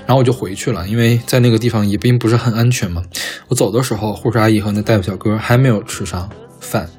[0.05, 3.03] 然后我就回去了，因为在那个地方也并不是很安全嘛。
[3.47, 6.27] 我走的时候，护士阿姨和那大夫小哥还没有吃上
[6.59, 6.89] 饭，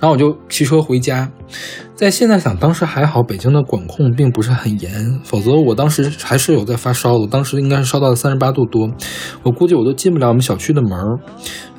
[0.00, 1.30] 然后我就骑车回家。
[1.94, 7.28] 在现在想，当时还好，北京的管控并不是很严，否则我当时还是有在发烧的。
[7.28, 8.90] 当时应该是烧到了三十八度多，
[9.44, 11.06] 我估计我都进不了我们小区的门儿。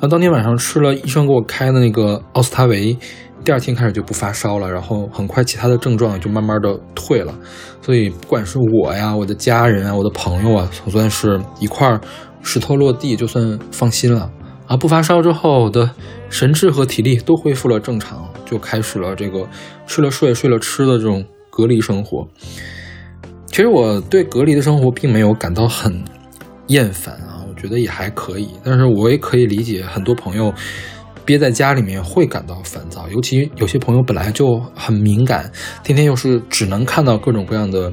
[0.00, 2.96] 后当天晚上吃了医生给我开的那个奥司他韦。
[3.44, 7.38] 第二天开始就不发烧了，然后很快其他的症状就慢慢的退了，
[7.82, 12.00] 所以不管是我呀、我的家人啊、我的朋友啊，总算是一块
[12.42, 14.30] 石头落地，就算放心了。
[14.66, 15.90] 啊，不发烧之后的
[16.30, 19.46] 神智和体力都恢复了正常，就开始了这个
[19.86, 22.26] 吃了睡、睡了吃的这种隔离生活。
[23.44, 26.02] 其实我对隔离的生活并没有感到很
[26.68, 30.50] 厌烦啊，我觉得也还可以，但是我也可以理解很多朋友。
[31.24, 35.50] 憋在家里面会感到烦躁，尤其有些朋友本来就很敏感，
[35.82, 37.92] 天天又是只能看到各种各样的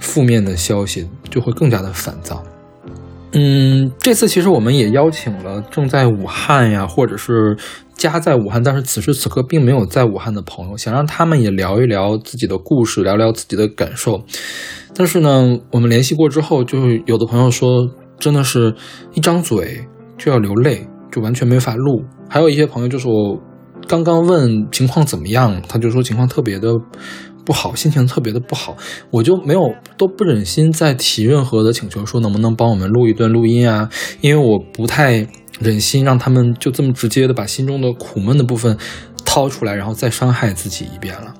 [0.00, 2.42] 负面的消息，就会更加的烦躁。
[3.32, 7.56] 嗯，这次其实我们也邀请了正在武汉呀，或者是
[7.96, 14.22] 家在武汉，但是此时此刻并没有在武汉的朋友，想让他们也聊一聊自己的故事，聊聊自己的感受。
[14.94, 17.68] 但是呢，我们联系过之后，就有的朋友说，
[18.20, 18.72] 真的是
[19.14, 19.84] 一张嘴
[20.16, 22.04] 就要流泪，就完全没法录。
[22.34, 23.40] 还有一些朋友就是我
[23.86, 26.74] 刚刚问情况怎么样，他就说情况特别的
[27.46, 28.76] 不好，心情特别的不好，
[29.12, 33.88] 我就没有都不忍心再提任何的请求，说能不能帮我们录一段录音啊？
[34.20, 35.28] 因为我不太
[35.60, 38.76] 忍心让他们就这么直接的把心中的苦闷的部分
[39.24, 41.32] 掏出来，然后再伤害自己一遍了。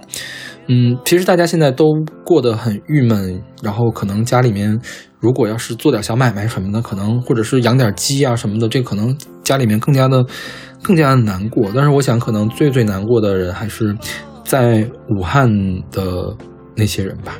[0.66, 1.92] 嗯，其实大家现在都
[2.24, 4.80] 过得很郁闷，然后可能家里面
[5.20, 10.24] 如果要是做点小买卖什么的，可能或者是养点鸡啊什么的，这可能家里面更加的
[10.82, 11.70] 更加的难过。
[11.74, 13.94] 但是我想，可能最最难过的人还是
[14.44, 15.48] 在武汉
[15.90, 16.36] 的
[16.74, 17.36] 那些人吧。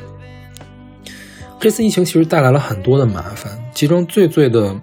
[1.59, 4.75] 这次疫情其实带来了很多的麻烦，其中最最的。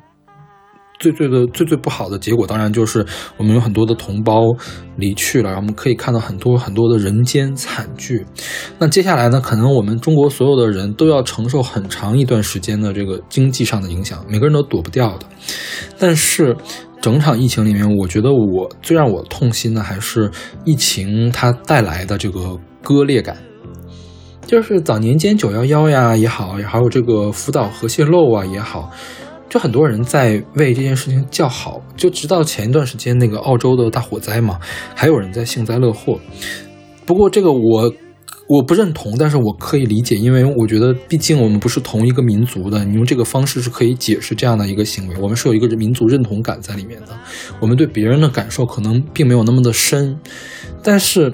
[1.01, 3.03] 最最的最最不好的结果，当然就是
[3.37, 4.41] 我们有很多的同胞
[4.97, 8.23] 离去了，然后我们可以看到很多很多的人间惨剧。
[8.77, 15.25] 那接下来呢，可能我们中国所有的人都要承受很长一段时间的这个经济上的影响，每个人都躲不掉的。
[15.97, 16.55] 但是
[17.01, 20.29] 整场疫情里面，我觉得我最让我痛心的还是
[20.65, 23.35] 疫情它带来的这个割裂感，
[24.45, 28.91] 就是早年间九幺幺呀也好，还有这个福岛核泄漏啊也好。
[29.51, 34.57] 就很多人在为这件事情叫好，就直到前一段时间那个澳洲的大火灾嘛，
[34.95, 36.17] 还有人在幸灾乐祸。
[37.05, 37.93] 不过这个我
[38.47, 45.15] 我不认同，但是我可以理解，因为我觉得毕竟我们不是同一个民族的，你用这个方式是可以解释这样的一个行为。
[45.19, 47.07] 我们是有一个民族认同感在里面的，
[47.59, 50.17] 我们对别人的感受可能并没有那么的深，
[50.81, 51.33] 但是。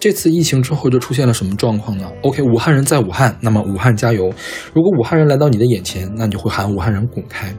[0.00, 4.32] 这次疫情之后就出现了什么状况呢？OK，武汉人在武汉，那么武汉加油。
[4.72, 7.52] 如果武汉人来到你的眼前，那你就会喊武汉人滚开。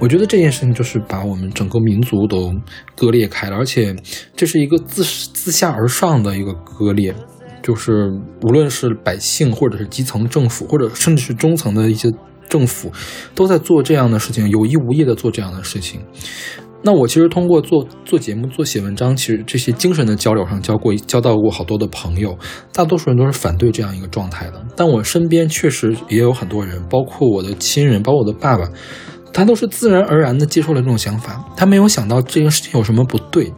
[0.00, 2.52] 我觉得这件事情就是把我们整个民族都
[2.96, 3.94] 割裂开了，而且
[4.34, 7.14] 这是一个自自下而上的一个割裂，
[7.62, 8.10] 就是
[8.42, 12.10] 无论是百姓，或者是基层政府，或者甚至是中层的一些
[12.48, 12.90] 政府，
[13.34, 16.00] 都在做这样的事情，有意无意的做这样的事情。
[16.82, 22.34] 那我其实通过做做节目、做写文章，其实这些精神的交流上交过交到过好多的朋友，
[22.72, 24.64] 大多数人都是反对这样一个状态的。
[24.74, 28.66] 但我身边确实也有很多人，包括我的亲人，包括我的爸爸，
[29.32, 33.52] 他都是自然而然的接受了这种想法，他没有想到这件事情有什么不对。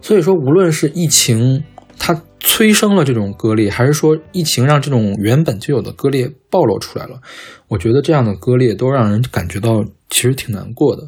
[0.00, 1.62] 所以说，无论是疫情
[1.98, 7.20] 它催生了这种割裂，还是说疫情让这种原本就有的割裂暴露出来了，
[7.68, 11.02] 我觉得这样的割裂都让人感觉到其实挺难过的。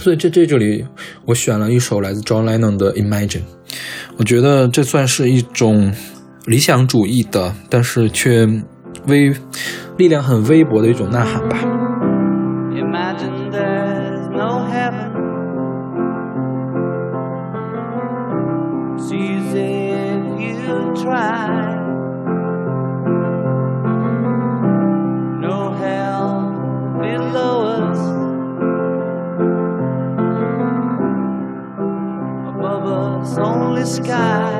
[0.00, 0.82] 所以这这这里，
[1.26, 3.28] 我选了一首来自 John Lennon 的《Imagine》，
[4.16, 5.92] 我觉得这算是一种
[6.46, 8.48] 理想主义的，但是却
[9.06, 9.30] 微
[9.98, 11.99] 力量很微薄的一种呐喊吧。
[33.80, 34.59] the sky.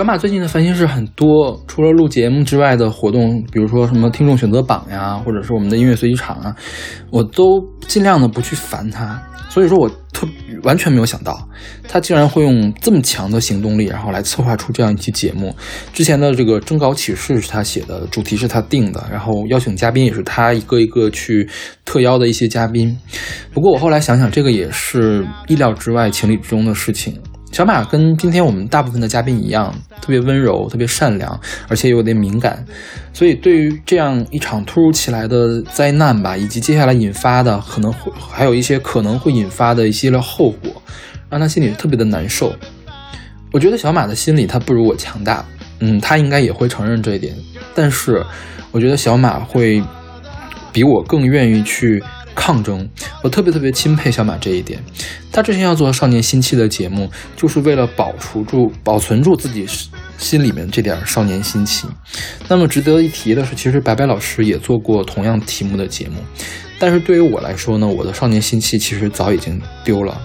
[0.00, 6.56] 小马最近的烦心事很多，除了录节目之外的活动，比如说什么听众选择榜呀，或者是我们的音乐随机场啊，
[7.10, 9.20] 我都尽量的不去烦他。
[9.50, 10.26] 所以说我特
[10.62, 11.46] 完全没有想到，
[11.86, 15.54] 他竟然会用这么强的行动力，然后来策划出这样一期节目。
[15.92, 21.46] 之前的这个征稿启事是他写的，主题是他定的，然后邀请嘉宾也是他一个一个去
[21.84, 22.96] 特邀的一些嘉宾。
[23.52, 27.18] 不过我后来想想，这个也是意料之外、情理之中的事情。
[27.52, 32.64] 小马跟今天我们大部分的嘉宾一样，特别温柔，特别善良，而且有点敏感，
[33.12, 40.80] 所以对于这样一场突如其来的灾难吧，以及接下来引发的可能会还有一些可能会引发的一系列后果，
[41.28, 42.54] 让他心里特别的难受。
[43.52, 45.44] 我觉得小马的心理他不如我强大，
[45.80, 47.34] 嗯，他应该也会承认这一点，
[47.74, 48.24] 但是
[48.70, 49.82] 我觉得小马会
[50.72, 52.02] 比我更愿意去。
[52.40, 52.88] 抗争，
[53.22, 54.82] 我特别特别钦佩小马这一点。
[55.30, 59.66] 他之前要做少年心气的节目，就是为了保持住、保存住自己
[60.16, 61.86] 心里面这点少年心气。
[62.48, 66.16] 那么值得一提的是，其实白白老师也做过同样题目的节目，
[66.78, 70.18] 但是对于我来说呢，我的少年心气其实早已经丢了。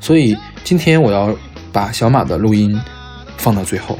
[0.00, 0.34] 所以
[0.64, 1.36] 今天我要
[1.70, 2.80] 把小马的录音
[3.36, 3.98] 放到最后。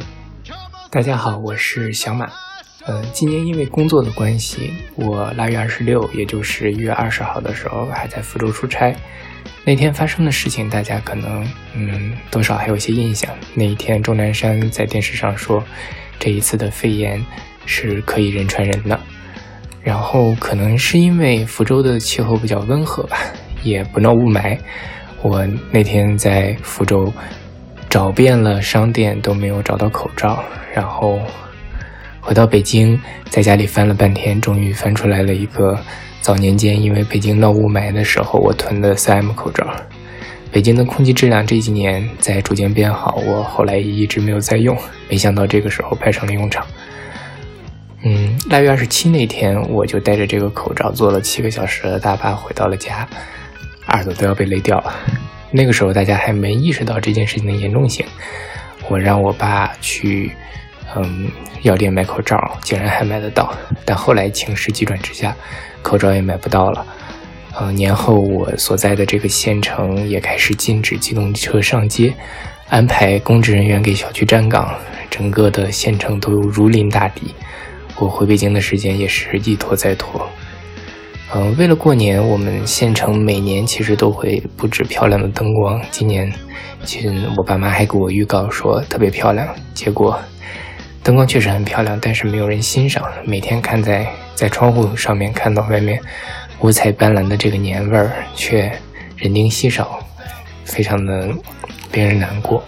[0.91, 2.49] 大家好，我是小马。
[2.86, 8.94] 呃，今年因为工作的关系，我腊月二十六，也就是一月二十号的时候，还在福州出差。
[9.65, 13.31] 那天发生的事情，大家可能嗯多少还有些印象。
[13.55, 15.62] 那一天，钟南山在电视上说，
[16.19, 17.24] 这一次的肺炎
[17.66, 18.98] 是可以人传人的。
[19.82, 23.19] 然后可能是因为福州的气候比较温和吧，
[23.62, 24.59] 也不闹雾霾。
[25.20, 27.12] 我那天在福州
[27.90, 30.43] 找遍了商店，都没有找到口罩，
[30.74, 31.20] 然后。
[32.20, 35.78] 回到北京，在家里翻了半天，终于翻出来了一个
[36.20, 39.66] 早年间因为北京闹雾霾的时候我囤的 3M 口罩。
[40.52, 44.76] 北京的空气质量这几年在逐渐变好，我后来也一直没有再用，
[45.09, 46.66] 没想到这个时候派上了用场。
[48.02, 53.09] 嗯，腊月二十七那天，我就戴着这个口罩坐了七个小时的大巴回到了家，
[53.88, 54.94] 耳朵都要被勒掉了。
[55.51, 58.05] 那个时候大家还没意识到这件事情的严重性，
[58.88, 60.32] 我让我爸去。
[60.96, 61.30] 嗯，
[61.62, 63.54] 药店买口罩竟然还买得到，
[63.84, 65.34] 但后来情势急转直下，
[65.82, 66.84] 口罩也买不到了。
[67.60, 72.12] 嗯，年后我所在的这个县城也开始禁止机动车上街，
[72.68, 74.74] 安排公职人员给小区站岗，
[75.10, 77.34] 整个的县城都如临大敌。
[77.96, 80.28] 我回北京的时间也是一拖再拖。
[81.32, 85.80] 嗯，为了过年，我们县城每年其实都会布置漂亮的灯光。
[85.90, 86.32] 今年，
[86.84, 90.18] 其实我爸妈还给我预告说特别漂亮，结果。
[91.02, 93.02] 灯光确实很漂亮，但是没有人欣赏。
[93.24, 96.01] 每天看在在窗户上面看到外面
[96.60, 98.70] 五彩斑斓的这个年味儿，却
[99.16, 99.98] 人丁稀少，
[100.64, 101.28] 非常的
[101.93, 102.62] 令人难过。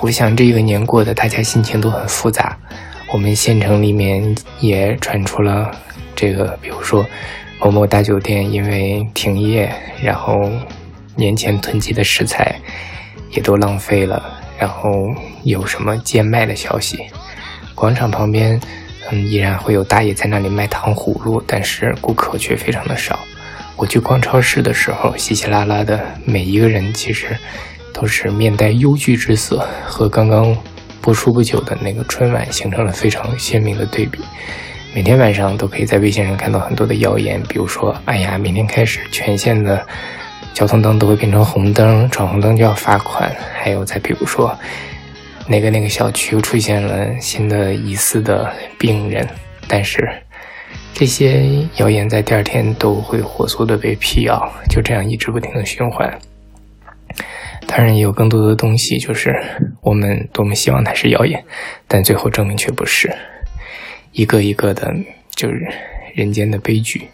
[0.00, 2.56] 我想这个年过的，大家心情都很复杂。
[3.10, 4.22] 我们县城里面
[4.60, 5.70] 也传出了
[6.14, 7.04] 这个，比如说
[7.58, 9.72] 某某大酒店因为停业，
[10.02, 10.48] 然后
[11.16, 12.54] 年前囤积的食材
[13.30, 14.22] 也都浪费了。
[14.58, 15.14] 然后
[15.44, 16.98] 有什么贱卖的消息？
[17.74, 18.60] 广场旁边，
[19.10, 23.18] 嗯，依然会有大爷在那里卖糖葫芦，但是顾客却非常的少。
[23.76, 27.28] 我去逛超市的时候，稀稀拉拉的每一个人其实
[27.92, 30.56] 都是面带忧惧之色，和刚刚
[31.00, 34.18] 播出不久的那个春晚形成了非常鲜明的对比。
[34.92, 39.86] 每天晚上都可以在微信上看到很多的谣言，比如说，哎呀，明天开始全县的。
[40.54, 43.34] 交通灯都会变成红灯，闯红灯就要罚款。
[43.54, 44.56] 还有再比如说，
[45.46, 49.26] 哪个哪个小区又出现了新的疑似的病人，
[49.68, 50.08] 但是
[50.92, 51.44] 这些
[51.76, 56.18] 谣言在第二天都会火速的被辟谣，就这样一直不停的循环。
[57.66, 59.34] 当然也有更多的东西，就是
[59.80, 61.44] 我们多么希望它是谣言，
[61.86, 63.14] 但最后证明却不是。
[64.12, 64.92] 一个一个的，
[65.36, 65.68] 就是
[66.14, 67.08] 人间的悲剧，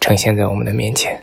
[0.00, 1.16] 呈现在我们的面前。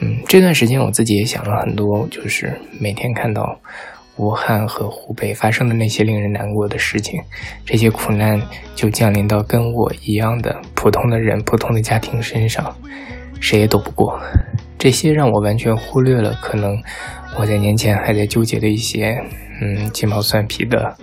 [0.00, 3.58] 嗯，这段时间我自己也想了很多，就是每天看到
[4.16, 7.20] 武汉和湖北发生的那些令人难过的事情，
[7.64, 8.40] 这些苦难
[8.74, 12.76] 就降临到跟我一样的普通的人、普通的家庭身上，
[13.40, 14.20] 谁也躲不过。
[14.78, 16.80] 这些让我完全忽略了可能
[17.36, 19.20] 我在年前还在纠结的一些
[19.60, 20.96] 嗯鸡毛蒜皮的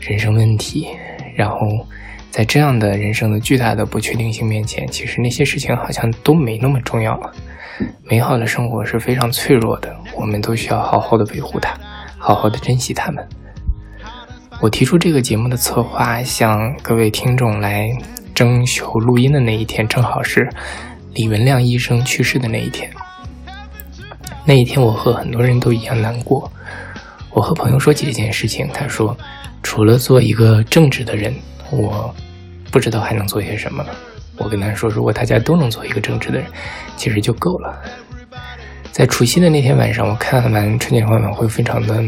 [0.00, 0.86] 人生问题，
[1.34, 1.58] 然后
[2.30, 7.32] 在这样的人生的巨大的不确定性面前，其实那些事情好像都没那么重要了。
[8.02, 11.78] 美好的生活是非常脆弱的，我们都需要好好的维护它，
[12.18, 13.26] 好好的珍惜它们。
[14.60, 17.86] 我提出这个节目的策划，向各位听众来
[18.34, 20.48] 征求录音的那一天，正好是
[21.14, 22.90] 李文亮医生去世的那一天。
[24.44, 26.50] 那一天，我和很多人都一样难过。
[27.30, 29.16] 我和朋友说起这件事情，他说，
[29.62, 31.32] 除了做一个正直的人，
[31.70, 32.12] 我
[32.72, 33.90] 不知道还能做些什么了。
[34.38, 36.46] 我跟他说，如果大家都能做一个正直的人，
[36.96, 37.82] 其实就够了。
[38.92, 42.02] 在除夕的那天晚上，我看完春节联欢晚会，非常的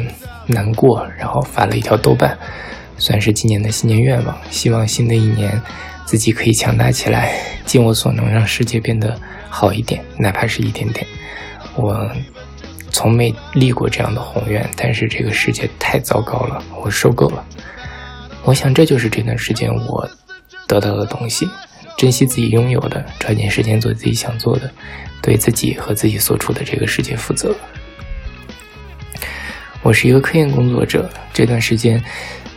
[0.47, 2.37] 难过，然后发了一条豆瓣，
[2.99, 5.61] 算是今年的新年愿望，希望新的一年
[6.05, 7.35] 自己可以强大起来，
[7.65, 9.17] 尽我所能让世界变得
[9.49, 11.07] 好一点，哪怕是一点点。
[11.77, 12.11] 我
[12.91, 17.45] 从没立过这样的宏愿，但是这个世界太糟糕了，我受够了。
[18.43, 20.09] 我想这就是这段时间我
[20.67, 21.49] 得到的东西。
[22.01, 24.73] 珍惜自己拥有的，抓紧时间做自己想做的，
[25.21, 27.55] 对自己和自己所处的这个世界负责。
[29.83, 32.03] 我是一个科研工作者，这段时间，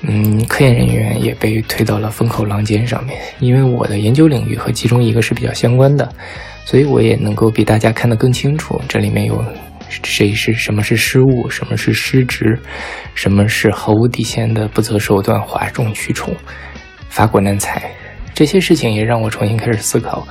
[0.04, 3.20] 嗯，科研人员也被推到了风口浪尖上面。
[3.42, 6.10] 因为我的研究领域和其中一个是比较相关的，
[6.64, 9.44] 所以我也能够比大家看得更清楚，这里面有
[9.90, 12.58] 谁是什么是失误，什么是失职，
[13.14, 16.34] 什么是毫无底线的不择手段、哗众取宠、
[17.10, 17.92] 发国难财。
[18.34, 20.28] 这些事情也让我重新开始思考，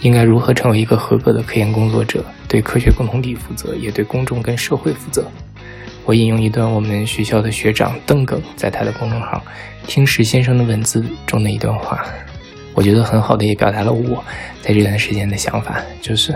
[0.00, 5.30] 应该如何成为一个合格的科研工作者，对科学共同体负责，也对公众跟社会负责。
[6.04, 9.40] 我引用一段我们学校的学长邓耿在他的公众号
[9.86, 12.04] “听石先生的文字”中的一段话，
[12.74, 14.24] 我觉得很好的也表达了我
[14.60, 16.34] 在这段时间的想法，就是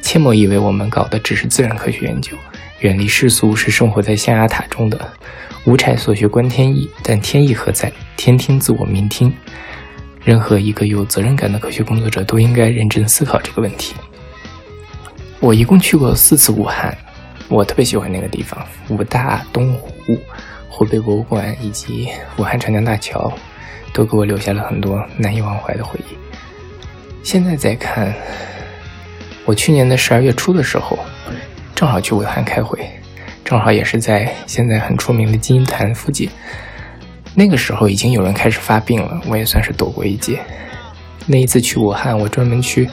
[0.00, 2.34] 切莫以为我们搞的只是自然科学研究，
[2.80, 4.98] 远离世俗是生活在象牙塔中的。
[5.66, 7.92] 无柴所学观天意，但天意何在？
[8.16, 9.30] 天听自我明听。
[10.24, 13.94] 任何一个有责任感的科学工作者都应该认真思考这个问题。
[15.40, 16.96] 我一共去过四次武汉，
[17.48, 19.90] 我特别喜欢那个地方，武大、东湖、
[20.68, 23.32] 湖北博物馆以及武汉长江大桥，
[23.92, 26.16] 都给我留下了很多难以忘怀的回忆。
[27.22, 28.14] 现在再看，
[29.46, 30.98] 我去年的十二月初的时候，
[31.74, 32.78] 正好去武汉开会，
[33.42, 36.28] 正好也是在现在很出名的金银潭附近。
[37.40, 40.38] 那个时候已经有人开始发病了，我也算是躲过一劫。
[41.24, 42.86] 那一次去武汉，我专门去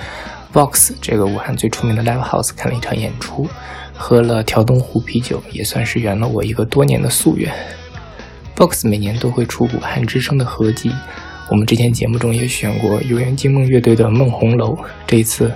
[0.53, 3.45] Vox 这个武汉最出名的 live house 看了一场演出，
[3.93, 7.53] 喝了条东湖啤酒，也算是圆了我一个多年的夙愿。
[8.55, 10.93] Vox 每年都会出武汉之声的合集，
[11.51, 14.73] 我们之前节目中也选过游园惊梦乐队的《梦红楼》。
[15.05, 15.51] 这一次，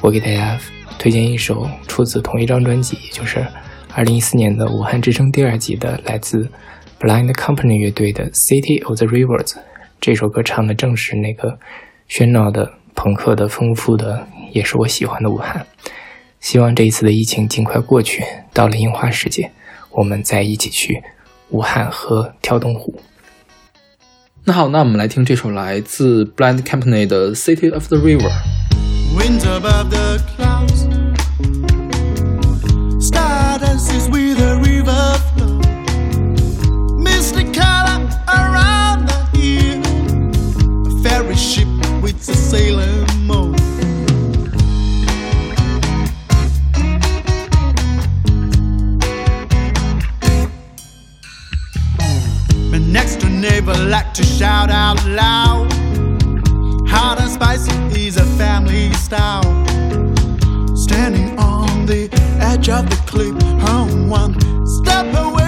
[0.00, 0.58] 我给大家
[0.98, 3.46] 推荐一首出自同一张专辑，也就是
[3.94, 6.50] 2014年的武汉之声第二集的，来自。
[7.04, 9.48] Blind Company 乐队的《City of the Rivers》
[10.00, 11.58] 这首歌唱的正是那个
[12.08, 15.66] 喧闹的、朋克的、丰富的，也是我喜欢的武汉。
[16.40, 18.24] 希望这一次的疫情尽快过去，
[18.54, 19.50] 到了樱花时节，
[19.90, 21.02] 我们再一起去
[21.50, 22.98] 武汉和跳东湖。
[24.44, 28.30] 那好，那我们来听这首来自 Blind Company 的《City of the River》。
[29.14, 30.86] Wind above the clouds,
[52.70, 55.72] My next door neighbor like to shout out loud.
[56.88, 57.72] Hot and spicy
[58.06, 59.42] is a family style.
[60.76, 62.08] Standing on the
[62.40, 65.43] edge of the cliff, I'm one step away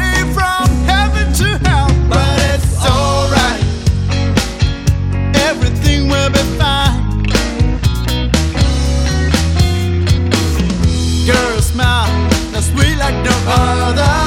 [13.26, 14.25] no other.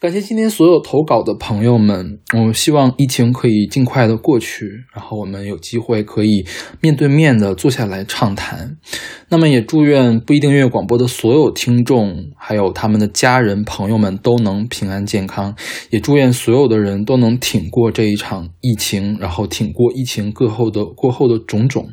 [0.00, 4.64] 感谢今天所有投稿的朋友们，我希望疫情可以尽快的过去，
[4.94, 6.46] 然后我们有机会可以
[6.80, 8.78] 面对面的坐下来畅谈。
[9.28, 15.54] 那么也祝愿不一定音乐广播的所有听众，还有他们的家人朋友们都能平安健康，
[15.90, 21.90] 也祝愿所有的人都能挺过这一场疫情，然后挺过疫情过后的过后的种种。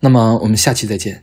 [0.00, 1.22] 那么我们下期再见。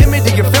[0.11, 0.19] me?
[0.19, 0.60] Do you feel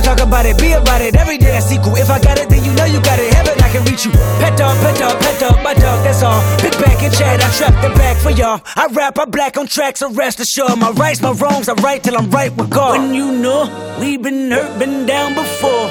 [0.00, 1.14] Don't talk about it, be about it.
[1.14, 1.94] Every day I sequel.
[1.96, 3.34] If I got it, then you know you got it.
[3.34, 4.12] Heaven, I can reach you.
[4.40, 6.40] Pet dog, pet dog, pet dog, my dog, that's all.
[6.62, 8.62] Big back and chat, I trap the back for y'all.
[8.76, 10.78] I rap, I black on tracks, so rest assured.
[10.78, 12.98] My rights, my wrongs, I right till I'm right with God.
[12.98, 13.68] When you know
[14.00, 15.88] we've been hurt, been down before.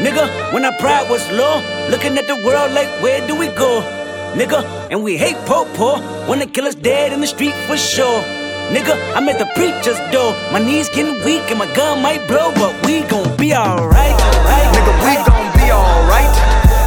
[0.00, 1.60] Nigga, when our pride was low,
[1.90, 3.82] looking at the world like, where do we go?
[4.40, 6.00] Nigga, and we hate po po
[6.34, 8.24] they kill us dead in the street for sure.
[8.70, 10.32] Nigga, I'm at the preacher's door.
[10.52, 14.16] My knees getting weak and my gun might blow, but we gon' be alright.
[14.74, 16.34] Nigga, we gon' be alright.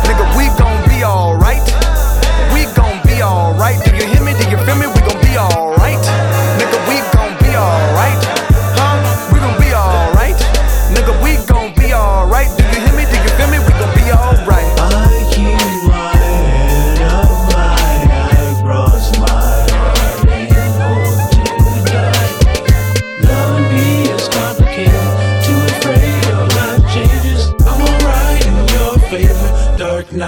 [0.08, 1.33] Nigga, we gon' be alright.